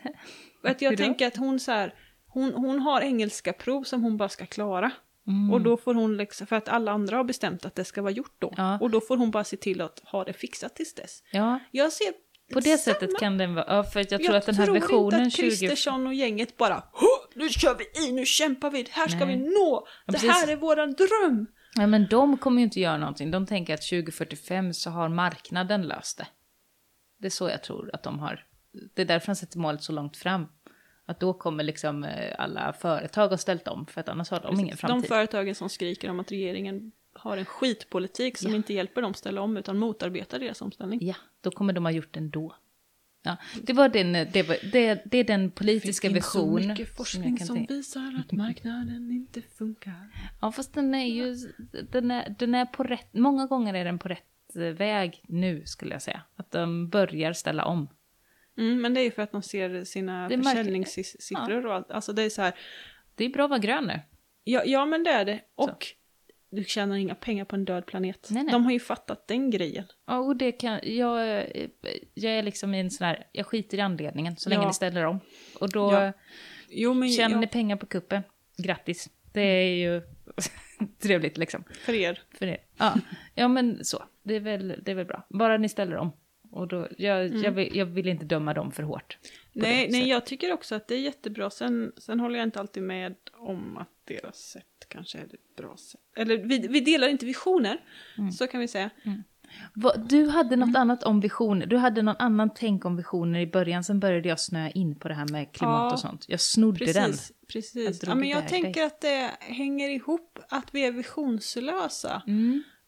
Att 0.63 0.81
jag 0.81 0.89
Hur 0.89 0.97
då? 0.97 1.03
tänker 1.03 1.27
att 1.27 1.37
hon 1.37 1.59
så 1.59 1.71
här, 1.71 1.93
hon, 2.27 2.53
hon 2.53 2.79
har 2.79 3.01
engelska 3.01 3.53
prov 3.53 3.83
som 3.83 4.03
hon 4.03 4.17
bara 4.17 4.29
ska 4.29 4.45
klara. 4.45 4.91
Mm. 5.27 5.53
Och 5.53 5.61
då 5.61 5.77
får 5.77 5.93
hon 5.93 6.17
liksom, 6.17 6.47
för 6.47 6.55
att 6.55 6.69
alla 6.69 6.91
andra 6.91 7.17
har 7.17 7.23
bestämt 7.23 7.65
att 7.65 7.75
det 7.75 7.85
ska 7.85 8.01
vara 8.01 8.11
gjort 8.11 8.35
då. 8.39 8.53
Ja. 8.57 8.79
Och 8.79 8.89
då 8.89 9.01
får 9.01 9.17
hon 9.17 9.31
bara 9.31 9.43
se 9.43 9.57
till 9.57 9.81
att 9.81 9.99
ha 9.99 10.23
det 10.23 10.33
fixat 10.33 10.75
tills 10.75 10.93
dess. 10.93 11.23
Ja, 11.31 11.59
Jag 11.71 11.91
ser 11.91 12.07
på 12.53 12.59
det 12.59 12.77
samma- 12.77 12.93
sättet 12.95 13.19
kan 13.19 13.37
den 13.37 13.55
vara. 13.55 13.65
Ja, 13.67 13.83
för 13.83 13.99
jag 13.99 14.07
tror 14.09 14.23
jag 14.23 14.35
att 14.35 14.45
den 14.45 14.55
här 14.55 14.65
tror 14.65 14.75
visionen 14.75 15.13
inte 15.19 15.27
att 15.27 15.33
20... 15.33 15.49
Kristersson 15.49 16.07
och 16.07 16.13
gänget 16.13 16.57
bara 16.57 16.83
"Hå, 16.93 17.07
nu 17.35 17.49
kör 17.49 17.75
vi 17.77 18.07
i, 18.07 18.11
nu 18.11 18.25
kämpar 18.25 18.71
vi, 18.71 18.87
här 18.91 19.07
ska 19.07 19.25
Nej. 19.25 19.27
vi 19.27 19.35
nå, 19.35 19.87
Ja, 19.87 19.87
det 20.05 20.13
precis. 20.13 20.29
här 20.31 20.47
är 20.47 20.55
våran 20.55 20.93
dröm. 20.93 21.47
Ja, 21.75 21.87
men 21.87 22.07
de 22.09 22.37
kommer 22.37 22.57
ju 22.57 22.63
inte 22.63 22.79
göra 22.79 22.97
någonting. 22.97 23.31
De 23.31 23.45
tänker 23.45 23.73
att 23.73 23.81
2045 23.81 24.73
så 24.73 24.89
har 24.89 25.09
marknaden 25.09 25.81
löst 25.81 26.17
det. 26.17 26.27
Det 27.19 27.25
är 27.25 27.31
så 27.31 27.49
jag 27.49 27.63
tror 27.63 27.89
att 27.93 28.03
de 28.03 28.19
har. 28.19 28.45
Det 28.95 29.01
är 29.01 29.05
därför 29.05 29.25
de 29.27 29.35
sätter 29.35 29.59
målet 29.59 29.83
så 29.83 29.91
långt 29.91 30.17
fram. 30.17 30.45
Att 31.05 31.19
då 31.19 31.33
kommer 31.33 31.63
liksom 31.63 32.03
eh, 32.03 32.35
alla 32.37 32.73
företag 32.73 33.29
ha 33.29 33.37
ställt 33.37 33.67
om, 33.67 33.85
för 33.85 34.01
att 34.01 34.09
annars 34.09 34.29
har 34.29 34.39
de 34.39 34.59
ingen 34.59 34.75
De 34.75 34.77
framtid. 34.77 35.07
företagen 35.09 35.55
som 35.55 35.69
skriker 35.69 36.09
om 36.09 36.19
att 36.19 36.31
regeringen 36.31 36.91
har 37.19 37.37
en 37.37 37.45
skitpolitik 37.45 38.37
som 38.37 38.49
Ja. 38.51 38.55
inte 38.57 38.73
hjälper 38.73 39.01
dem 39.01 39.13
ställa 39.13 39.41
om 39.41 39.57
utan 39.57 39.77
motarbetar 39.77 40.39
deras 40.39 40.61
omställning. 40.61 40.99
Ja, 41.07 41.15
då 41.41 41.51
kommer 41.51 41.73
de 41.73 41.85
ha 41.85 41.91
gjort 41.91 42.13
det 42.13 42.19
ändå. 42.19 42.55
Ja, 43.23 43.37
det, 43.61 43.73
var 43.73 43.89
den, 43.89 44.13
det, 44.13 44.43
var, 44.47 44.71
det, 44.71 45.01
det 45.05 45.17
är 45.17 45.23
den 45.23 45.51
politiska 45.51 46.07
det 46.07 46.13
finns 46.13 46.31
så 46.31 46.55
vision. 46.55 46.67
mycket 46.71 46.87
som 46.87 46.95
forskning 46.95 47.29
jag 47.29 47.37
kan 47.37 47.47
som 47.47 47.55
tänka- 47.55 47.73
visar 47.73 48.23
att 48.25 48.31
marknaden 48.31 49.11
inte 49.11 49.41
funkar. 49.41 50.09
Ja, 50.41 50.51
fast 50.51 50.73
den 50.73 50.95
är 50.95 51.05
ju, 51.05 51.35
den 51.91 52.11
är, 52.11 52.35
den 52.39 52.55
är 52.55 52.65
på 52.65 52.83
rätt, 52.83 53.13
många 53.13 53.45
gånger 53.47 53.73
är 53.73 53.85
den 53.85 53.99
på 53.99 54.07
rätt 54.07 54.23
väg 54.77 55.21
nu 55.27 55.65
skulle 55.65 55.95
jag 55.95 56.01
säga. 56.01 56.21
Att 56.35 56.51
de 56.51 56.89
börjar 56.89 57.33
ställa 57.33 57.65
om. 57.65 57.87
Mm, 58.57 58.81
men 58.81 58.93
det 58.93 59.01
är 59.01 59.03
ju 59.03 59.11
för 59.11 59.21
att 59.21 59.31
de 59.31 59.41
ser 59.41 59.83
sina 59.83 60.29
Det 60.29 60.37
försäljningssiffror 60.37 61.65
och 61.65 61.73
allt. 61.75 61.91
Alltså 61.91 62.13
det 62.13 62.23
är 62.23 62.29
så 62.29 62.41
här, 62.41 62.53
Det 63.15 63.25
är 63.25 63.29
bra 63.29 63.43
att 63.43 63.49
vara 63.49 63.59
grön 63.59 63.85
nu. 63.85 63.99
ja, 64.43 64.63
ja 64.65 64.85
men 64.85 65.03
det 65.03 65.09
är 65.11 65.25
det. 65.25 65.41
Och 65.55 65.87
du 66.49 66.63
tjänar 66.63 66.95
inga 66.95 67.15
pengar 67.15 67.45
på 67.45 67.55
en 67.55 67.65
död 67.65 67.85
planet. 67.85 68.27
Nej, 68.31 68.43
nej. 68.43 68.51
De 68.51 68.65
har 68.65 68.71
ju 68.71 68.79
fattat 68.79 69.27
den 69.27 69.49
grejen. 69.49 69.85
Ja, 70.07 70.17
och 70.17 70.35
det 70.35 70.51
kan, 70.51 70.79
jag, 70.83 71.45
jag 72.13 72.33
är 72.33 72.43
liksom 72.43 72.73
i 72.73 72.79
en 72.79 72.91
sån 72.91 73.07
här, 73.07 73.27
jag 73.31 73.45
skiter 73.45 73.77
i 73.77 73.81
anledningen 73.81 74.37
så 74.37 74.49
länge 74.49 74.61
Ja. 74.61 74.67
ni 74.67 74.73
ställer 74.73 75.05
om. 75.05 75.19
Och 75.59 75.69
då 75.69 75.93
Ja. 75.93 76.13
Jo 76.69 76.93
men 76.93 77.09
tjänar 77.09 77.35
ja, 77.35 77.39
ni 77.39 77.47
pengar 77.47 77.75
på 77.75 77.85
kuppen, 77.85 78.21
grattis. 78.57 79.09
Det 79.33 79.41
är 79.41 79.75
ju 79.75 80.01
trevligt 81.01 81.37
liksom. 81.37 81.63
för 81.85 81.93
er. 81.93 82.21
För 82.37 82.45
det. 82.45 82.57
Ja, 82.77 82.93
ja 83.35 83.47
men 83.47 83.85
så. 83.85 84.03
Det 84.23 84.35
är, 84.35 84.39
väl, 84.39 84.75
det 84.85 84.91
är 84.91 84.95
väl 84.95 85.05
bra. 85.05 85.25
Bara 85.29 85.57
ni 85.57 85.69
ställer 85.69 85.95
om. 85.95 86.11
Och 86.51 86.67
då, 86.67 86.87
jag, 86.97 87.35
jag, 87.35 87.51
vill, 87.51 87.75
jag 87.77 87.85
vill 87.85 88.07
inte 88.07 88.25
döma 88.25 88.53
dem 88.53 88.71
för 88.71 88.83
hårt. 88.83 89.17
Nej, 89.53 89.87
nej 89.91 90.09
jag 90.09 90.25
tycker 90.25 90.53
också 90.53 90.75
att 90.75 90.87
det 90.87 90.95
är 90.95 90.99
jättebra. 90.99 91.49
Sen, 91.49 91.91
sen 91.97 92.19
håller 92.19 92.39
jag 92.39 92.47
inte 92.47 92.59
alltid 92.59 92.83
med 92.83 93.15
om 93.33 93.77
att 93.77 93.89
deras 94.05 94.37
sätt 94.37 94.65
kanske 94.87 95.17
är 95.17 95.23
ett 95.23 95.55
bra 95.57 95.77
sätt. 95.77 96.01
Eller 96.15 96.37
vi, 96.37 96.67
vi 96.67 96.79
delar 96.79 97.07
inte 97.07 97.25
visioner, 97.25 97.77
Mm. 98.17 98.31
så 98.31 98.47
kan 98.47 98.59
vi 98.59 98.67
säga. 98.67 98.89
Vad- 99.73 100.09
Du 100.09 100.27
hade 100.29 100.55
något 100.55 100.69
Mm. 100.69 100.81
annat 100.81 101.03
om 101.03 101.19
visioner. 101.19 101.65
Du 101.65 101.77
hade 101.77 102.01
någon 102.01 102.15
annan 102.19 102.49
tänk 102.55 102.85
om 102.85 102.95
visioner 102.97 103.39
i 103.39 103.47
början. 103.47 103.83
Sen 103.83 103.99
började 103.99 104.29
jag 104.29 104.39
snöa 104.39 104.69
in 104.69 104.99
på 104.99 105.07
det 105.07 105.13
här 105.13 105.27
med 105.31 105.51
klimat 105.51 105.79
Ja, 105.89 105.93
och 105.93 105.99
sånt. 105.99 106.25
Jag 106.27 106.39
snodde 106.39 106.85
den. 106.85 106.93
Precis, 106.93 107.31
Jag 107.39 107.47
precis. 107.47 107.99
drog 107.99 108.11
Ja, 108.11 108.15
men 108.15 108.29
jag 108.29 108.47
tänker 108.47 108.83
att 108.85 109.01
det 109.01 109.31
hänger 109.39 109.89
ihop 109.89 110.39
att 110.49 110.73
vi 110.75 110.85
är 110.85 110.91
visionslösa. 110.91 112.21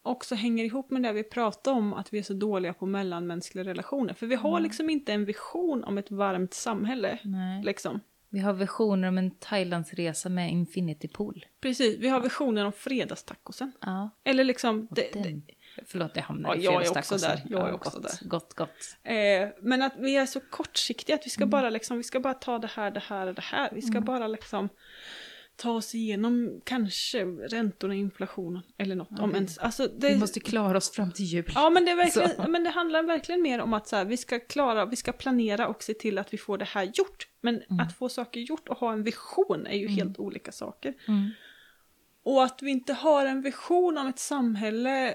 Mm. 0.04 0.12
Också 0.12 0.34
hänger 0.34 0.64
ihop 0.64 0.90
med 0.90 1.02
det 1.02 1.12
vi 1.12 1.22
pratade 1.24 1.76
om, 1.76 1.94
att 1.94 2.12
vi 2.12 2.18
är 2.18 2.22
så 2.22 2.32
dåliga 2.34 2.72
på 2.72 2.86
mellanmänskliga 2.86 3.64
relationer. 3.64 4.14
För 4.14 4.26
vi 4.26 4.34
har 4.34 4.60
liksom 4.60 4.90
inte 4.90 5.12
en 5.12 5.24
vision 5.24 5.84
om 5.84 5.98
ett 5.98 6.10
varmt 6.10 6.54
samhälle. 6.54 7.18
Nej. 7.24 7.64
Liksom. 7.64 8.00
Vi 8.28 8.38
har 8.38 8.52
visioner 8.52 9.08
om 9.08 9.18
en 9.18 9.30
Thailandsresa 9.30 10.28
med 10.28 10.50
infinity 10.50 11.08
pool. 11.08 11.46
Precis, 11.60 11.98
vi 11.98 12.08
har 12.08 12.20
visionen 12.20 12.66
om 12.66 12.72
fredagstacosen. 12.72 13.72
Ja. 13.80 14.10
Eller 14.24 14.44
liksom, 14.44 14.86
Och 14.90 14.96
det, 14.96 15.10
den. 15.12 15.22
det, 15.22 15.54
Förlåt, 15.86 16.10
jag 16.14 16.22
hamnade 16.22 16.54
Ja, 16.54 16.60
i 16.60 16.64
jag 16.64 16.82
fel 16.86 16.92
är 16.96 16.98
också 16.98 17.16
där, 17.16 17.42
jag 17.48 17.62
är 17.62 17.68
Ja, 17.68 17.74
också 17.74 17.90
gott, 18.00 18.02
där. 18.20 18.28
Gott, 18.28 18.54
gott. 18.54 18.96
Eh, 19.02 19.48
men 19.62 19.82
att 19.82 19.92
vi 19.98 20.16
är 20.16 20.26
så 20.26 20.40
kortsiktiga, 20.40 21.14
att 21.16 21.20
vi 21.20 21.24
Mm. 21.28 21.30
ska 21.30 21.46
bara 21.46 21.70
liksom, 21.70 21.96
vi 21.96 22.02
ska 22.02 22.20
bara 22.20 22.34
ta 22.34 22.58
det 22.58 22.66
här, 22.74 22.90
det 22.90 23.00
här 23.06 23.26
och 23.26 23.34
det 23.34 23.42
här. 23.42 23.68
Vi 23.72 23.82
ska 23.82 24.00
bara 24.00 24.26
liksom 24.26 24.68
ta 25.56 25.70
oss 25.70 25.94
igenom 25.94 26.60
kanske 26.64 27.24
räntorna, 27.24 27.94
inflationen 27.94 28.62
eller 28.78 28.94
något. 28.96 29.18
om 29.18 29.30
vi- 29.30 29.36
ens, 29.36 29.58
alltså 29.58 29.86
det, 29.86 30.08
Vi 30.08 30.16
måste 30.18 30.40
klara 30.40 30.76
oss 30.78 30.90
fram 30.90 31.12
till 31.12 31.24
jul. 31.24 31.52
Ja 31.54 31.70
men 31.70 31.84
det, 31.84 31.90
är 31.90 31.96
verkligen, 31.96 32.30
Så. 32.36 32.48
men 32.48 32.64
det 32.64 32.70
handlar 32.70 33.02
verkligen 33.02 33.42
mer 33.42 33.58
om 33.60 33.72
att 33.74 33.88
så 33.88 33.96
här, 33.96 34.04
vi 34.04 34.16
ska 34.16 34.40
klara, 34.40 34.86
vi 34.86 34.96
ska 34.96 35.12
planera 35.12 35.68
och 35.68 35.82
se 35.82 35.94
till 35.94 36.18
att 36.18 36.32
vi 36.34 36.38
får 36.38 36.58
det 36.58 36.64
här 36.64 36.82
gjort. 36.94 37.28
Men 37.40 37.54
Mm. 37.62 37.80
att 37.80 37.96
få 37.98 38.08
saker 38.08 38.40
gjort 38.40 38.68
och 38.68 38.76
ha 38.78 38.92
en 38.92 39.02
vision 39.02 39.66
är 39.66 39.76
ju 39.78 39.88
helt 39.88 40.18
olika 40.18 40.52
saker. 40.52 40.94
Mm. 41.08 41.30
Och 42.24 42.44
att 42.44 42.62
vi 42.62 42.70
inte 42.70 42.92
har 42.92 43.26
en 43.26 43.42
vision 43.42 43.98
om 43.98 44.06
ett 44.06 44.18
samhälle 44.18 45.14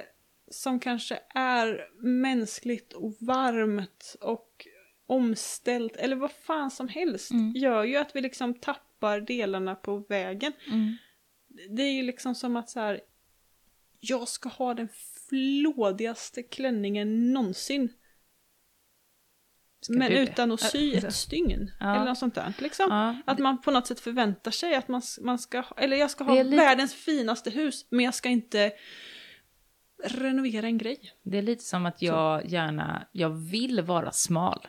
som 0.52 0.80
kanske 0.80 1.20
är 1.36 1.88
mänskligt 2.06 2.94
och 2.94 3.14
varmt 3.20 4.16
och 4.22 4.68
omställt 5.08 5.96
eller 5.96 6.16
vad 6.16 6.32
fan 6.32 6.72
som 6.72 6.88
helst 6.88 7.32
Mm. 7.32 7.54
gör 7.56 7.84
ju 7.84 7.96
att 7.98 8.16
vi 8.16 8.22
liksom 8.22 8.54
tappar 8.54 8.87
delarna 9.28 9.76
på 9.76 9.98
vägen. 9.98 10.54
Mm. 10.68 10.98
Det 11.70 11.84
är 11.84 11.92
ju 11.92 12.04
liksom 12.04 12.36
som 12.36 12.56
att 12.56 12.70
så 12.70 12.80
här, 12.80 13.02
jag 14.00 14.28
ska 14.28 14.50
ha 14.50 14.74
den 14.74 14.90
flådigaste 15.30 16.44
klänningen 16.44 17.34
någonsin. 17.34 17.94
Ska 19.82 19.94
men 19.94 20.12
det? 20.12 20.20
utan 20.20 20.52
att 20.52 20.62
sy 20.62 20.94
Äh, 20.94 21.04
ett 21.04 21.14
stygn. 21.14 21.72
Ja. 21.80 21.96
Eller 21.96 22.06
något 22.06 22.18
sånt 22.18 22.36
där. 22.36 22.54
Liksom. 22.60 22.86
Ja, 22.90 23.16
Att 23.26 23.40
man 23.40 23.62
på 23.62 23.72
något 23.72 23.88
sätt 23.88 24.00
förväntar 24.00 24.52
sig 24.52 24.76
att 24.76 24.88
man, 24.88 25.02
man 25.22 25.40
ska 25.40 25.64
eller 25.78 25.98
jag 25.98 26.12
ska 26.12 26.24
ha 26.24 26.44
lite- 26.44 26.58
världens 26.58 26.94
finaste 26.94 27.50
hus, 27.50 27.86
men 27.90 28.06
jag 28.06 28.16
ska 28.16 28.30
inte 28.30 28.72
renovera 30.04 30.66
en 30.68 30.78
grej. 30.78 31.14
det 31.24 31.38
är 31.38 31.42
lite 31.42 31.64
som 31.64 31.86
att 31.86 32.02
jag 32.02 32.46
gärna, 32.46 33.08
jag 33.12 33.30
vill 33.30 33.82
vara 33.82 34.12
smal, 34.12 34.68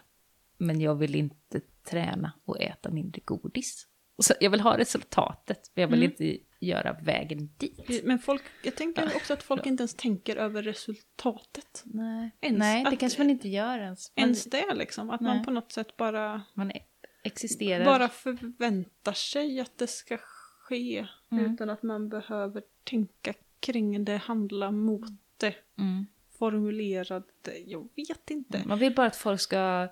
men 0.59 0.81
jag 0.81 0.95
vill 0.95 1.15
inte 1.15 1.61
träna 1.85 2.33
och 2.45 2.61
äta 2.61 2.91
mindre 2.91 3.23
godis. 3.25 3.87
Och 4.19 4.25
så, 4.25 4.35
jag 4.41 4.51
vill 4.51 4.61
ha 4.61 4.79
resultatet, 4.79 5.71
men 5.75 5.83
jag 5.83 5.89
vill 5.89 6.03
Mm. 6.03 6.11
inte 6.11 6.39
göra 6.61 6.93
vägen 7.03 7.51
dit. 7.57 8.05
Men 8.05 8.19
folk, 8.19 8.43
jag 8.63 8.75
tänker 8.77 9.07
också 9.17 9.33
att 9.33 9.43
folk 9.43 9.67
inte 9.67 9.81
ens 9.81 9.95
tänker 9.95 10.37
över 10.37 10.63
resultatet. 10.63 11.83
Nej, 11.85 12.31
Ens 12.41 12.59
Nej 12.59 12.83
det 12.85 12.89
att- 12.91 12.99
kanske 12.99 13.21
man 13.21 13.31
inte 13.31 13.49
gör 13.49 13.79
ens. 13.79 14.13
Man, 14.17 14.25
Ens 14.25 14.45
det 14.45 14.75
liksom, 14.75 15.11
att 15.11 15.21
man 15.21 15.37
Nej. 15.37 15.45
på 15.45 15.51
något 15.51 15.73
sätt 15.73 15.97
bara, 15.97 16.43
man 16.55 16.71
e- 16.71 16.83
existerar. 17.23 17.85
bara 17.85 18.09
förväntar 18.09 19.13
sig 19.13 19.61
att 19.61 19.79
det 19.79 19.87
ska 19.87 20.17
ske. 20.19 21.07
Mm. 21.33 21.55
Utan 21.55 21.71
att 21.71 21.83
man 21.83 22.09
behöver 22.09 22.63
tänka 22.85 23.35
kring 23.61 24.05
det, 24.05 24.17
handla 24.17 24.71
mot 24.71 25.09
det, 25.37 25.55
Mm. 25.79 26.07
formulera 26.39 27.23
det. 27.43 27.59
Jag 27.67 27.89
vet 27.97 28.31
inte. 28.31 28.63
Man 28.67 28.79
vill 28.79 28.95
bara 28.95 29.07
att 29.07 29.17
folk 29.17 29.41
ska 29.41 29.89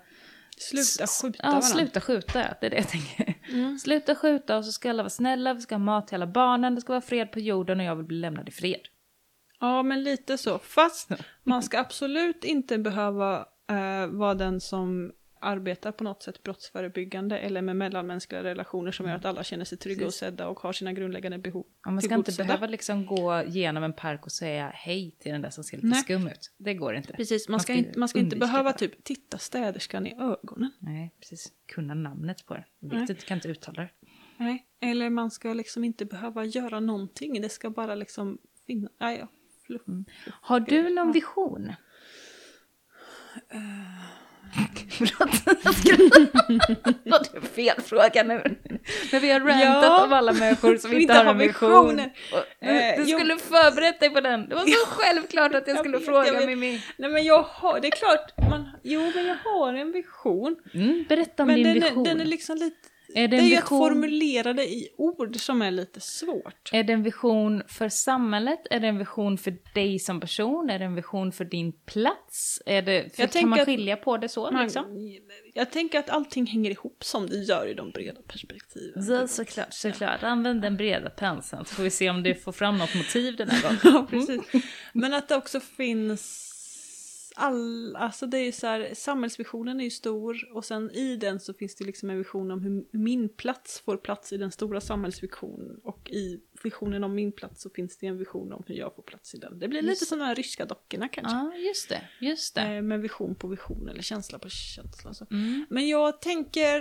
Sluta 0.57 1.07
skjuta 1.07 1.39
Ja, 1.43 1.47
varandra. 1.47 1.67
sluta 1.67 2.01
skjuta. 2.01 2.33
Det 2.61 2.65
är 2.65 2.69
det 2.69 2.75
jag 2.77 2.89
tänker. 2.89 3.33
Mm. 3.53 3.77
Sluta 3.79 4.15
skjuta 4.15 4.57
och 4.57 4.65
så 4.65 4.71
ska 4.71 4.89
alla 4.89 5.03
vara 5.03 5.09
snälla, 5.09 5.53
vi 5.53 5.61
ska 5.61 5.75
ha 5.75 5.79
mat 5.79 6.07
till 6.07 6.15
alla 6.15 6.27
barnen, 6.27 6.75
det 6.75 6.81
ska 6.81 6.93
vara 6.93 7.01
fred 7.01 7.31
på 7.31 7.39
jorden 7.39 7.79
och 7.79 7.85
jag 7.85 7.95
vill 7.95 8.05
bli 8.05 8.17
lämnad 8.17 8.49
i 8.49 8.51
fred. 8.51 8.81
Ja, 9.59 9.83
men 9.83 10.03
lite 10.03 10.37
så. 10.37 10.59
Fast 10.59 11.09
man 11.43 11.63
ska 11.63 11.79
absolut 11.79 12.43
inte 12.43 12.77
behöva 12.77 13.45
eh, 13.69 14.07
vara 14.07 14.33
den 14.33 14.61
som 14.61 15.11
arbetar 15.41 15.91
på 15.91 16.03
något 16.03 16.23
sätt 16.23 16.43
brottsförebyggande 16.43 17.39
eller 17.39 17.61
med 17.61 17.75
mellanmänskliga 17.75 18.43
relationer 18.43 18.91
som 18.91 19.07
gör 19.07 19.15
att 19.15 19.25
alla 19.25 19.43
känner 19.43 19.65
sig 19.65 19.77
trygga 19.77 20.05
och 20.05 20.13
sedda 20.13 20.47
och 20.47 20.59
har 20.59 20.73
sina 20.73 20.93
grundläggande 20.93 21.37
behov 21.37 21.65
Ja, 21.85 21.91
man 21.91 22.01
ska 22.01 22.15
inte 22.15 22.31
behöva 22.37 22.67
liksom 22.67 23.05
gå 23.05 23.43
genom 23.47 23.83
en 23.83 23.93
park 23.93 24.25
och 24.25 24.31
säga 24.31 24.71
hej 24.73 25.15
till 25.19 25.31
den 25.31 25.41
där 25.41 25.49
som 25.49 25.63
ser 25.63 25.77
lite 25.77 25.87
Nej. 25.87 26.01
skum 26.01 26.27
ut. 26.27 26.51
Det 26.57 26.73
går 26.73 26.95
inte. 26.95 27.13
Precis, 27.13 27.47
man 27.47 27.53
Man 27.53 27.59
ska, 27.59 27.73
inte, 27.73 27.99
man 27.99 28.09
ska 28.09 28.19
inte 28.19 28.35
behöva 28.35 28.71
det. 28.71 28.77
typ 28.77 29.03
titta 29.03 29.37
städerskan 29.37 30.07
i 30.07 30.15
ögonen. 30.19 30.71
Nej, 30.79 31.13
precis. 31.19 31.51
Kunna 31.65 31.93
namnet 31.93 32.45
på 32.45 32.53
det. 32.53 32.65
Vet 32.79 33.09
inte, 33.09 33.25
kan 33.25 33.37
inte 33.37 33.47
uttala 33.49 33.81
det. 33.81 33.89
Nej. 34.37 34.67
Eller 34.79 35.09
man 35.09 35.31
ska 35.31 35.53
liksom 35.53 35.83
inte 35.83 36.05
behöva 36.05 36.45
göra 36.45 36.79
någonting, 36.79 37.41
det 37.41 37.49
ska 37.49 37.69
bara 37.69 37.95
liksom 37.95 38.37
finnas. 38.67 38.91
Ja, 38.97 39.11
ja. 39.11 39.27
Fluff. 39.65 39.81
Har 40.41 40.59
du 40.59 40.89
någon 40.89 41.11
vision? 41.11 41.69
Eh. 43.49 43.96
Förlåt, 44.89 45.29
jag 45.63 45.73
skrattar. 45.75 47.31
Det 47.31 47.37
är 47.37 47.41
fel 47.41 47.81
fråga 47.81 48.23
nu. 48.23 48.43
Men 49.11 49.21
vi 49.21 49.31
har 49.31 49.39
rantat 49.39 49.83
Ja. 49.83 50.03
om 50.05 50.13
alla 50.13 50.33
människor 50.33 50.77
som 50.77 50.91
inte 50.91 51.01
inte 51.01 51.13
har 51.13 51.25
en 51.25 51.37
vision. 51.37 51.69
visioner. 51.87 52.11
Och, 52.33 52.67
Eh, 52.67 52.97
Du 52.99 53.05
skulle 53.05 53.37
förberett 53.37 53.99
dig 53.99 54.09
på 54.09 54.21
den. 54.21 54.49
Det 54.49 54.55
var 54.55 54.61
så 54.65 54.85
självklart 54.87 55.55
att 55.55 55.67
jag 55.67 55.75
Jag 55.75 55.79
skulle 55.83 55.97
vet, 55.97 56.05
fråga 56.05 56.27
jag 56.27 56.33
vet. 56.33 56.45
Mimmi. 56.45 56.81
Nej 56.97 57.09
men 57.09 57.23
jag 57.25 57.41
har, 57.43 57.79
det 57.79 57.87
är 57.87 57.91
klart, 57.91 58.49
man, 58.49 58.69
jo 58.83 59.11
men 59.15 59.25
jag 59.25 59.35
har 59.43 59.73
en 59.73 59.91
vision. 59.91 60.55
Mm, 60.73 61.05
berätta 61.09 61.43
om 61.43 61.47
Men 61.47 61.55
din 61.55 61.63
den 61.65 61.73
vision. 61.73 62.05
är, 62.05 62.09
den 62.09 62.21
är 62.21 62.25
liksom 62.25 62.55
lite, 62.57 62.86
Är 63.15 63.27
det 63.27 63.37
det 63.37 63.43
är 63.43 63.47
ju 63.47 63.55
att 63.55 63.69
formulera 63.69 64.53
det 64.53 64.65
i 64.65 64.89
ord 64.97 65.35
som 65.35 65.61
är 65.61 65.71
lite 65.71 65.99
svårt. 65.99 66.69
Är 66.73 66.83
det 66.83 66.93
en 66.93 67.03
vision 67.03 67.63
för 67.67 67.89
samhället? 67.89 68.59
Är 68.69 68.79
det 68.79 68.87
en 68.87 68.97
vision 68.97 69.37
för 69.37 69.57
dig 69.73 69.99
som 69.99 70.19
person? 70.19 70.69
Är 70.69 70.79
det 70.79 70.85
en 70.85 70.95
vision 70.95 71.31
för 71.31 71.45
din 71.45 71.71
plats? 71.71 72.61
Är 72.65 72.81
det, 72.81 73.15
för 73.15 73.23
Jag 73.23 73.31
kan 73.31 73.49
man 73.49 73.57
tänker 73.57 73.61
att 73.71 73.77
skilja 73.77 73.97
på 73.97 74.17
det 74.17 74.29
så? 74.29 74.51
Man, 74.51 74.63
liksom? 74.63 74.85
Jag 75.53 75.71
tänker 75.71 75.99
att 75.99 76.09
allting 76.09 76.45
hänger 76.45 76.71
ihop 76.71 77.03
som 77.03 77.27
det 77.27 77.37
gör 77.37 77.67
i 77.67 77.73
de 77.73 77.91
breda 77.91 78.21
perspektiven. 78.21 79.03
Så, 79.03 79.27
såklart, 79.27 79.73
såklart. 79.73 80.23
Använd 80.23 80.61
den 80.61 80.77
breda 80.77 81.09
penseln 81.09 81.65
så 81.65 81.75
får 81.75 81.83
vi 81.83 81.89
se 81.89 82.09
om 82.09 82.23
du 82.23 82.35
får 82.35 82.51
fram 82.51 82.77
något 82.77 82.95
motiv 82.95 83.35
den 83.35 83.49
här 83.49 83.61
gången. 83.61 83.77
Ja, 83.83 84.07
precis. 84.09 84.41
Men 84.93 85.13
att 85.13 85.27
det 85.27 85.35
också 85.35 85.59
finns 85.59 86.46
all, 87.37 87.95
alltså 87.95 88.25
det 88.25 88.37
är 88.37 88.51
så 88.51 88.67
här, 88.67 88.89
samhällsvisionen 88.93 89.79
är 89.79 89.83
ju 89.83 89.89
stor 89.89 90.37
och 90.53 90.65
sen 90.65 90.91
i 90.91 91.15
den 91.17 91.39
så 91.39 91.53
finns 91.53 91.75
det 91.75 91.85
liksom 91.85 92.09
en 92.09 92.17
vision 92.17 92.51
om 92.51 92.61
hur 92.61 92.85
min 92.97 93.29
plats 93.29 93.81
får 93.85 93.97
plats 93.97 94.33
i 94.33 94.37
den 94.37 94.51
stora 94.51 94.81
samhällsvisionen 94.81 95.79
och 95.83 96.09
i 96.09 96.39
visionen 96.63 97.03
om 97.03 97.15
min 97.15 97.31
plats 97.31 97.61
så 97.61 97.69
finns 97.69 97.97
det 97.97 98.07
en 98.07 98.17
vision 98.17 98.53
om 98.53 98.63
hur 98.67 98.75
jag 98.75 98.95
får 98.95 99.03
plats 99.03 99.35
i 99.35 99.37
den. 99.37 99.59
Det 99.59 99.67
blir 99.67 99.81
lite 99.81 99.91
Just. 99.91 100.07
som 100.07 100.19
de 100.19 100.25
här 100.25 100.35
ryska 100.35 100.65
dockorna 100.65 101.07
kanske. 101.07 101.33
Ja, 101.35 101.53
just 101.55 101.89
det. 101.89 102.01
Just 102.19 102.55
det. 102.55 102.61
Eh, 102.61 102.81
Med 102.81 103.01
vision 103.01 103.35
på 103.35 103.47
vision 103.47 103.89
eller 103.89 104.01
känsla 104.01 104.39
på 104.39 104.49
känsla. 104.49 105.13
Så. 105.13 105.25
Mm. 105.31 105.65
Men 105.69 105.87
jag 105.87 106.21
tänker... 106.21 106.79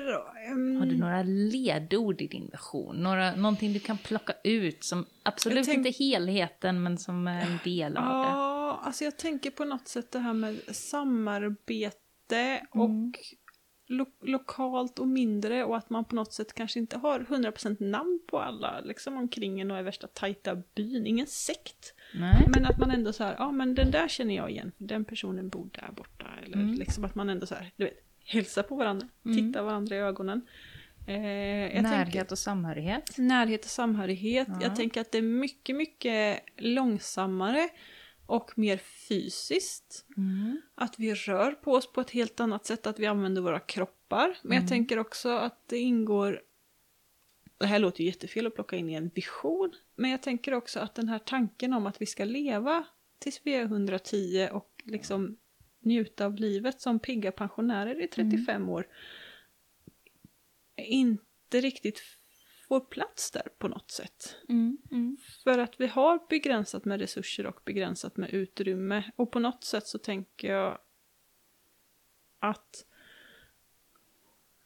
ehm, 0.51 0.77
Har 0.77 0.87
du 0.87 0.97
några 0.99 1.23
ledord 1.23 2.21
i 2.23 2.27
din 2.27 2.49
vision? 2.53 2.97
Några, 2.97 3.35
någonting 3.37 3.73
du 3.73 3.79
kan 3.81 3.99
plocka 3.99 4.33
ut 4.45 4.85
som 4.85 5.07
absolut 5.23 5.65
tänk- 5.67 5.87
inte 5.87 6.05
helheten 6.05 6.83
men 6.83 6.99
som 6.99 7.27
är 7.27 7.41
en 7.43 7.59
del 7.65 7.97
av 7.97 8.05
det? 8.05 8.56
Ja, 8.67 8.81
alltså 8.83 9.05
jag 9.05 9.17
tänker 9.19 9.51
på 9.51 9.65
något 9.65 9.89
sätt 9.89 10.11
det 10.13 10.19
här 10.19 10.33
med 10.35 10.61
samarbete 10.71 12.67
och 12.71 12.85
Mm. 12.85 13.13
lo- 13.87 14.17
lokalt 14.23 14.99
och 14.99 15.09
mindre 15.09 15.65
och 15.65 15.77
att 15.77 15.91
man 15.91 16.05
på 16.05 16.15
något 16.15 16.33
sätt 16.33 16.55
kanske 16.55 16.79
inte 16.79 16.99
har 16.99 17.21
100% 17.21 17.77
namn 17.81 18.21
på 18.27 18.39
alla 18.41 18.81
liksom 18.81 19.17
omkring 19.17 19.61
en 19.61 19.71
och 19.71 19.77
är 19.77 19.83
värsta 19.83 20.07
tajta 20.07 20.63
byn, 20.75 21.07
ingen 21.07 21.27
sekt. 21.27 21.95
Nej. 22.15 22.47
Men 22.55 22.65
att 22.67 22.79
man 22.79 22.91
ändå 22.91 23.13
så 23.13 23.25
här, 23.25 23.35
ja 23.39 23.51
men 23.51 23.75
den 23.75 23.91
där 23.91 24.09
känner 24.09 24.37
jag 24.37 24.51
igen, 24.51 24.73
den 24.79 25.05
personen 25.05 25.49
bor 25.49 25.69
där 25.73 25.91
borta. 25.97 26.27
Eller 26.45 26.57
Mm. 26.57 26.75
liksom 26.75 27.05
att 27.05 27.15
man 27.15 27.29
ändå 27.29 27.47
så 27.47 27.55
här, 27.55 27.71
du 27.77 27.85
vet, 27.85 28.05
hälsar 28.25 28.63
på 28.63 28.77
varandra, 28.77 29.09
Mm. 29.25 29.37
tittar 29.37 29.63
varandra 29.63 29.97
i 29.97 29.99
ögonen. 29.99 30.47
Eh, 31.09 31.13
Närhet 31.15 31.85
tänker- 32.05 32.33
och 32.33 32.39
samhörighet. 32.39 33.19
Närhet 33.19 33.65
och 33.65 33.71
samhörighet. 33.71 34.49
Ja. 34.51 34.59
Jag 34.63 34.77
tänker 34.77 35.01
att 35.01 35.13
det 35.13 35.19
är 35.19 35.23
mycket, 35.23 35.77
mycket 35.77 36.41
långsammare 36.57 37.69
och 38.27 38.59
mer 38.59 38.77
fysiskt. 38.77 40.07
Mm. 40.17 40.61
Att 40.75 40.99
vi 40.99 41.15
rör 41.15 41.53
på 41.53 41.73
oss 41.73 41.93
på 41.93 42.01
ett 42.01 42.11
helt 42.11 42.41
annat 42.41 42.67
sätt, 42.67 42.87
att 42.87 42.99
vi 42.99 43.07
använder 43.07 43.43
våra 43.43 43.61
kroppar. 43.61 44.39
Men 44.43 44.53
Mm. 44.53 44.63
jag 44.63 44.69
tänker 44.69 44.99
också 44.99 45.29
att 45.29 45.69
det 45.69 45.79
ingår... 45.79 46.43
Det 47.59 47.67
här 47.67 47.79
låter 47.79 48.01
ju 48.01 48.07
jättefel 48.07 48.47
att 48.47 48.55
plocka 48.55 48.77
in 48.77 48.91
i 48.91 48.95
en 48.95 49.11
vision. 49.15 49.73
Men 49.95 50.11
jag 50.11 50.23
tänker 50.23 50.55
också 50.55 50.81
att 50.81 50.95
den 50.95 51.09
här 51.09 51.19
tanken 51.19 51.73
om 51.73 51.87
att 51.87 52.03
vi 52.03 52.07
ska 52.07 52.25
leva 52.25 52.85
tills 53.19 53.41
vi 53.45 53.55
är 53.55 53.63
110 53.63 54.49
och 54.53 54.83
liksom 54.85 55.37
njuta 55.81 56.27
av 56.27 56.35
livet 56.35 56.81
som 56.81 56.99
pigga 56.99 57.33
pensionärer 57.33 58.05
i 58.05 58.09
35 58.09 58.69
år 58.69 58.87
inte 60.77 61.61
riktigt 61.61 62.03
får 62.69 62.81
plats 62.81 63.31
där 63.31 63.49
på 63.59 63.69
något 63.69 63.91
sätt. 63.91 64.37
Mm. 64.49 64.79
Mm. 64.91 65.17
För 65.45 65.59
att 65.59 65.81
vi 65.81 65.87
har 65.87 66.21
begränsat 66.29 66.85
med 66.85 67.01
resurser 67.01 67.47
och 67.47 67.61
begränsat 67.65 68.17
med 68.17 68.31
utrymme. 68.31 69.11
Och 69.17 69.33
på 69.33 69.39
något 69.39 69.65
sätt 69.65 69.87
så 69.87 69.99
tänker 69.99 70.53
jag 70.53 70.79
att 72.39 72.87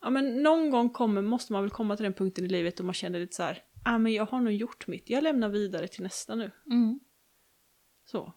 ja, 0.00 0.10
men 0.10 0.42
någon 0.42 0.70
gång 0.70 0.90
kommer, 0.90 1.22
måste 1.22 1.52
man 1.52 1.62
väl 1.62 1.70
komma 1.70 1.96
till 1.96 2.04
den 2.04 2.14
punkten 2.14 2.44
i 2.44 2.48
livet 2.48 2.76
då 2.76 2.84
man 2.84 2.94
känner 2.94 3.18
lite 3.18 3.36
så 3.36 3.42
här, 3.42 3.64
ah, 3.84 3.98
men 3.98 4.12
jag 4.12 4.26
har 4.26 4.40
nog 4.40 4.52
gjort 4.52 4.86
mitt, 4.86 5.10
jag 5.10 5.22
lämnar 5.22 5.48
vidare 5.48 5.88
till 5.88 6.02
nästa 6.02 6.34
nu. 6.34 6.50
Mm. 6.66 7.00
Så. 8.04 8.34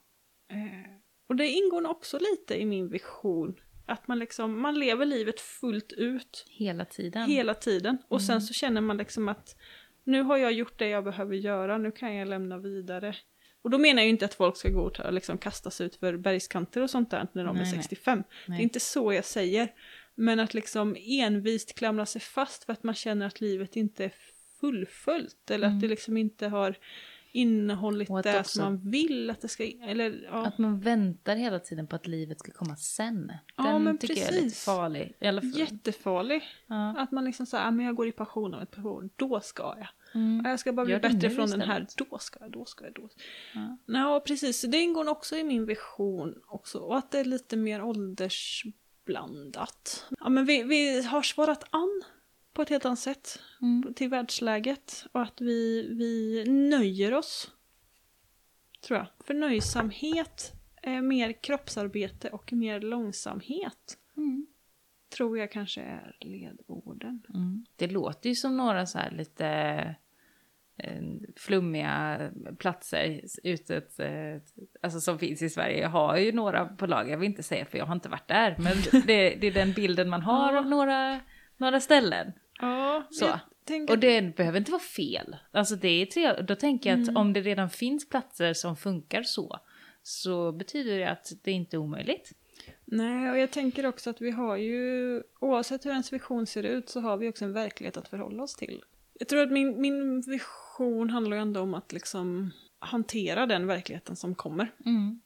Eh, 0.48 0.94
och 1.28 1.36
det 1.36 1.48
ingår 1.48 1.88
också 1.88 2.20
lite 2.20 2.62
i 2.62 2.66
min 2.66 2.90
vision. 2.90 3.60
Att 3.86 4.08
man 4.08 4.20
liksom, 4.20 4.62
man 4.62 4.80
lever 4.80 5.06
livet 5.06 5.40
fullt 5.40 5.92
ut 5.92 6.46
Hela 6.50 6.86
tiden. 6.86 7.30
hela 7.30 7.54
tiden. 7.54 7.98
Och 8.08 8.22
sen 8.22 8.30
Mm. 8.36 8.42
så 8.42 8.54
känner 8.54 8.82
man 8.82 8.98
liksom 8.98 9.30
att 9.30 9.56
nu 10.04 10.22
har 10.22 10.38
jag 10.38 10.52
gjort 10.54 10.80
det 10.80 10.88
jag 10.88 11.04
behöver 11.04 11.36
göra, 11.36 11.78
nu 11.78 11.92
kan 11.92 12.16
jag 12.16 12.28
lämna 12.28 12.58
vidare. 12.58 13.16
Och 13.62 13.70
då 13.70 13.78
menar 13.78 14.02
jag 14.02 14.06
ju 14.06 14.10
inte 14.12 14.26
att 14.26 14.34
folk 14.34 14.58
ska 14.58 14.70
gå 14.70 14.82
och 14.82 15.14
liksom, 15.14 15.38
kastas 15.38 15.82
ut 15.82 15.96
för 15.96 16.18
bergskanter 16.18 16.82
och 16.82 16.90
sånt 16.90 17.12
där 17.12 17.28
när 17.34 17.46
de 17.46 17.56
Nej, 17.56 17.62
är 17.66 17.72
nej. 17.72 17.76
65. 17.84 18.18
Det 18.20 18.26
Nej. 18.48 18.60
är 18.60 18.64
inte 18.64 18.80
så 18.80 19.14
jag 19.14 19.26
säger. 19.26 19.70
Men 20.16 20.40
att 20.40 20.54
liksom 20.54 20.96
envist 21.00 21.76
klamra 21.78 22.06
sig 22.06 22.22
fast 22.22 22.64
för 22.64 22.74
att 22.74 22.84
man 22.84 22.96
känner 22.96 23.26
att 23.28 23.42
livet 23.42 23.76
inte 23.76 24.06
är 24.06 24.14
fullföljt. 24.60 25.52
Eller 25.52 25.68
Mm. 25.68 25.78
att 25.78 25.82
det 25.82 25.88
liksom 25.88 26.18
inte 26.18 26.48
har 26.48 26.76
innehållit 27.34 28.10
Och 28.10 28.18
också- 28.20 28.44
som 28.44 28.64
man 28.64 28.92
vill 28.92 29.30
att 29.30 29.42
det 29.42 29.48
ska... 29.48 29.64
Eller, 29.64 30.24
ja. 30.32 30.46
Att 30.46 30.58
man 30.58 30.80
väntar 30.80 31.36
hela 31.36 31.60
tiden 31.60 31.88
på 31.88 31.96
att 31.96 32.08
livet 32.08 32.40
ska 32.40 32.52
komma 32.52 32.76
sen. 32.76 33.32
Ja, 33.58 33.64
Den 33.64 33.84
men 33.84 33.98
tycker 33.98 34.16
jag 34.16 34.28
är 34.28 34.32
lite 34.32 34.44
precis. 34.44 34.66
farlig. 34.66 35.14
I 35.20 35.28
alla 35.28 35.42
fall. 35.42 35.60
Jättefarlig. 35.60 36.44
Ja. 36.68 36.96
Att 36.98 37.12
man 37.12 37.26
liksom 37.26 37.46
säger, 37.46 37.68
ah, 37.68 37.72
men 37.72 37.86
jag 37.86 37.96
går 37.96 38.08
i 38.08 38.12
pension 38.12 38.54
om 38.54 38.62
ett 38.62 38.78
år, 38.86 39.10
då 39.16 39.40
ska 39.40 39.64
jag. 39.78 39.88
Mm. 40.16 40.42
Ja, 40.46 40.50
Jag 40.50 40.60
ska 40.60 40.74
bara 40.74 40.86
bli 40.86 40.98
bättre 41.00 41.30
från 41.30 41.50
den 41.50 41.62
här, 41.62 41.88
då 41.98 42.18
ska 42.20 42.40
jag, 42.40 42.52
då 42.52 42.66
ska 42.66 42.86
jag, 42.86 42.94
då. 42.94 43.10
Ja. 43.54 43.78
Ja, 43.86 44.24
precis. 44.26 44.60
Så 44.60 44.68
Det 44.68 44.78
ingår 44.78 45.10
också 45.10 45.36
i 45.36 45.44
min 45.44 45.66
vision 45.66 46.36
också. 46.48 46.78
Och 46.80 46.98
att 46.98 47.12
det 47.12 47.20
är 47.20 47.26
lite 47.26 47.58
mer 47.58 47.84
åldersblandat. 47.84 50.06
Ja, 50.20 50.30
men 50.30 50.46
vi, 50.46 50.64
vi 50.64 51.04
har 51.04 51.22
svarat 51.22 51.64
an 51.70 52.04
på 52.54 52.62
ett 52.62 52.70
helt 52.70 52.86
annat 52.86 53.00
sätt 53.00 53.40
Mm. 53.62 53.94
till 53.94 54.10
världsläget. 54.10 55.06
Och 55.12 55.22
att 55.22 55.42
vi, 55.42 55.88
vi 55.94 56.44
nöjer 56.48 57.14
oss. 57.14 57.52
Tror 58.88 58.98
jag. 59.00 59.08
Förnöjsamhet, 59.20 60.54
är 60.82 61.02
mer 61.02 61.32
kroppsarbete 61.44 62.30
och 62.30 62.54
mer 62.54 62.80
långsamhet. 62.80 63.98
Mm. 64.18 64.48
Tror 65.16 65.38
jag 65.38 65.52
kanske 65.52 65.82
är 65.82 66.16
ledorden. 66.20 67.24
Mm. 67.34 67.66
Det 67.76 67.88
låter 67.88 68.30
ju 68.30 68.36
som 68.36 68.58
några 68.58 68.86
så 68.86 68.98
här 68.98 69.12
lite 69.12 69.48
eh, 70.78 71.02
flummiga 71.36 72.30
platser 72.58 73.22
utet, 73.44 74.00
eh, 74.00 74.36
alltså 74.82 75.02
som 75.02 75.20
finns 75.20 75.42
i 75.42 75.50
Sverige. 75.50 75.82
Jag 75.82 75.90
har 75.90 76.18
ju 76.18 76.32
några 76.32 76.66
på 76.66 76.86
lag, 76.88 77.10
jag 77.10 77.18
vill 77.18 77.30
inte 77.30 77.44
säga 77.44 77.66
för 77.66 77.78
jag 77.78 77.86
har 77.86 77.96
inte 77.96 78.10
varit 78.10 78.28
där, 78.28 78.56
men 78.60 78.78
det, 79.08 79.36
det 79.36 79.48
är 79.48 79.54
den 79.54 79.74
bilden 79.74 80.10
man 80.10 80.22
har 80.22 80.54
av 80.56 80.66
några, 80.66 81.20
några 81.58 81.80
ställen. 81.80 82.34
Ja, 82.66 83.04
Så. 83.12 83.40
tänker 83.66 83.94
Och 83.94 84.00
det 84.00 84.36
behöver 84.36 84.58
inte 84.60 84.72
vara 84.72 84.82
fel. 84.82 85.36
Alltså 85.52 85.76
det 85.76 85.88
är 85.88 86.06
trevligt. 86.06 86.48
Då 86.48 86.56
tänker 86.56 86.90
jag 86.90 87.02
att 87.02 87.08
Mm. 87.08 87.18
om 87.22 87.34
det 87.34 87.42
redan 87.42 87.70
finns 87.70 88.10
platser 88.10 88.54
som 88.54 88.76
funkar 88.76 89.24
så, 89.24 89.60
så 90.04 90.52
betyder 90.52 90.98
det 91.00 91.10
att 91.10 91.32
det 91.44 91.52
inte 91.52 91.76
är 91.76 91.78
omöjligt. 91.78 92.32
Nej, 92.86 93.32
och 93.32 93.38
jag 93.38 93.52
tänker 93.52 93.86
också 93.86 94.10
att 94.10 94.22
vi 94.22 94.32
har 94.32 94.56
ju, 94.58 95.24
oavsett 95.40 95.86
hur 95.86 95.92
ens 95.92 96.14
vision 96.14 96.48
ser 96.48 96.64
ut, 96.64 96.90
så 96.90 97.00
har 97.00 97.18
vi 97.18 97.30
också 97.30 97.46
en 97.46 97.54
verklighet 97.54 97.98
att 97.98 98.08
förhålla 98.08 98.44
oss 98.44 98.56
till. 98.56 98.84
Jag 99.20 99.28
tror 99.28 99.42
att 99.42 99.52
min, 99.52 99.82
min 99.82 100.22
vision 100.22 101.10
handlar 101.10 101.38
ju 101.38 101.42
ändå 101.42 101.62
om 101.62 101.74
att 101.74 101.94
liksom 101.94 102.52
hantera 102.80 103.46
den 103.46 103.68
verkligheten 103.68 104.16
som 104.16 104.36
kommer 104.36 104.72
Mm. 104.86 105.22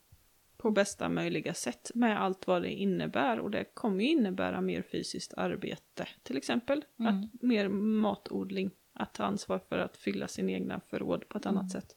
På 0.68 0.72
bästa 0.72 1.10
möjliga 1.10 1.54
sätt 1.54 1.92
med 1.96 2.22
allt 2.22 2.48
vad 2.48 2.62
det 2.62 2.72
innebär. 2.72 3.40
Och 3.40 3.52
det 3.52 3.64
kommer 3.74 4.04
ju 4.04 4.10
innebära 4.10 4.62
mer 4.62 4.82
fysiskt 4.82 5.34
arbete, 5.34 6.08
till 6.24 6.38
exempel. 6.38 6.86
Mm. 7.00 7.16
Att, 7.16 7.42
mer 7.42 7.68
matodling, 7.70 8.72
att 8.94 9.14
ta 9.14 9.24
ansvar 9.24 9.60
för 9.70 9.80
att 9.80 9.98
fylla 9.98 10.28
sin 10.28 10.50
egna 10.50 10.80
förråd 10.80 11.30
på 11.30 11.38
ett 11.38 11.46
annat 11.46 11.72
sätt. 11.72 11.96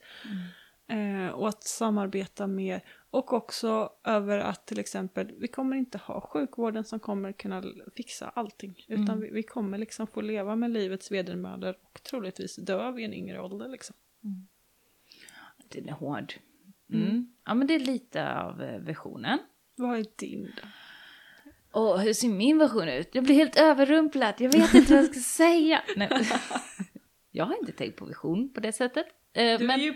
Eh, 0.87 1.27
och 1.27 1.47
att 1.47 1.63
samarbeta 1.63 2.47
mer. 2.47 2.83
Och 3.09 3.33
också 3.33 3.89
över 4.03 4.39
att 4.39 4.65
till 4.65 4.79
exempel, 4.79 5.31
vi 5.39 5.47
kommer 5.47 5.75
inte 5.75 5.97
ha 5.97 6.21
sjukvården 6.21 6.83
som 6.83 6.99
kommer 6.99 7.31
kunna 7.31 7.63
fixa 7.95 8.29
allting. 8.29 8.85
Utan 8.87 9.09
Mm. 9.09 9.19
vi, 9.19 9.29
vi 9.29 9.43
kommer 9.43 9.77
liksom 9.77 10.07
få 10.07 10.21
leva 10.21 10.55
med 10.55 10.71
livets 10.71 11.11
vedermödor 11.11 11.75
och 11.81 12.03
troligtvis 12.03 12.55
dö 12.55 12.91
vid 12.91 13.05
en 13.05 13.13
yngre 13.13 13.41
ålder. 13.41 13.69
Liksom. 13.69 13.95
Den 15.69 15.89
är 15.89 15.93
hård. 15.93 16.33
Mm. 16.93 17.27
Ja 17.45 17.53
men 17.53 17.67
det 17.67 17.75
är 17.75 17.79
lite 17.79 18.33
av 18.35 18.61
eh, 18.61 18.79
visionen. 18.79 19.39
Vad 19.75 19.99
är 19.99 20.05
din 20.15 20.51
då? 20.61 20.67
Och 21.79 22.01
hur 22.01 22.13
ser 22.13 22.27
min 22.29 22.57
version 22.57 22.89
ut? 22.89 23.09
Jag 23.13 23.23
blir 23.23 23.35
helt 23.35 23.55
överrumplad. 23.59 24.33
Jag 24.37 24.51
vet 24.51 24.73
inte 24.73 24.93
vad 24.93 25.03
jag 25.03 25.09
ska 25.11 25.19
säga. 25.43 25.81
Nej. 25.95 26.09
Jag 27.33 27.45
har 27.45 27.57
inte 27.59 27.71
tänkt 27.71 27.95
på 27.97 28.05
vision 28.05 28.53
på 28.53 28.59
det 28.59 28.71
sättet. 28.71 29.05
Eh, 29.33 29.59
Du, 29.59 29.67
men 29.67 29.79
är, 29.79 29.83
ju, 29.83 29.93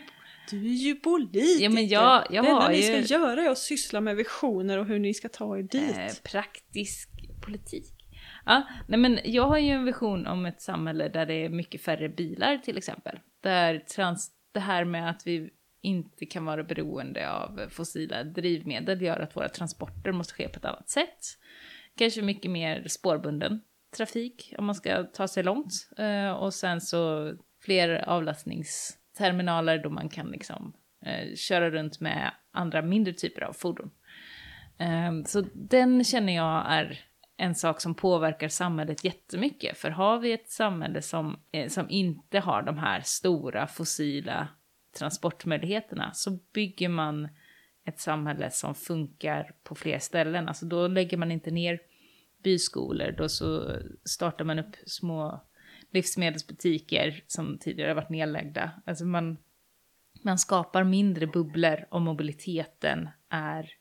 du 0.50 0.58
är 0.66 0.70
ju 0.74 0.96
politiker! 0.96 1.64
Ja, 1.64 1.70
men 1.70 1.88
jag- 1.88 2.28
jag 2.32 2.46
det 2.46 2.50
enda 2.50 2.70
ni 2.70 2.78
ju- 2.78 3.04
ska 3.04 3.14
göra 3.16 3.41
är 3.43 3.50
att 3.50 3.58
syssla 3.58 4.02
med 4.02 4.16
visioner 4.16 4.78
och 4.78 4.86
hur 4.86 5.00
ni 5.00 5.14
ska 5.14 5.30
ta 5.30 5.58
er 5.58 5.62
dit. 5.64 5.98
eh, 5.98 6.32
praktisk 6.32 7.10
politik. 7.46 7.93
Ja, 8.46 8.68
nej 8.88 9.00
men 9.00 9.20
jag 9.24 9.43
har 9.48 9.58
ju 9.58 9.70
en 9.70 9.86
vision 9.86 10.28
om 10.28 10.46
ett 10.46 10.62
samhälle 10.62 11.08
där 11.10 11.26
det 11.26 11.34
är 11.34 11.50
mycket 11.50 11.82
färre 11.82 12.10
bilar 12.10 12.58
till 12.58 12.78
exempel. 12.78 13.20
Där 13.43 13.80
trans, 13.80 14.32
det 14.52 14.60
här 14.60 14.86
med 14.86 15.10
att 15.10 15.28
vi 15.28 15.50
inte 15.86 16.26
kan 16.26 16.46
vara 16.46 16.64
beroende 16.64 17.32
av 17.32 17.70
fossila 17.70 18.24
drivmedel 18.24 19.02
gör 19.02 19.20
att 19.20 19.36
våra 19.36 19.50
transporter 19.50 20.12
måste 20.12 20.34
ske 20.34 20.48
på 20.48 20.58
ett 20.58 20.66
annat 20.66 20.90
sätt. 20.90 21.20
Kanske 21.98 22.22
mycket 22.22 22.52
mer 22.52 22.88
spårbunden 22.88 23.62
trafik 23.98 24.54
om 24.58 24.66
man 24.66 24.76
ska 24.76 25.04
ta 25.04 25.28
sig 25.28 25.44
långt. 25.44 25.74
Eh, 25.98 26.32
och 26.32 26.54
sen 26.54 26.82
så 26.82 27.34
fler 27.62 28.10
avlastningsterminaler 28.10 29.84
då 29.84 29.90
man 29.90 30.10
kan 30.10 30.28
liksom 30.28 30.74
eh, 31.06 31.36
köra 31.36 31.72
runt 31.72 32.00
med 32.00 32.32
andra 32.52 32.82
mindre 32.82 33.14
typer 33.14 33.42
av 33.42 33.54
fordon. 33.54 33.92
Eh, 34.78 35.24
så 35.26 35.44
den 35.54 36.04
känner 36.04 36.36
jag 36.36 36.66
är 36.68 37.00
en 37.38 37.56
sak 37.56 37.82
som 37.82 37.96
påverkar 37.96 38.48
samhället 38.48 39.04
jättemycket. 39.04 39.78
För 39.78 39.90
har 39.90 40.20
vi 40.20 40.34
ett 40.34 40.50
samhälle 40.50 41.02
som, 41.02 41.40
eh, 41.52 41.70
som 41.70 41.90
inte 41.90 42.40
har 42.40 42.62
de 42.62 42.78
här 42.78 43.02
stora 43.02 43.68
fossila 43.68 44.48
transportmöjligheterna 44.96 46.12
så 46.14 46.39
bygger 46.54 46.89
man 46.89 47.30
ett 47.86 48.00
samhälle 48.00 48.52
som 48.52 48.76
funkar 48.76 49.56
på 49.64 49.76
fler 49.76 50.00
ställen. 50.00 50.48
Alltså 50.48 50.66
då 50.66 50.88
lägger 50.88 51.18
man 51.18 51.32
inte 51.32 51.52
ner 51.52 51.80
byskolor, 52.43 53.12
då 53.18 53.30
så 53.30 53.80
startar 54.06 54.46
man 54.46 54.60
upp 54.60 54.76
små 54.86 55.43
livsmedelsbutiker 55.91 57.24
som 57.28 57.58
tidigare 57.58 57.93
varit 57.93 58.10
nedlagda. 58.10 58.72
Alltså 58.86 59.06
man, 59.06 59.38
man 60.22 60.38
skapar 60.38 60.84
mindre 60.84 61.28
bubblor 61.28 61.86
om 61.89 62.04
mobiliteten 62.04 63.10
är 63.30 63.72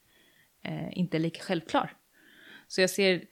eh, 0.62 0.98
inte 0.98 1.18
lika 1.18 1.42
självklar. 1.42 1.96
Så 2.68 2.80
jag 2.80 2.90
ser 2.90 3.24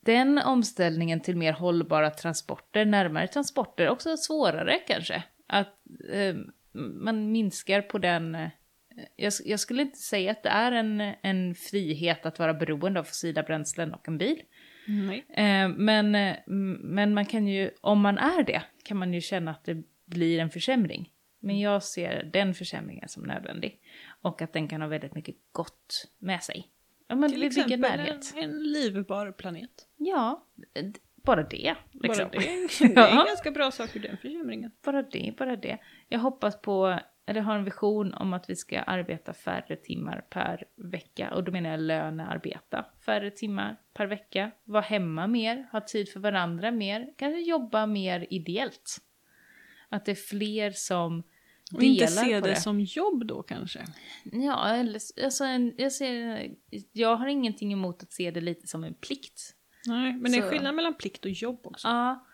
den 0.00 0.38
omställningen 0.38 1.20
till 1.20 1.36
mer 1.36 1.52
hållbara 1.52 2.10
transporter, 2.10 2.84
närmare 2.84 3.28
transporter, 3.28 3.88
också 3.88 4.16
svårare 4.16 4.78
kanske. 4.86 5.24
Att 5.46 5.74
eh, 6.10 6.34
man 6.76 7.32
minskar 7.32 7.82
på 7.82 7.98
den... 7.98 8.34
Eh, 8.34 8.48
jag, 9.16 9.32
jag 9.44 9.60
skulle 9.60 9.82
inte 9.82 9.98
säga 9.98 10.30
att 10.30 10.42
det 10.42 10.48
är 10.48 10.72
en, 10.72 11.00
en 11.22 11.54
frihet 11.54 12.26
att 12.26 12.38
vara 12.38 12.54
beroende 12.54 13.00
av 13.00 13.04
fossila 13.04 13.42
bränslen 13.42 13.94
och 13.94 14.08
en 14.08 14.18
bil. 14.18 14.42
Eh, 15.28 15.68
men, 15.68 16.14
eh, 16.14 16.36
m- 16.46 16.78
men 16.82 17.14
man 17.14 17.26
kan 17.26 17.46
ju, 17.46 17.70
om 17.80 18.00
man 18.00 18.18
är 18.18 18.42
det, 18.42 18.62
kan 18.84 18.96
man 18.96 19.14
ju 19.14 19.20
känna 19.20 19.50
att 19.50 19.64
det 19.64 19.82
blir 20.04 20.38
en 20.38 20.50
försämring. 20.50 21.10
Men 21.40 21.60
jag 21.60 21.82
ser 21.82 22.30
den 22.32 22.54
försämringen 22.54 23.08
som 23.08 23.22
nödvändig. 23.22 23.80
Och 24.22 24.42
att 24.42 24.52
den 24.52 24.68
kan 24.68 24.80
ha 24.80 24.88
väldigt 24.88 25.14
mycket 25.14 25.36
gott 25.52 26.08
med 26.18 26.42
sig. 26.42 26.68
Ja, 27.08 27.14
men 27.16 27.30
Till 27.32 27.42
exempel 27.42 27.80
närhet. 27.80 28.32
en, 28.36 28.42
en 28.44 28.62
livbar 28.72 29.32
planet. 29.32 29.70
Ja, 29.96 30.46
bara 31.24 31.42
det. 31.42 31.74
Liksom. 31.92 32.24
Bara 32.24 32.28
det, 32.28 32.38
det 32.94 33.00
är 33.00 33.10
en 33.20 33.26
ganska 33.26 33.50
bra 33.50 33.70
sak 33.70 33.96
ur 33.96 34.00
den 34.00 34.16
försämringen. 34.16 34.70
Bara 34.84 35.02
det, 35.02 35.34
bara 35.38 35.56
det. 35.56 35.78
Jag 36.08 36.18
hoppas 36.18 36.60
på, 36.60 36.98
eller 37.26 37.40
har 37.40 37.54
en 37.54 37.64
vision 37.64 38.14
om 38.14 38.32
att 38.32 38.50
vi 38.50 38.56
ska 38.56 38.80
arbeta 38.80 39.32
färre 39.32 39.76
timmar 39.76 40.24
per 40.30 40.64
vecka. 40.76 41.34
Och 41.34 41.44
då 41.44 41.52
menar 41.52 41.70
jag 41.70 41.80
lönearbeta. 41.80 42.86
Färre 43.06 43.30
timmar 43.30 43.76
per 43.94 44.06
vecka. 44.06 44.50
Vara 44.64 44.82
hemma 44.82 45.26
mer, 45.26 45.68
ha 45.72 45.80
tid 45.80 46.08
för 46.08 46.20
varandra 46.20 46.70
mer. 46.70 47.14
Kanske 47.16 47.40
jobba 47.40 47.86
mer 47.86 48.26
ideellt. 48.30 48.98
Att 49.88 50.04
det 50.04 50.10
är 50.10 50.14
fler 50.14 50.70
som 50.70 51.22
Och 51.74 51.82
inte 51.82 52.04
delar 52.04 52.24
se 52.24 52.40
det, 52.40 52.48
det. 52.48 52.56
som 52.56 52.80
jobb 52.80 53.26
då 53.26 53.42
kanske. 53.42 53.84
Ja, 54.24 54.68
eller, 54.68 55.00
alltså 55.24 55.44
jag, 55.76 55.92
ser, 55.92 56.50
jag 56.92 57.16
har 57.16 57.26
ingenting 57.26 57.72
emot 57.72 58.02
att 58.02 58.12
se 58.12 58.30
det 58.30 58.40
lite 58.40 58.66
som 58.66 58.84
en 58.84 58.94
plikt. 58.94 59.54
Nej, 59.86 60.12
men 60.12 60.32
det 60.32 60.38
är 60.38 60.50
skillnad 60.50 60.74
mellan 60.74 60.94
plikt 60.94 61.24
och 61.24 61.30
jobb 61.30 61.60
också. 61.66 61.88
Ja, 61.88 62.26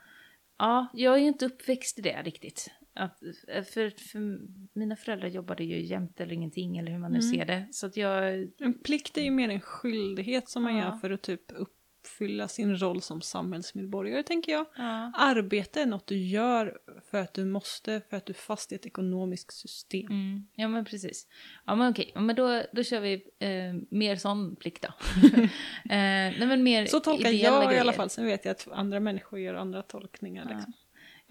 ja, 0.59 0.87
jag 0.95 1.14
är 1.14 1.18
ju 1.18 1.29
inte 1.29 1.47
uppväxt 1.47 1.99
i 1.99 2.03
det 2.03 2.23
riktigt. 2.23 2.70
Att, 2.95 3.18
för, 3.49 3.90
för 4.11 4.40
mina 4.78 4.97
föräldrar 4.97 5.28
jobbade 5.28 5.64
ju 5.64 5.80
jämt 5.82 6.20
eller 6.20 6.32
ingenting, 6.34 6.78
eller 6.78 6.93
hur 6.93 6.99
man 6.99 7.12
nu 7.12 7.18
Mm. 7.18 7.30
ser 7.32 7.45
det. 7.45 7.68
Så 7.72 7.86
att 7.86 7.97
jag, 7.97 8.49
En 8.59 8.74
plikt 8.84 9.18
är 9.18 9.22
ju 9.22 9.30
mer 9.30 9.49
en 9.49 9.61
skyldighet 9.61 10.49
som 10.49 10.62
man 10.62 10.76
Ja. 10.76 10.84
gör 10.84 10.93
för 10.93 11.11
att 11.11 11.22
typ 11.22 11.43
uppfylla 11.55 12.49
sin 12.49 12.76
roll 12.76 13.03
som 13.03 13.20
samhällsmedborgare, 13.20 14.22
tänker 14.22 14.53
jag. 14.53 14.66
ja. 14.76 15.12
Arbete 15.14 15.82
är 15.82 15.86
något 15.86 16.07
du 16.07 16.16
gör 16.18 16.78
för 17.11 17.18
att 17.18 17.34
du 17.34 17.45
måste, 17.45 18.01
för 18.11 18.16
att 18.16 18.26
du 18.26 18.32
är 18.32 18.34
fast 18.34 18.72
i 18.72 18.74
ett 18.74 18.86
ekonomiskt 18.86 19.53
system. 19.53 20.07
Mm, 20.11 20.47
ja 20.55 20.68
men 20.68 20.84
precis. 20.84 21.26
Ja 21.66 21.74
men 21.74 21.90
okej, 21.90 22.12
men 22.14 22.36
då, 22.36 22.62
då 22.72 22.82
kör 22.82 23.01
vi 23.01 23.12
eh, 23.38 23.82
mer 23.90 24.16
sån 24.16 24.57
plikt 24.57 24.82
då. 24.82 24.88
eh, 25.34 25.49
nej 25.90 26.47
men 26.47 26.62
mer 26.62 26.86
Så 26.86 27.01
tolkar 27.01 27.24
jag 27.30 27.34
i 27.34 27.66
grejer. 27.66 27.80
alla 27.80 27.93
fall, 27.93 28.11
sen 28.11 28.24
vet 28.26 28.45
jag 28.45 28.53
att 28.53 28.68
andra 28.72 29.01
människor 29.01 29.38
gör 29.38 29.55
andra 29.55 29.82
tolkningar. 29.82 30.47
Ja. 30.51 30.55
Liksom. 30.57 30.72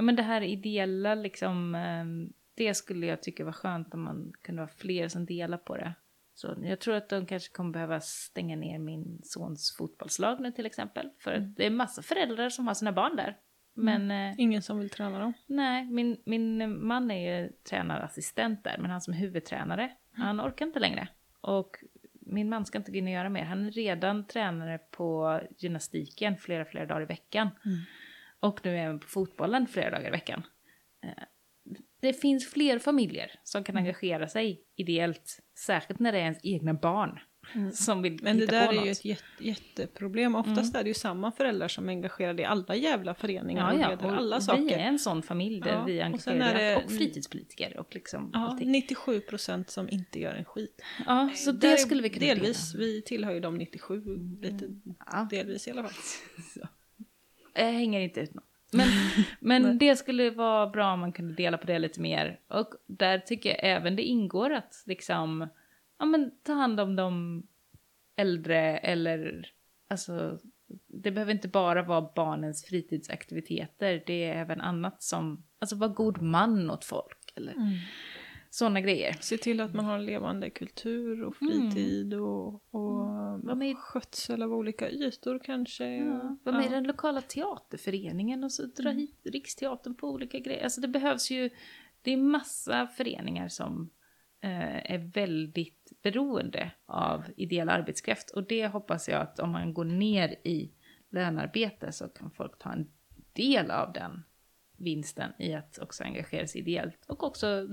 Ja 0.01 0.05
men 0.05 0.15
det 0.15 0.23
här 0.23 0.41
ideella 0.41 1.15
liksom, 1.15 1.75
eh, 1.75 2.05
det 2.55 2.73
skulle 2.73 3.05
jag 3.05 3.23
tycka 3.23 3.45
var 3.45 3.51
skönt 3.51 3.93
om 3.93 4.03
man 4.03 4.33
kunde 4.41 4.61
vara 4.61 4.71
fler 4.77 5.07
som 5.07 5.25
delar 5.25 5.57
på 5.57 5.77
det. 5.77 5.93
Så 6.33 6.55
jag 6.63 6.79
tror 6.79 6.95
att 6.95 7.09
de 7.09 7.25
kanske 7.25 7.53
kommer 7.53 7.71
behöva 7.71 7.99
stänga 7.99 8.55
ner 8.55 8.79
min 8.79 9.19
sons 9.23 9.75
fotbollslag 9.77 10.41
nu 10.41 10.51
till 10.51 10.65
exempel. 10.65 11.09
För 11.19 11.33
Mm. 11.33 11.53
det 11.57 11.65
är 11.65 11.69
massa 11.69 12.01
föräldrar 12.01 12.49
som 12.49 12.67
har 12.67 12.73
sina 12.73 12.91
barn 12.91 13.15
där. 13.15 13.37
Men 13.73 14.11
eh, 14.11 14.33
Ingen 14.37 14.61
som 14.61 14.79
vill 14.79 14.89
träna 14.89 15.19
dem. 15.19 15.33
nej, 15.47 15.85
min, 15.85 16.17
min 16.25 16.77
man 16.87 17.11
är 17.11 17.41
ju 17.41 17.51
tränarassistent 17.69 18.63
där, 18.63 18.77
men 18.77 18.91
han 18.91 19.01
som 19.01 19.13
huvudtränare, 19.13 19.91
han 20.13 20.41
orkar 20.41 20.65
inte 20.65 20.79
längre. 20.79 21.07
Och 21.41 21.77
min 22.19 22.49
man 22.49 22.65
ska 22.65 22.77
inte 22.77 22.91
gå 22.91 22.97
in 22.97 23.07
och 23.07 23.13
göra 23.13 23.29
mer. 23.29 23.43
Han 23.43 23.65
är 23.65 23.71
redan 23.71 24.27
tränare 24.27 24.77
på 24.77 25.39
gymnastiken 25.57 26.37
flera, 26.37 26.65
flera 26.65 26.85
dagar 26.85 27.01
i 27.01 27.05
veckan. 27.05 27.49
Mm. 27.65 27.77
Och 28.41 28.59
nu 28.63 28.77
även 28.77 28.99
på 28.99 29.07
fotbollen 29.07 29.67
flera 29.67 29.89
dagar 29.91 30.07
i 30.07 30.11
veckan. 30.11 30.43
Eh, 31.05 31.23
Det 32.01 32.13
finns 32.13 32.49
fler 32.49 32.79
familjer 32.79 33.31
som 33.43 33.63
kan 33.63 33.77
engagera 33.77 34.27
sig 34.27 34.61
ideellt, 34.75 35.37
särskilt 35.65 35.99
när 35.99 36.11
det 36.11 36.17
är 36.17 36.21
ens 36.23 36.39
egna 36.43 36.73
barn 36.73 37.19
som 37.73 38.01
vill 38.01 38.11
Mm. 38.13 38.23
Men 38.23 38.37
det 38.37 38.45
där 38.45 38.67
är 38.71 38.73
något. 38.75 38.85
ju 38.87 38.91
ett 38.91 39.05
jätte, 39.05 39.23
jätteproblem. 39.39 40.35
Oftast 40.35 40.75
är 40.75 40.83
det 40.83 40.87
ju 40.87 40.93
samma 40.93 41.31
föräldrar 41.31 41.67
som 41.67 41.89
är 41.89 41.93
engagerade 41.93 42.41
i 42.41 42.45
alla 42.45 42.75
jävla 42.75 43.13
föreningar 43.13 43.71
och 43.71 43.77
leder 43.77 44.15
alla 44.15 44.35
och 44.35 44.43
saker. 44.43 44.61
vi 44.63 44.71
är 44.73 44.79
en 44.79 44.99
sån 44.99 45.23
familj 45.23 45.59
där 45.61 45.73
Ja, 45.73 45.83
vi 45.85 45.97
är 45.99 46.01
och 46.01 46.05
engagerade 46.05 46.61
är 46.61 46.75
det- 46.79 46.83
och 46.85 46.91
fritidspolitiker 46.91 47.77
och 47.79 47.95
liksom 47.95 48.29
Ja, 48.33 48.39
allting. 48.39 48.71
97 48.71 49.19
procent 49.21 49.69
som 49.69 49.89
inte 49.89 50.19
gör 50.19 50.33
en 50.33 50.45
skit. 50.45 50.81
Ja, 51.05 51.29
så 51.35 51.51
Där 51.51 51.67
är 51.67 51.71
det 51.71 51.77
skulle 51.77 52.01
vi 52.01 52.09
kunna 52.09 52.25
Delvis, 52.25 52.75
vi 52.75 53.01
tillhör 53.01 53.33
ju 53.33 53.39
de 53.39 53.57
97, 53.57 54.01
lite 54.41 54.69
Ja. 55.11 55.27
delvis 55.29 55.67
i 55.67 55.71
alla 55.71 55.83
fall. 55.83 55.91
Jag 57.53 57.71
hänger 57.71 57.99
inte 57.99 58.19
ut 58.19 58.33
någon. 58.33 58.43
Men, 58.73 58.87
men 59.39 59.77
det 59.77 59.95
skulle 59.95 60.29
vara 60.29 60.67
bra 60.67 60.93
om 60.93 60.99
man 60.99 61.11
kunde 61.11 61.33
dela 61.33 61.57
på 61.57 61.67
det 61.67 61.79
lite 61.79 62.01
mer. 62.01 62.39
Och 62.47 62.73
där 62.87 63.19
tycker 63.19 63.49
jag 63.49 63.59
även 63.61 63.95
det 63.95 64.03
ingår 64.03 64.53
att 64.53 64.83
liksom, 64.85 65.47
ja 65.99 66.05
men 66.05 66.31
ta 66.43 66.53
hand 66.53 66.79
om 66.79 66.95
de 66.95 67.43
äldre 68.15 68.77
eller, 68.77 69.51
alltså, 69.89 70.39
det 70.87 71.11
behöver 71.11 71.31
inte 71.31 71.47
bara 71.47 71.83
vara 71.83 72.09
barnens 72.15 72.65
fritidsaktiviteter, 72.65 74.03
det 74.05 74.23
är 74.23 74.35
även 74.35 74.61
annat 74.61 75.03
som, 75.03 75.43
alltså 75.59 75.75
vara 75.75 75.89
god 75.89 76.21
man 76.21 76.71
åt 76.71 76.85
folk 76.85 77.33
eller 77.35 77.55
sådana 78.53 78.81
grejer. 78.81 79.13
Se 79.19 79.37
till 79.37 79.61
att 79.61 79.73
man 79.73 79.85
har 79.85 79.99
levande 79.99 80.49
kultur 80.49 81.23
och 81.23 81.35
fritid 81.35 82.13
och, 82.13 82.53
och 82.53 83.07
Vad 83.43 83.57
med- 83.57 83.77
skötsel 83.77 84.41
av 84.41 84.53
olika 84.53 84.89
ytor 84.89 85.39
kanske. 85.43 85.85
Ja, 85.95 86.37
var 86.43 86.53
med 86.53 86.65
i 86.65 86.69
den 86.69 86.83
lokala 86.83 87.21
teaterföreningen 87.21 88.43
och 88.43 88.51
så 88.51 88.65
dra 88.65 88.89
hit 88.89 89.19
Riksteatern 89.23 89.95
på 89.95 90.07
olika 90.09 90.39
grejer. 90.39 90.63
Alltså 90.63 90.81
det 90.81 90.87
behövs 90.87 91.31
ju, 91.31 91.49
det 92.01 92.11
är 92.13 92.17
massa 92.17 92.87
föreningar 92.87 93.47
som 93.47 93.89
eh, 94.43 94.91
är 94.93 95.11
väldigt 95.13 95.91
beroende 96.03 96.71
av 96.85 97.23
ideell 97.37 97.69
arbetskraft. 97.69 98.31
Och 98.31 98.47
det 98.47 98.67
hoppas 98.67 99.09
jag 99.09 99.21
att 99.21 99.39
om 99.39 99.51
man 99.51 99.73
går 99.73 99.85
ner 99.85 100.29
i 100.29 100.71
lönearbete 101.11 101.91
så 101.91 102.07
kan 102.07 102.31
folk 102.31 102.59
ta 102.59 102.71
en 102.73 102.91
del 103.33 103.71
av 103.71 103.93
den 103.93 104.23
vinsten 104.77 105.31
i 105.39 105.53
att 105.53 105.77
också 105.79 106.03
engagera 106.03 106.47
sig 106.47 106.61
ideellt. 106.61 107.05
Och 107.07 107.23
också 107.23 107.67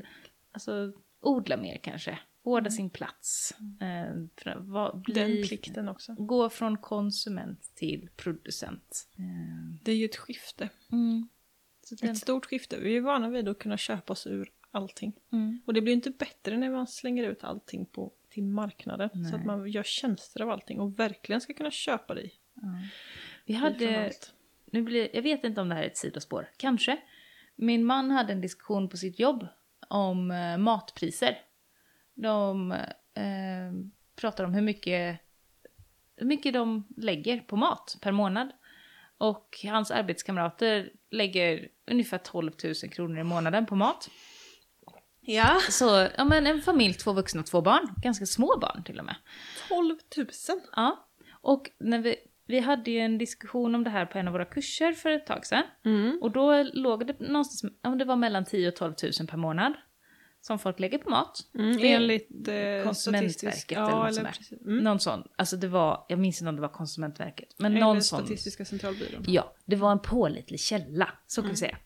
alltså, 0.66 0.92
odla 1.20 1.56
mer 1.56 1.76
kanske, 1.78 2.18
vårda 2.42 2.70
sin 2.70 2.90
plats. 2.90 3.54
Eh, 3.80 4.14
för 4.36 4.50
att 4.50 4.64
va- 4.66 4.94
bli- 5.04 5.14
Den 5.14 5.48
plikten 5.48 5.88
också. 5.88 6.14
Gå 6.18 6.50
från 6.50 6.76
konsument 6.78 7.72
till 7.74 8.08
producent. 8.16 9.08
Eh, 9.18 9.82
Det 9.82 9.92
är 9.92 9.96
ju 9.96 10.04
ett 10.04 10.16
skifte. 10.16 10.68
Mm. 10.92 11.28
Den, 12.00 12.10
Ett 12.10 12.18
stort 12.18 12.46
skifte. 12.46 12.78
Vi 12.80 12.96
är 12.96 13.00
vana 13.00 13.28
vid 13.28 13.48
att 13.48 13.58
kunna 13.58 13.76
köpa 13.76 14.12
oss 14.12 14.26
ur 14.26 14.50
allting. 14.70 15.12
mm. 15.32 15.60
Och 15.66 15.74
det 15.74 15.80
blir 15.80 15.92
inte 15.92 16.10
bättre 16.10 16.56
när 16.58 16.70
man 16.70 16.86
slänger 16.86 17.24
ut 17.24 17.44
allting 17.44 17.86
på, 17.86 18.12
till 18.28 18.44
marknaden. 18.44 19.10
Nej. 19.14 19.30
Så 19.30 19.36
att 19.36 19.44
man 19.44 19.68
gör 19.70 19.82
tjänster 19.82 20.42
av 20.42 20.50
allting 20.50 20.80
och 20.80 20.98
verkligen 20.98 21.40
ska 21.40 21.54
kunna 21.54 21.70
köpa 21.70 22.14
dig. 22.14 22.34
Vi 23.44 23.54
ifrån 23.54 23.62
hade, 23.62 24.12
nu 24.66 24.82
blir, 24.82 25.08
jag 25.16 25.22
vet 25.22 25.44
inte 25.44 25.60
om 25.60 25.68
det 25.68 25.74
här 25.74 25.82
är 25.82 25.86
ett 25.86 25.96
sidospår, 25.96 26.50
kanske. 26.56 26.98
Min 27.56 27.84
man 27.84 28.10
hade 28.10 28.32
en 28.32 28.40
diskussion 28.40 28.88
på 28.88 28.96
sitt 28.96 29.18
jobb 29.18 29.46
om 29.88 30.30
eh, 30.30 30.56
matpriser. 30.56 31.38
De 32.14 32.72
eh, 33.14 33.72
pratar 34.16 34.44
om 34.44 34.54
hur 34.54 34.62
mycket, 34.62 35.20
hur 36.16 36.26
mycket 36.26 36.52
de 36.52 36.86
lägger 36.96 37.40
på 37.40 37.56
mat 37.56 37.98
per 38.00 38.12
månad. 38.12 38.52
Och 39.18 39.58
hans 39.64 39.90
arbetskamrater 39.90 40.92
lägger 41.10 41.68
ungefär 41.90 42.18
12 42.18 42.52
000 42.64 42.74
kronor 42.74 43.18
i 43.18 43.24
månaden 43.24 43.66
på 43.66 43.76
mat. 43.76 44.10
Ja, 45.20 45.60
Så, 45.70 46.08
ja 46.16 46.24
men 46.24 46.46
en 46.46 46.62
familj, 46.62 46.94
två 46.94 47.12
vuxna, 47.12 47.42
två 47.42 47.60
barn. 47.60 47.94
Ganska 48.02 48.26
små 48.26 48.58
barn 48.60 48.84
till 48.84 48.98
och 48.98 49.04
med. 49.04 49.16
12 49.68 49.96
000. 50.16 50.26
Ja. 50.76 51.08
Och 51.30 51.70
när 51.78 51.98
vi, 51.98 52.16
vi 52.48 52.60
hade 52.60 52.90
ju 52.90 52.98
en 52.98 53.18
diskussion 53.18 53.74
om 53.74 53.84
det 53.84 53.90
här 53.90 54.06
på 54.06 54.18
en 54.18 54.28
av 54.28 54.32
våra 54.32 54.44
kurser 54.44 54.92
för 54.92 55.10
ett 55.10 55.26
tag 55.26 55.46
sedan. 55.46 55.62
Mm. 55.84 56.18
Och 56.22 56.30
då 56.30 56.62
låg 56.62 57.06
det 57.06 57.20
någonstans, 57.20 57.72
men 57.82 57.98
det 57.98 58.04
var 58.04 58.16
mellan 58.16 58.44
10 58.44 58.68
och 58.68 58.76
12 58.76 58.94
000 59.20 59.28
per 59.28 59.36
månad. 59.36 59.72
Som 60.40 60.58
folk 60.58 60.80
lägger 60.80 60.98
på 60.98 61.10
mat. 61.10 61.38
Mm, 61.54 61.78
enligt 61.82 62.48
eh, 62.48 62.84
Konsumentverket 62.84 63.72
eller 63.72 63.90
ja, 63.90 64.12
sånt 64.12 64.26
där. 64.26 64.32
precis. 64.32 64.60
Mm. 64.60 64.84
Någon 64.84 65.00
sån, 65.00 65.22
alltså 65.36 65.56
det 65.56 65.68
var, 65.68 66.06
jag 66.08 66.18
minns 66.18 66.40
inte 66.40 66.48
om 66.48 66.56
det 66.56 66.62
var 66.62 66.68
Konsumentverket. 66.68 67.54
Men 67.58 67.72
Eller 67.72 67.80
någon 67.80 68.02
sån. 68.02 68.18
Statistiska 68.18 68.64
centralbyrån. 68.64 69.24
Ja, 69.26 69.54
det 69.64 69.76
var 69.76 69.92
en 69.92 69.98
pålitlig 69.98 70.60
källa, 70.60 71.08
så 71.26 71.42
kan 71.42 71.50
vi 71.50 71.56
säga. 71.56 71.78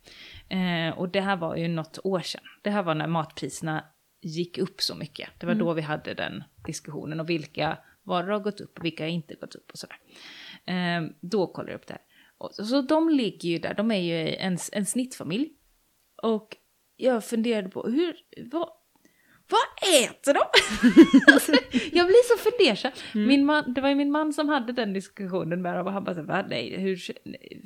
Eh, 0.48 0.98
och 0.98 1.08
det 1.08 1.20
här 1.20 1.36
var 1.36 1.56
ju 1.56 1.68
något 1.68 1.98
år 2.04 2.20
sedan. 2.20 2.42
Det 2.62 2.70
här 2.70 2.82
var 2.82 2.94
när 2.94 3.06
matpriserna 3.06 3.84
gick 4.20 4.58
upp 4.58 4.80
så 4.80 4.94
mycket. 4.94 5.28
Det 5.38 5.46
var 5.46 5.54
då 5.54 5.72
vi 5.72 5.82
hade 5.82 6.14
den 6.14 6.44
diskussionen 6.66 7.20
och 7.20 7.30
vilka 7.30 7.78
varor 8.02 8.28
har 8.32 8.40
gått 8.40 8.60
upp 8.60 8.78
och 8.78 8.84
vilka 8.84 9.04
har 9.04 9.08
inte 9.08 9.34
gått 9.34 9.54
upp 9.54 9.70
och 9.70 9.78
sådär. 9.78 9.96
Eh, 9.96 10.06
då 11.20 11.46
kollar 11.46 11.68
jag 11.68 11.78
upp 11.78 11.86
det 11.86 11.94
här. 11.94 12.02
Så, 12.50 12.82
de 12.82 13.08
ligger 13.08 13.48
ju 13.48 13.58
där, 13.58 13.74
de 13.74 13.90
är 13.90 14.00
ju 14.00 14.34
en, 14.34 14.58
en 14.72 14.86
snittfamilj. 14.86 15.52
Och 16.22 16.56
jag 16.96 17.24
funderade 17.24 17.68
på 17.68 17.82
hur, 17.82 18.16
vad, 18.50 18.68
vad 19.48 20.04
äter 20.04 20.34
de? 20.34 20.40
alltså, 21.32 21.52
jag 21.92 22.06
blir 22.06 22.36
så 22.36 22.50
fundersam. 22.50 22.92
Min 23.14 23.44
man, 23.44 23.74
det 23.74 23.80
var 23.80 23.88
ju 23.88 23.94
min 23.94 24.10
man 24.10 24.32
som 24.32 24.48
hade 24.48 24.72
den 24.72 24.92
diskussionen 24.92 25.62
med 25.62 25.76
dem 25.76 25.86
och 25.86 25.92
han 25.92 26.04
bara 26.04 26.14
så, 26.14 26.22
nej, 26.22 26.80
hur, 26.80 27.00
nej, 27.24 27.62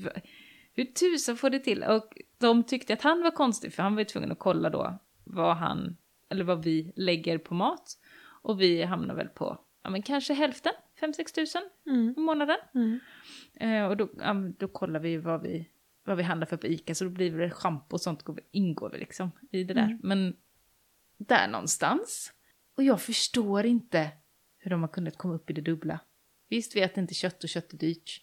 hur 0.72 0.84
tusan 0.84 1.36
får 1.36 1.50
det 1.50 1.58
till? 1.58 1.82
Och 1.82 2.12
de 2.38 2.62
tyckte 2.62 2.92
att 2.92 3.02
han 3.02 3.22
var 3.22 3.30
konstig 3.30 3.72
för 3.72 3.82
han 3.82 3.94
var 3.94 4.00
ju 4.00 4.04
tvungen 4.04 4.32
att 4.32 4.38
kolla 4.38 4.70
då 4.70 4.98
vad 5.24 5.56
han, 5.56 5.96
eller 6.30 6.44
vad 6.44 6.64
vi 6.64 6.92
lägger 6.96 7.38
på 7.38 7.54
mat. 7.54 7.98
Och 8.42 8.60
vi 8.60 8.82
hamnar 8.82 9.14
väl 9.14 9.28
på, 9.28 9.58
ja 9.82 9.90
men 9.90 10.02
kanske 10.02 10.34
hälften, 10.34 10.72
5-6 11.00 11.34
tusen 11.34 11.62
Mm. 11.86 12.14
i 12.16 12.20
månaden. 12.20 12.56
Mm. 12.74 13.00
Eh, 13.54 13.86
och 13.88 13.96
då, 13.96 14.08
då 14.58 14.68
kollar 14.68 15.00
vi 15.00 15.16
vad 15.16 15.42
vi, 15.42 15.68
vad 16.04 16.16
vi 16.16 16.22
handlar 16.22 16.46
för 16.46 16.56
på 16.56 16.66
Ica, 16.66 16.94
så 16.94 17.04
då 17.04 17.10
blir 17.10 17.38
det 17.38 17.50
schampo 17.50 17.94
och 17.94 18.00
sånt 18.00 18.22
går, 18.22 18.40
ingår 18.50 18.90
väl 18.90 19.00
liksom 19.00 19.30
i 19.50 19.64
det 19.64 19.74
där. 19.74 19.82
Mm. 19.82 20.00
Men 20.02 20.36
där 21.16 21.48
någonstans. 21.48 22.32
Och 22.76 22.82
jag 22.84 23.02
förstår 23.02 23.66
inte 23.66 24.08
hur 24.58 24.70
de 24.70 24.80
har 24.80 24.88
kunnat 24.88 25.16
komma 25.18 25.34
upp 25.34 25.50
i 25.50 25.52
det 25.52 25.60
dubbla. 25.60 26.00
Visst 26.48 26.76
vet 26.76 26.96
inte 26.96 27.14
kött 27.14 27.44
och 27.44 27.50
kött 27.50 27.72
är 27.72 27.76
dyrt. 27.76 28.22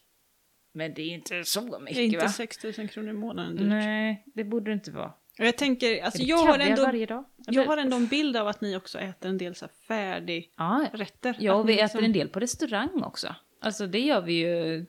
Men 0.72 0.94
det 0.94 1.02
är 1.02 1.14
inte 1.14 1.44
så 1.44 1.62
Det 1.62 1.76
är 1.76 1.80
mycket 1.80 1.98
inte 1.98 2.18
va? 2.18 2.30
6 2.30 2.64
000 2.78 2.88
kronor 2.90 3.10
i 3.10 3.14
månaden 3.14 3.56
dyrt. 3.56 3.68
Nej, 3.68 4.24
det 4.34 4.44
borde 4.44 4.72
det 4.72 4.74
inte 4.74 4.92
vara. 4.92 5.14
Jag 5.38 5.58
tänker, 5.58 6.04
alltså 6.04 6.22
jag 6.22 6.38
har, 6.38 6.60
ändå, 6.60 6.82
varje 6.82 7.06
dag? 7.06 7.26
jag 7.48 7.66
har 7.66 7.78
ändå 7.78 7.98
en 7.98 8.08
bild 8.08 8.38
av 8.38 8.48
att 8.48 8.62
ni 8.62 8.78
också 8.78 9.00
äter 9.00 9.30
en 9.30 9.38
del 9.38 9.56
så 9.56 9.66
här 9.66 9.72
färdigrätter. 9.88 11.36
Ja, 11.40 11.54
och 11.54 11.70
vi 11.70 11.74
ni 11.76 11.80
äter 11.80 11.84
liksom- 11.86 12.04
en 12.04 12.14
del 12.14 12.28
på 12.30 12.40
restaurang 12.40 13.04
också. 13.04 13.36
Alltså 13.62 13.88
det 13.88 14.00
gör 14.00 14.22
vi 14.22 14.34
ju. 14.34 14.86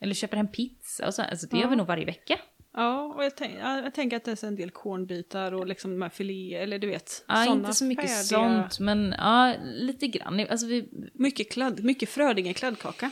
Eller 0.00 0.14
köper 0.14 0.36
hem 0.36 0.48
pizza 0.48 1.06
och 1.06 1.14
så. 1.14 1.22
Alltså 1.22 1.46
det 1.46 1.56
Ja. 1.56 1.62
gör 1.62 1.70
vi 1.70 1.76
nog 1.76 1.86
varje 1.86 2.04
vecka. 2.04 2.38
Ja, 2.74 3.02
och 3.16 3.24
jag, 3.24 3.36
tänk, 3.36 3.54
ja, 3.60 3.80
jag 3.80 3.94
tänker 3.94 4.16
att 4.16 4.24
det 4.24 4.42
är 4.42 4.46
en 4.46 4.56
del 4.56 4.70
kornbitar 4.70 5.52
och 5.54 5.66
liksom 5.66 5.90
de 5.90 6.02
här 6.02 6.08
filéer, 6.08 6.62
eller 6.62 6.78
du 6.78 6.86
vet. 6.86 7.24
Ja, 7.28 7.52
inte 7.52 7.72
så 7.74 7.84
mycket 7.84 8.04
färdiga- 8.04 8.22
sånt, 8.24 8.80
men 8.80 9.14
ja, 9.18 9.54
lite 9.64 10.06
grann. 10.06 10.40
Alltså 10.50 10.66
vi... 10.66 10.88
Mycket, 11.14 11.52
kladd, 11.52 11.84
mycket 11.84 12.08
Frödinge 12.08 12.54
kladdkaka. 12.54 13.10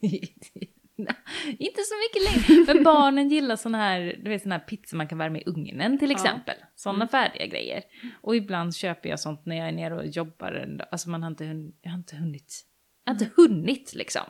inte 1.58 1.80
så 1.82 1.94
mycket 1.98 2.48
längre. 2.48 2.64
Men 2.74 2.84
barnen 2.84 3.28
gillar 3.28 3.56
sån 3.56 3.74
här, 3.74 4.20
du 4.24 4.30
vet 4.30 4.42
sån 4.42 4.52
här 4.52 4.58
pizza 4.58 4.96
man 4.96 5.08
kan 5.08 5.18
värma 5.18 5.38
i 5.38 5.42
ugnen 5.46 5.98
till 5.98 6.10
Ja. 6.10 6.14
exempel. 6.16 6.54
Såna 6.74 7.08
färdiga 7.08 7.46
grejer. 7.46 7.82
Och 8.22 8.36
ibland 8.36 8.76
köper 8.76 9.08
jag 9.08 9.20
sånt 9.20 9.46
när 9.46 9.56
jag 9.56 9.68
är 9.68 9.72
nere 9.72 9.94
och 9.96 10.06
jobbar. 10.06 10.52
en 10.52 10.76
dag. 10.76 10.88
Alltså 10.90 11.10
man 11.10 11.22
har 11.22 11.30
inte 11.30 11.44
jag 11.82 11.90
har 11.90 11.98
inte 11.98 12.16
hunnit. 12.16 12.64
Jag 13.04 13.12
har 13.12 13.20
inte 13.20 13.30
hunnit 13.36 13.94
liksom. 13.94 14.22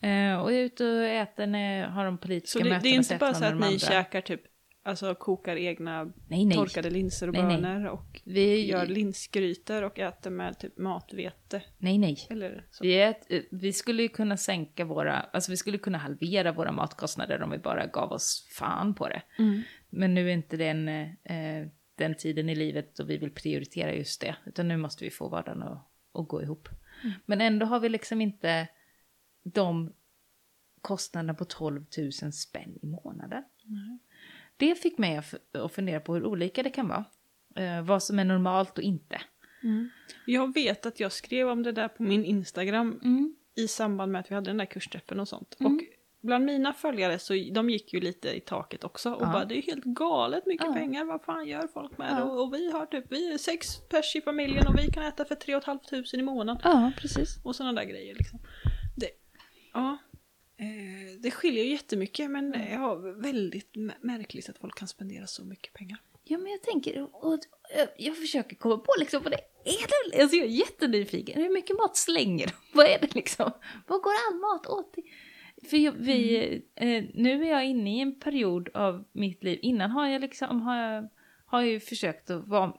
Eh, 0.00 0.34
och 0.42 0.52
jag 0.52 0.60
är 0.60 0.64
ute 0.64 0.84
och 0.86 1.04
äter 1.04 1.46
när 1.46 1.80
jag 1.80 1.88
har 1.88 2.04
de 2.04 2.18
politiska 2.18 2.58
Så 2.58 2.64
det, 2.64 2.70
mötena. 2.70 2.82
det 2.82 2.88
är 2.88 2.98
inte 2.98 3.16
bara 3.16 3.34
så 3.34 3.44
att 3.44 3.56
ni 3.56 3.66
andra. 3.66 3.78
käkar 3.78 4.20
typ, 4.20 4.40
alltså 4.82 5.14
kokar 5.14 5.56
egna 5.56 6.04
Nej, 6.04 6.44
nej. 6.44 6.56
torkade 6.56 6.90
linser 6.90 7.28
och 7.28 7.34
Nej, 7.34 7.42
bönor 7.42 7.86
och 7.86 8.20
Vi, 8.24 8.66
gör 8.66 8.86
linsgrytor 8.86 9.82
och 9.82 9.98
äter 9.98 10.30
med 10.30 10.58
typ 10.58 10.78
matvete. 10.78 11.62
nej, 11.78 11.98
nej. 11.98 12.26
Eller 12.30 12.66
så. 12.70 12.84
Vi, 12.84 13.00
ät, 13.00 13.30
eh, 13.32 13.42
vi 13.50 13.72
skulle 13.72 14.02
ju 14.02 14.08
kunna 14.08 14.36
sänka 14.36 14.84
våra, 14.84 15.20
alltså 15.20 15.50
vi 15.50 15.56
skulle 15.56 15.78
kunna 15.78 15.98
halvera 15.98 16.52
våra 16.52 16.72
matkostnader 16.72 17.42
om 17.42 17.50
vi 17.50 17.58
bara 17.58 17.86
gav 17.86 18.12
oss 18.12 18.48
fan 18.50 18.94
på 18.94 19.08
det. 19.08 19.22
Mm. 19.38 19.62
Men 19.90 20.14
nu 20.14 20.28
är 20.28 20.32
inte 20.34 20.56
det 20.56 20.68
en, 20.68 20.88
eh, 20.88 21.68
den 21.94 22.14
tiden 22.14 22.48
i 22.48 22.54
livet 22.54 22.96
då 22.96 23.04
vi 23.04 23.18
vill 23.18 23.30
prioritera 23.30 23.94
just 23.94 24.20
det. 24.20 24.36
Utan 24.46 24.68
nu 24.68 24.76
måste 24.76 25.04
vi 25.04 25.10
få 25.10 25.28
vardagen 25.28 25.62
att, 25.62 25.90
att 26.14 26.28
gå 26.28 26.42
ihop. 26.42 26.68
Mm. 27.04 27.14
Men 27.26 27.40
ändå 27.40 27.66
har 27.66 27.80
vi 27.80 27.88
liksom 27.88 28.20
inte 28.20 28.68
de 29.42 29.92
kostnaderna 30.80 31.34
på 31.34 31.44
12 31.44 31.84
000 32.22 32.32
spänn 32.32 32.78
i 32.82 32.86
månaden. 32.86 33.44
Nej. 33.64 33.98
Det 34.56 34.74
fick 34.74 34.98
mig 34.98 35.20
att 35.54 35.72
fundera 35.72 36.00
på 36.00 36.14
hur 36.14 36.24
olika 36.26 36.62
det 36.62 36.70
kan 36.70 36.88
vara. 36.88 37.04
Eh, 37.56 37.82
vad 37.82 38.02
som 38.02 38.18
är 38.18 38.24
normalt 38.24 38.78
och 38.78 38.84
inte. 38.84 39.20
Jag 40.26 40.54
vet 40.54 40.86
att 40.86 41.00
jag 41.00 41.12
skrev 41.12 41.48
om 41.48 41.62
det 41.62 41.72
där 41.72 41.88
på 41.88 42.02
min 42.02 42.24
Instagram 42.24 43.00
Mm. 43.04 43.36
i 43.54 43.68
samband 43.68 44.12
med 44.12 44.20
att 44.20 44.30
vi 44.30 44.34
hade 44.34 44.50
den 44.50 44.56
där 44.56 44.64
kursträffen 44.64 45.20
och 45.20 45.28
sånt. 45.28 45.56
Mm. 45.60 45.74
Och 45.76 45.80
bland 46.20 46.44
mina 46.44 46.72
följare 46.72 47.18
så 47.18 47.32
de 47.52 47.70
gick 47.70 47.92
ju 47.92 48.00
lite 48.00 48.28
i 48.36 48.40
taket 48.40 48.84
också 48.84 49.12
och 49.14 49.22
Ja. 49.22 49.32
bara 49.32 49.44
det 49.44 49.58
är 49.58 49.62
helt 49.62 49.84
galet 49.84 50.46
mycket 50.46 50.66
Ja. 50.66 50.72
pengar, 50.74 51.04
vad 51.04 51.22
fan 51.22 51.46
gör 51.48 51.66
folk 51.74 51.98
med 51.98 52.06
det? 52.14 52.18
Ja. 52.20 52.24
Och, 52.24 52.42
och 52.42 52.54
vi 52.54 52.72
har 52.72 52.86
typ, 52.86 53.04
vi 53.08 53.32
är 53.32 53.38
sex 53.38 53.76
pers 53.88 54.16
i 54.16 54.20
familjen 54.20 54.66
och 54.66 54.78
vi 54.78 54.90
kan 54.90 55.02
äta 55.02 55.24
för 55.24 55.34
tre 55.34 55.54
och 55.54 55.60
ett 55.62 55.66
halvt 55.66 55.88
tusen 55.90 56.20
i 56.20 56.22
månaden. 56.22 56.60
Ja, 56.64 56.92
precis. 56.96 57.40
Och 57.44 57.56
sådana 57.56 57.80
där 57.80 57.88
grejer 57.88 58.14
liksom. 58.14 58.38
Det, 58.96 59.08
ja, 59.74 59.98
eh, 60.62 61.20
det 61.20 61.30
skiljer 61.30 61.64
ju 61.64 61.70
jättemycket 61.70 62.30
men 62.30 62.54
Mm. 62.54 62.72
ja, 62.72 62.94
väldigt 63.16 63.74
märkligt 64.00 64.48
att 64.48 64.58
folk 64.58 64.78
kan 64.78 64.88
spendera 64.88 65.26
så 65.26 65.44
mycket 65.44 65.72
pengar. 65.74 65.98
Ja, 66.24 66.38
men 66.38 66.52
jag 66.52 66.62
tänker, 66.62 67.02
och, 67.02 67.38
jag 67.96 68.16
försöker 68.16 68.56
komma 68.56 68.78
på 68.78 68.92
liksom 68.98 69.22
vad 69.22 69.32
det 69.32 69.38
är. 69.64 70.10
Det, 70.10 70.22
alltså 70.22 70.36
jag 70.36 70.46
är 70.46 70.50
jättenyfiken. 70.50 71.42
Hur 71.42 71.50
mycket 71.50 71.76
mat 71.76 71.96
slänger 71.96 72.46
de? 72.46 72.52
Vad 72.78 72.86
är 72.86 72.98
det 73.00 73.14
liksom? 73.14 73.50
Vad 73.86 74.02
går 74.02 74.12
all 74.28 74.38
mat 74.38 74.66
åt 74.66 74.92
till? 74.92 75.04
För 75.70 75.76
jag, 75.76 75.92
vi, 75.92 76.44
eh, 76.74 77.04
nu 77.14 77.44
är 77.44 77.50
jag 77.50 77.64
inne 77.64 77.96
i 77.96 78.00
en 78.00 78.20
period 78.20 78.68
av 78.74 79.04
mitt 79.12 79.44
liv. 79.44 79.58
Innan 79.62 79.90
har 79.90 80.06
jag 80.06 80.20
liksom, 80.20 80.60
har 80.60 80.76
jag, 80.76 81.08
har 81.46 81.62
jag 81.62 81.82
försökt 81.82 82.30
att 82.30 82.48
vara, 82.48 82.72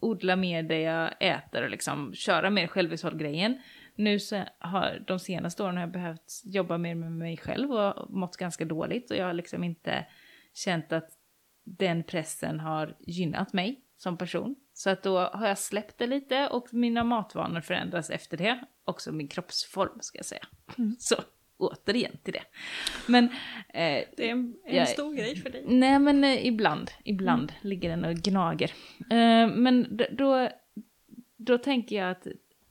odla 0.00 0.36
mer 0.36 0.62
det 0.62 0.80
jag 0.80 1.14
äter 1.20 1.62
och 1.62 1.70
liksom 1.70 2.14
köra 2.14 2.50
mer 2.50 2.66
självhushåll-grejen. 2.66 3.58
Nu 3.96 4.18
så 4.18 4.42
har 4.58 5.04
de 5.06 5.18
senaste 5.18 5.62
åren 5.62 5.74
har 5.76 5.82
jag 5.82 5.90
behövt 5.92 6.40
jobba 6.44 6.78
mer 6.78 6.94
med 6.94 7.12
mig 7.12 7.36
själv 7.36 7.70
och 7.72 8.10
mått 8.10 8.36
ganska 8.36 8.64
dåligt 8.64 9.10
och 9.10 9.16
jag 9.16 9.26
har 9.26 9.32
liksom 9.32 9.64
inte 9.64 10.06
känt 10.54 10.92
att 10.92 11.10
den 11.64 12.02
pressen 12.04 12.60
har 12.60 12.96
gynnat 13.00 13.52
mig 13.52 13.80
som 13.96 14.16
person. 14.16 14.54
Så 14.72 14.90
att 14.90 15.02
då 15.02 15.18
har 15.18 15.48
jag 15.48 15.58
släppt 15.58 15.98
det 15.98 16.06
lite 16.06 16.48
och 16.48 16.74
mina 16.74 17.04
matvanor 17.04 17.60
förändras 17.60 18.10
efter 18.10 18.36
det. 18.36 18.64
Också 18.84 19.12
min 19.12 19.28
kroppsform 19.28 19.98
ska 20.00 20.18
jag 20.18 20.24
säga. 20.26 20.46
Mm. 20.78 20.96
Så 20.98 21.14
återigen 21.56 22.16
till 22.22 22.32
det. 22.32 22.42
Men, 23.08 23.24
eh, 23.24 24.04
Det 24.16 24.28
är 24.28 24.30
en, 24.30 24.56
en 24.64 24.76
Jag- 24.76 24.88
stor 24.88 25.14
grej 25.14 25.36
för 25.36 25.50
dig. 25.50 25.64
nej 25.68 25.98
men 25.98 26.24
eh, 26.24 26.46
ibland, 26.46 26.90
ibland 27.04 27.52
ligger 27.60 27.88
den 27.90 28.04
och 28.04 28.14
gnager. 28.14 28.70
Eh, 29.10 29.48
men 29.48 30.00
då, 30.12 30.48
då 31.36 31.58
tänker 31.58 31.96
jag 31.96 32.10
att 32.10 32.26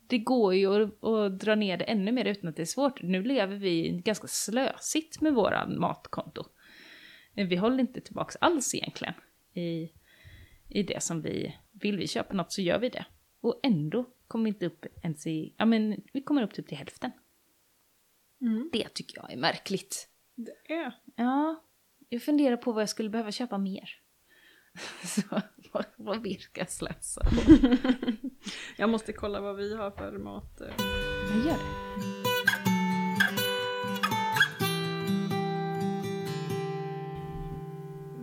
det 0.08 0.18
går 0.20 0.56
ju 0.56 0.84
att, 0.84 1.04
att 1.04 1.40
dra 1.40 1.56
ner 1.56 1.78
det 1.78 1.84
ännu 1.84 2.12
mer 2.12 2.26
utan 2.26 2.50
att 2.50 2.56
det 2.56 2.62
är 2.62 2.66
svårt. 2.66 3.02
Nu 3.02 3.24
lever 3.24 3.56
vi 3.56 4.02
ganska 4.06 4.28
slösigt 4.28 5.22
med 5.22 5.34
våra 5.34 5.68
matkonto. 5.68 6.44
Eh, 7.36 7.48
Vi 7.48 7.56
håller 7.56 7.80
inte 7.80 8.02
tillbaka 8.02 8.38
alls 8.42 8.76
egentligen 8.76 9.14
i, 9.54 9.92
i 10.70 10.84
det 10.84 11.04
som 11.04 11.22
vi 11.22 11.56
vill. 11.72 11.98
Vi 11.98 12.08
köper 12.08 12.36
något 12.36 12.52
så 12.52 12.62
gör 12.62 12.80
vi 12.80 12.90
det. 12.90 13.06
Och 13.42 13.60
ändå 13.64 14.06
kommer 14.28 14.44
vi 14.44 14.50
inte 14.50 14.66
upp 14.66 14.86
ens 15.04 15.28
i, 15.28 15.54
ja 15.58 15.66
men 15.66 16.02
vi 16.14 16.22
kommer 16.22 16.44
upp 16.44 16.54
typ 16.54 16.68
till 16.68 16.78
hälften. 16.78 17.12
Mm. 18.42 18.70
Det 18.74 18.88
tycker 18.94 19.18
jag 19.18 19.32
är 19.34 19.38
märkligt. 19.38 20.10
Det 20.36 20.74
är. 20.74 20.94
Ja, 21.16 21.64
jag 22.10 22.22
funderar 22.24 22.58
på 22.58 22.72
vad 22.72 22.82
jag 22.82 22.90
skulle 22.90 23.10
behöva 23.10 23.32
köpa 23.32 23.58
mer. 23.58 23.90
Så, 25.06 25.42
vad, 25.74 25.86
vad 25.96 26.22
jag 26.62 26.72
slösa 26.72 27.22
på? 27.24 27.52
Jag 28.78 28.90
måste 28.90 29.14
kolla 29.14 29.42
vad 29.42 29.56
vi 29.56 29.76
har 29.76 29.92
för 29.92 30.18
mat. 30.18 30.62
eh. 30.62 30.68
Jag 31.30 31.46
gör 31.46 31.58
det. 31.58 32.04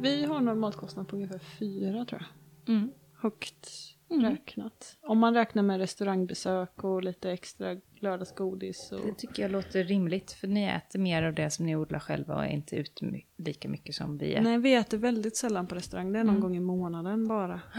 Vi 0.01 0.25
har 0.25 0.37
en 0.37 0.59
matkostnad 0.59 1.09
på 1.09 1.17
ungefär 1.17 1.39
fyra 1.39 2.05
tror 2.05 2.23
jag. 2.67 2.75
Mm. 2.75 2.91
Högt 3.15 3.69
Mm. 4.11 4.31
räknat. 4.31 4.97
Om 5.03 5.19
man 5.19 5.35
räknar 5.35 5.63
med 5.63 5.79
restaurangbesök 5.79 6.85
och 6.85 7.03
lite 7.05 7.31
extra 7.31 7.77
lördagsgodis. 8.01 8.93
Och... 8.93 9.07
Det 9.07 9.15
tycker 9.15 9.43
jag 9.43 9.51
låter 9.51 9.85
rimligt, 9.85 10.33
för 10.33 10.49
ni 10.49 10.65
äter 10.65 10.99
mer 10.99 11.23
av 11.23 11.35
det 11.35 11.51
som 11.51 11.67
ni 11.67 11.77
odlar 11.77 11.99
själva 11.99 12.35
och 12.37 12.45
är 12.45 12.49
inte 12.49 12.77
ute 12.77 13.21
lika 13.37 13.69
mycket 13.69 13.95
som 13.95 14.19
vi 14.19 14.35
är. 14.35 14.41
Nej, 14.41 14.59
vi 14.59 14.75
äter 14.75 14.99
väldigt 14.99 15.37
sällan 15.37 15.67
på 15.67 15.75
restaurang. 15.75 16.13
Det 16.13 16.19
är 16.19 16.25
någon 16.25 16.35
Mm. 16.37 16.43
gång 16.43 16.57
i 16.57 16.61
månaden 16.61 17.29
bara. 17.29 17.61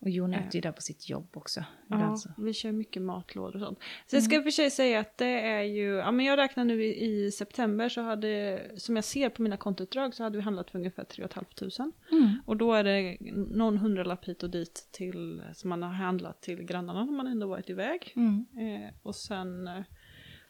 Och 0.00 0.10
Jon 0.10 0.34
äter 0.34 0.54
ju 0.54 0.60
där 0.60 0.72
på 0.72 0.82
sitt 0.82 1.08
jobb 1.08 1.36
också. 1.36 1.64
Ja, 1.88 2.16
så. 2.16 2.30
vi 2.38 2.52
kör 2.52 2.72
mycket 2.72 3.02
matlådor 3.02 3.54
och 3.54 3.60
sånt. 3.60 3.78
Så 4.06 4.16
jag 4.16 4.22
ska 4.22 4.38
och 4.38 4.44
för 4.44 4.50
sig 4.50 4.70
säga 4.70 5.00
att 5.00 5.18
det 5.18 5.40
är 5.40 5.62
ju, 5.62 5.94
ja 5.94 6.10
men 6.10 6.26
jag 6.26 6.36
räknar 6.36 6.64
nu 6.64 6.84
i, 6.84 7.04
i 7.04 7.30
september 7.30 7.88
så 7.88 8.00
hade, 8.00 8.62
som 8.76 8.96
jag 8.96 9.04
ser 9.04 9.28
på 9.28 9.42
mina 9.42 9.56
kontoutdrag 9.56 10.14
så 10.14 10.22
hade 10.22 10.36
vi 10.36 10.42
handlat 10.42 10.70
för 10.70 10.78
ungefär 10.78 11.04
3 11.04 11.28
500. 11.28 11.92
Mm. 12.12 12.42
Och 12.46 12.56
då 12.56 12.72
är 12.72 12.84
det 12.84 13.16
någon 13.54 13.78
hundralapp 13.78 14.24
hit 14.24 14.42
och 14.42 14.50
dit 14.50 14.88
till, 14.90 15.42
som 15.54 15.70
man 15.70 15.82
har 15.82 15.90
handlat 15.90 16.42
till 16.42 16.62
grannarna 16.62 17.04
när 17.04 17.12
man 17.12 17.26
ändå 17.26 17.46
varit 17.46 17.70
iväg. 17.70 18.12
Mm. 18.16 18.46
Eh, 18.58 18.94
och 19.02 19.16
sen, 19.16 19.68
eh, 19.68 19.82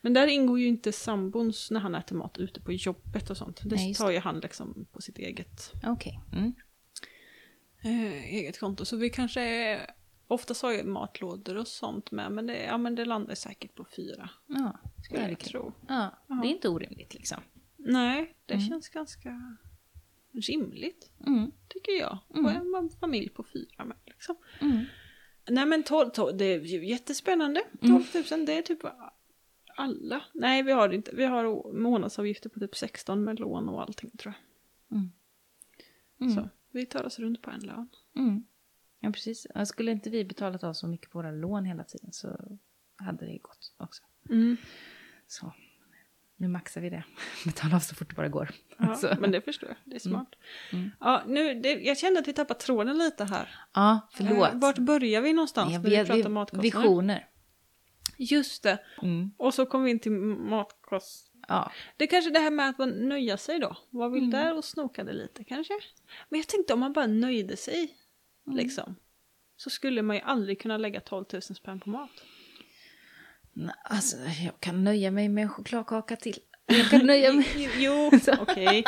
men 0.01 0.15
där 0.15 0.27
ingår 0.27 0.61
ju 0.61 0.67
inte 0.67 0.93
sambons 0.93 1.71
när 1.71 1.81
han 1.81 1.95
äter 1.95 2.17
mat 2.17 2.39
ute 2.39 2.61
på 2.61 2.73
jobbet 2.73 3.31
och 3.31 3.37
sånt. 3.37 3.61
Det 3.65 3.77
Nej, 3.77 3.95
tar 3.95 4.11
ju 4.11 4.19
han 4.19 4.41
liksom 4.41 4.87
på 4.93 5.03
sitt 5.03 5.19
eget, 5.19 5.73
Okej. 5.87 6.21
Mm. 6.33 6.53
Eh, 7.83 8.25
eget 8.35 8.61
konto. 8.61 8.85
Så 8.85 8.97
vi 8.97 9.11
kanske 9.11 9.41
är, 9.41 9.91
oftast 10.27 10.63
har 10.63 10.85
matlådor 10.85 11.57
och 11.57 11.69
sånt 11.69 12.11
med, 12.11 12.33
men 12.33 12.47
det, 12.47 12.63
ja, 12.65 12.79
men 12.79 12.95
det 12.95 13.05
landar 13.05 13.35
säkert 13.35 13.75
på 13.75 13.85
fyra. 13.97 14.31
Ja, 14.47 14.79
Skulle 15.05 15.29
jag 15.29 15.39
tro. 15.39 15.73
Ja, 15.89 16.11
Ja. 16.29 16.35
det 16.43 16.49
är 16.49 16.51
inte 16.51 16.69
orimligt 16.69 17.15
liksom. 17.15 17.39
Nej, 17.77 18.37
det 18.47 18.55
Mm. 18.55 18.67
känns 18.69 18.89
ganska 18.89 19.57
rimligt, 20.33 21.11
Mm. 21.27 21.53
tycker 21.69 21.93
jag. 21.93 22.19
Mm. 22.35 22.45
Och 22.45 22.79
en 22.79 22.91
familj 23.01 23.29
på 23.29 23.43
fyra 23.53 23.85
med 23.85 23.97
liksom. 24.07 24.37
Mm. 24.61 24.85
Nej 25.51 25.67
men 25.67 25.83
12, 25.83 26.11
12, 26.11 26.37
det 26.37 26.45
är 26.45 26.61
ju 26.61 26.87
jättespännande. 26.87 27.63
Mm. 27.83 28.05
12 28.13 28.25
000 28.39 28.47
det 28.47 28.59
är 28.59 28.63
typ 28.63 28.79
alla. 29.77 30.23
Nej 30.35 30.63
vi 30.63 30.73
har 30.73 30.93
inte. 30.95 31.11
Vi 31.17 31.25
har 31.25 31.73
månadsavgifter 31.73 32.49
på 32.49 32.61
typ 32.61 32.77
16 32.77 33.25
med 33.25 33.41
lån 33.41 33.69
och 33.69 33.83
allting 33.83 34.11
tror 34.11 34.35
jag. 34.89 34.97
Mm. 34.99 35.11
Mm. 36.21 36.35
Så 36.35 36.49
vi 36.71 36.87
tar 36.87 37.05
oss 37.07 37.19
runt 37.19 37.43
på 37.43 37.51
en 37.51 37.61
lön. 37.61 37.89
Mm. 38.17 38.45
Ja, 39.01 39.11
precis. 39.11 39.47
Skulle 39.65 39.91
inte 39.93 40.11
vi 40.11 40.25
betalat 40.25 40.65
av 40.65 40.73
så 40.73 40.87
mycket 40.87 41.11
på 41.11 41.19
våra 41.19 41.31
lån 41.31 41.65
hela 41.65 41.85
tiden 41.85 42.13
så 42.13 42.59
hade 42.97 43.27
det 43.27 43.39
gått 43.39 43.75
också. 43.77 44.03
Så, 45.27 45.53
nu 46.37 46.49
maxar 46.49 46.81
vi 46.81 46.91
det. 46.91 47.05
Betala 47.45 47.77
av 47.77 47.81
så 47.81 47.95
fort 47.95 48.09
det 48.09 48.15
bara 48.15 48.29
går. 48.29 48.51
Ja, 48.79 48.95
Så. 48.95 49.15
men 49.21 49.31
det 49.31 49.41
förstår 49.41 49.69
jag. 49.69 49.79
Det 49.85 49.95
är 49.95 50.01
smart. 50.01 50.29
Mm. 50.73 50.91
Ja, 51.01 51.23
nu, 51.27 51.61
det, 51.61 51.73
jag 51.73 51.99
kände 51.99 52.21
att 52.21 52.29
vi 52.29 52.33
tappade 52.33 52.61
tråden 52.61 52.99
lite 52.99 53.25
här. 53.25 53.49
Ja, 53.75 54.09
förlåt. 54.13 54.49
Eh, 54.49 54.59
vart 54.59 54.79
börjar 54.79 55.21
vi 55.21 55.33
någonstans 55.33 55.73
Ja, 55.73 55.79
när 55.79 55.91
vi 55.91 55.97
vi, 55.97 56.05
pratar 56.05 56.23
vi, 56.23 56.29
matkostnader? 56.29 56.63
visioner. 56.63 57.29
Just 58.17 58.63
det. 58.63 58.79
Mm. 59.03 59.31
Och 59.37 59.55
så 59.55 59.67
kom 59.67 59.85
vi 59.85 59.91
in 59.91 59.99
till 59.99 60.13
matkost. 60.13 61.28
Ja. 61.49 61.73
Det 61.97 62.05
är 62.05 62.09
kanske 62.09 62.31
det 62.31 62.39
här 62.39 62.51
med 62.51 62.69
att 62.69 62.79
man 62.79 62.91
nöja 63.09 63.37
sig 63.37 63.59
då. 63.59 63.77
Var 63.91 64.09
vi 64.09 64.19
Mm. 64.19 64.31
där 64.31 64.57
och 64.57 64.65
snokade 64.65 65.13
lite 65.13 65.45
kanske? 65.45 65.75
Men 66.29 66.41
jag 66.41 66.47
tänkte 66.49 66.73
om 66.75 66.81
man 66.81 66.93
bara 66.93 67.07
nöjde 67.07 67.57
sig 67.57 67.95
Mm. 68.47 68.57
liksom. 68.57 68.97
Så 69.57 69.71
skulle 69.71 70.03
man 70.03 70.17
ju 70.17 70.23
aldrig 70.23 70.61
kunna 70.61 70.77
lägga 70.77 71.01
12 71.01 71.25
000 71.33 71.43
spänn 71.43 71.81
på 71.81 71.91
mat. 71.91 72.11
Nej, 73.53 73.75
Alltså, 73.85 74.17
jag 74.45 74.61
kan 74.61 74.85
nöja 74.85 75.11
mig 75.11 75.29
med 75.29 75.43
en 75.43 75.49
chokladkaka 75.51 76.17
till. 76.17 76.39
Jag 76.67 76.91
kan 76.91 77.07
nöja 77.07 77.33
mig... 77.33 77.71
Jo, 77.79 78.11
okej. 78.41 78.85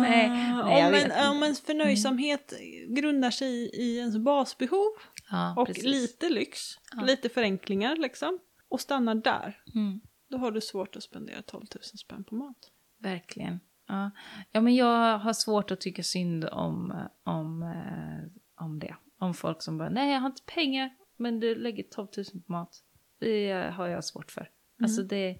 Nej, 0.00 0.28
nej, 0.28 0.80
jag 0.80 0.88
om, 0.88 0.94
en, 0.94 1.30
om 1.30 1.42
ens 1.42 1.60
förnöjsamhet 1.60 2.52
grundar 2.88 3.30
sig 3.30 3.48
i, 3.48 3.70
i 3.82 3.98
ens 3.98 4.16
basbehov 4.18 4.92
Ja, 5.30 5.54
och 5.56 5.66
precis. 5.66 5.84
lite 5.84 6.28
lyx, 6.28 6.60
Ja. 6.92 7.02
lite 7.04 7.28
förenklingar 7.28 7.96
liksom, 7.96 8.38
och 8.68 8.80
stannar 8.80 9.14
där, 9.14 9.60
Mm. 9.74 10.00
Då 10.32 10.38
har 10.38 10.50
du 10.50 10.60
svårt 10.60 10.96
att 10.96 11.02
spendera 11.02 11.42
12 11.42 11.64
000 11.74 11.82
spänn 11.82 12.24
på 12.24 12.34
mat. 12.34 12.70
Verkligen. 12.98 13.60
Ja. 13.88 14.10
ja, 14.50 14.60
men 14.60 14.74
jag 14.74 15.18
har 15.18 15.32
svårt 15.32 15.70
att 15.70 15.80
tycka 15.80 16.02
synd 16.02 16.44
om, 16.44 17.08
om, 17.24 17.62
eh, 17.62 18.64
om 18.64 18.78
det. 18.78 18.96
Om 19.18 19.34
folk 19.34 19.62
som 19.62 19.78
bara, 19.78 19.88
nej 19.88 20.12
jag 20.12 20.20
har 20.20 20.26
inte 20.26 20.42
pengar, 20.42 20.96
men 21.16 21.40
du 21.40 21.54
lägger 21.54 21.82
12 21.82 22.08
000 22.16 22.24
på 22.46 22.52
mat. 22.52 22.82
Det 23.18 23.52
har 23.52 23.88
jag 23.88 24.04
svårt 24.04 24.30
för. 24.30 24.50
Alltså 24.82 25.02
det... 25.02 25.38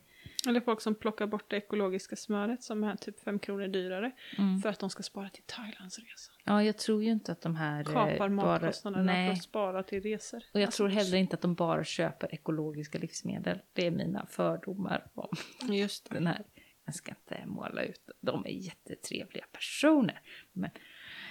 Eller 0.48 0.60
folk 0.60 0.80
som 0.80 0.94
plockar 0.94 1.26
bort 1.26 1.50
det 1.50 1.56
ekologiska 1.56 2.16
smöret 2.16 2.62
som 2.62 2.84
är 2.84 2.96
typ 2.96 3.20
5 3.20 3.38
kronor 3.38 3.68
dyrare 3.68 4.12
Mm. 4.38 4.60
för 4.60 4.68
att 4.68 4.78
de 4.78 4.90
ska 4.90 5.02
spara 5.02 5.28
till 5.28 5.42
Thailands 5.46 5.98
resa. 5.98 6.32
Ja, 6.44 6.62
jag 6.64 6.78
tror 6.78 7.04
ju 7.04 7.10
inte 7.10 7.32
att 7.32 7.40
de 7.40 7.56
här... 7.56 7.80
eh, 7.80 7.84
Kapar 7.84 8.18
bara- 8.18 8.28
matkostnaderna 8.28 9.02
för 9.12 9.18
Nej, 9.18 9.30
att 9.30 9.42
spara 9.42 9.82
till 9.82 10.02
resor. 10.02 10.42
och 10.54 10.60
jag 10.60 10.66
Alltså, 10.66 10.76
tror 10.76 10.88
heller 10.88 11.16
inte 11.18 11.34
att 11.36 11.42
de 11.42 11.54
bara 11.54 11.84
köper 11.84 12.34
ekologiska 12.34 12.98
livsmedel. 12.98 13.58
Det 13.72 13.86
är 13.86 13.90
mina 13.90 14.26
fördomar 14.26 15.06
om 15.14 15.28
Just 15.74 16.08
det. 16.08 16.14
den 16.14 16.26
här. 16.26 16.44
Jag 16.84 16.94
ska 16.94 17.10
inte 17.10 17.42
måla 17.46 17.82
ut. 17.82 18.10
De 18.20 18.46
är 18.46 18.50
jättetrevliga 18.50 19.44
personer. 19.52 20.20
Men 20.52 20.70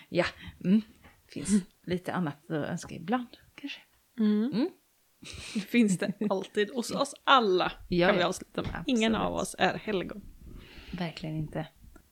ja, 0.10 0.26
mm. 0.64 0.82
finns 1.28 1.64
lite 1.84 2.14
annat 2.14 2.44
att 2.52 2.70
önska 2.70 2.96
ibland 2.96 3.38
kanske. 3.56 3.82
Mm. 4.20 4.70
Finns 5.70 5.98
det 5.98 6.12
alltid 6.30 6.72
hos 6.74 6.92
oss 6.92 7.14
alla. 7.24 7.72
Ja, 7.88 8.08
kan 8.08 8.18
vi 8.18 8.24
avsluta 8.24 8.62
med. 8.62 8.84
Ingen 8.88 9.16
av 9.16 9.34
oss 9.36 9.56
är 9.60 9.74
helgon. 9.74 10.22
Verkligen 10.92 11.36
inte. 11.36 11.68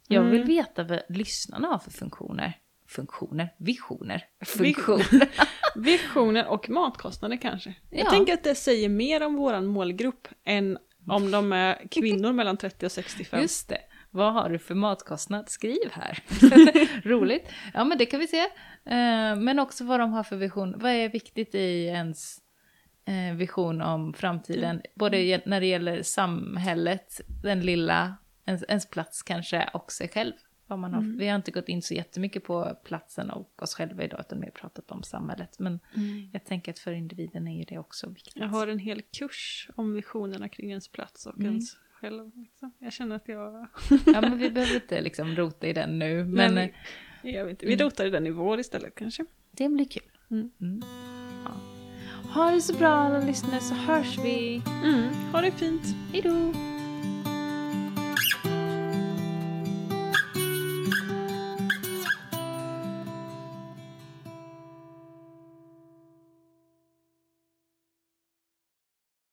Jag 0.08 0.22
vill 0.24 0.42
Mm. 0.42 0.48
veta 0.48 0.84
vad 0.84 1.02
lyssnarna 1.10 1.68
har 1.68 1.80
för 1.80 1.92
funktioner. 1.92 2.54
Funktioner? 2.88 3.54
Visioner? 3.58 4.24
Vi- 4.40 4.46
Funktioner. 4.74 5.30
Visioner 5.76 6.48
och 6.48 6.70
matkostnader 6.70 7.38
kanske. 7.38 7.74
Jag 7.90 8.06
Ja. 8.06 8.10
tänker 8.10 8.34
att 8.34 8.44
det 8.44 8.56
säger 8.56 8.90
mer 8.90 9.26
om 9.26 9.36
våran 9.36 9.66
målgrupp 9.66 10.28
än 10.46 10.78
om 11.08 11.32
de 11.32 11.54
är 11.54 11.88
kvinnor 11.92 12.32
mellan 12.34 12.58
30 12.58 12.86
och 12.86 12.92
65. 12.92 13.42
Just 13.42 13.70
det. 13.70 13.78
Vad 14.12 14.34
har 14.34 14.50
du 14.50 14.60
för 14.60 14.76
matkostnad? 14.76 15.50
Skriv 15.50 15.92
här. 15.92 16.24
Roligt. 17.04 17.48
Ja, 17.74 17.84
men 17.84 17.98
det 17.98 18.06
kan 18.06 18.20
vi 18.20 18.28
se. 18.28 18.40
Eh, 18.86 19.36
Men 19.36 19.60
också 19.60 19.84
vad 19.84 20.00
de 20.00 20.12
har 20.14 20.24
för 20.24 20.36
vision. 20.36 20.76
Vad 20.78 20.92
är 20.92 21.10
viktigt 21.10 21.56
i 21.56 21.86
ens 21.86 22.38
vision 23.36 23.82
om 23.82 24.14
framtiden? 24.14 24.82
Både 24.96 25.18
ge- 25.22 25.42
när 25.46 25.60
det 25.60 25.66
gäller 25.68 26.04
samhället, 26.04 27.22
den 27.44 27.62
lilla, 27.62 28.16
ens, 28.46 28.64
ens 28.68 28.86
plats 28.90 29.24
kanske, 29.24 29.70
och 29.74 29.92
sig 29.92 30.10
själv. 30.10 30.34
Vad 30.68 30.80
man 30.80 30.94
har. 30.94 31.18
Vi 31.18 31.28
har 31.28 31.36
inte 31.36 31.52
gått 31.52 31.70
in 31.70 31.82
så 31.82 31.94
jättemycket 31.94 32.44
på 32.44 32.78
platsen 32.84 33.30
och 33.30 33.62
oss 33.64 33.74
själva 33.76 34.04
idag, 34.04 34.20
utan 34.20 34.40
mer 34.40 34.50
pratat 34.52 34.92
om 34.92 35.04
samhället. 35.04 35.60
Men 35.60 35.80
jag 36.34 36.46
tänker 36.46 36.72
att 36.72 36.80
för 36.80 36.92
individen 36.92 37.48
är 37.48 37.58
ju 37.58 37.64
det 37.64 37.78
också 37.78 38.10
viktigt. 38.10 38.34
Jag 38.36 38.48
har 38.48 38.68
en 38.68 38.80
hel 38.80 39.02
kurs 39.02 39.70
om 39.76 39.94
visionerna 39.94 40.50
kring 40.50 40.70
ens 40.70 40.88
plats 40.88 41.26
och 41.26 41.34
Mm. 41.40 41.46
ens 41.52 41.78
själv. 41.94 42.32
Liksom. 42.36 42.72
Jag 42.80 42.94
känner 42.94 43.16
att 43.16 43.28
jag... 43.28 43.68
Ja, 44.06 44.22
men 44.22 44.38
vi 44.38 44.50
behöver 44.52 44.76
inte 44.76 45.02
liksom 45.02 45.36
rota 45.36 45.68
i 45.68 45.74
den 45.74 46.00
nu, 46.00 46.26
men 46.26 46.58
eh, 46.58 46.70
vi, 47.24 47.36
jag 47.36 47.46
vet 47.46 47.52
inte. 47.52 47.66
vi 47.66 47.78
rotar 47.78 48.06
i 48.06 48.10
den 48.10 48.28
i 48.28 48.32
vår 48.32 48.60
istället 48.60 48.96
kanske. 48.96 49.26
det 49.52 49.70
blir 49.70 49.86
kul. 49.86 50.50
Ha 52.34 52.52
det 52.52 52.62
så 52.62 52.74
bra 52.74 52.90
alla 52.90 53.20
lyssnare 53.20 53.60
så 53.62 53.76
hörs 53.76 54.18
vi. 54.18 54.62
Mm. 54.84 55.10
Ha 55.32 55.42
det 55.42 55.52
fint! 55.52 55.84
Hej 56.14 56.22
då! 56.22 56.69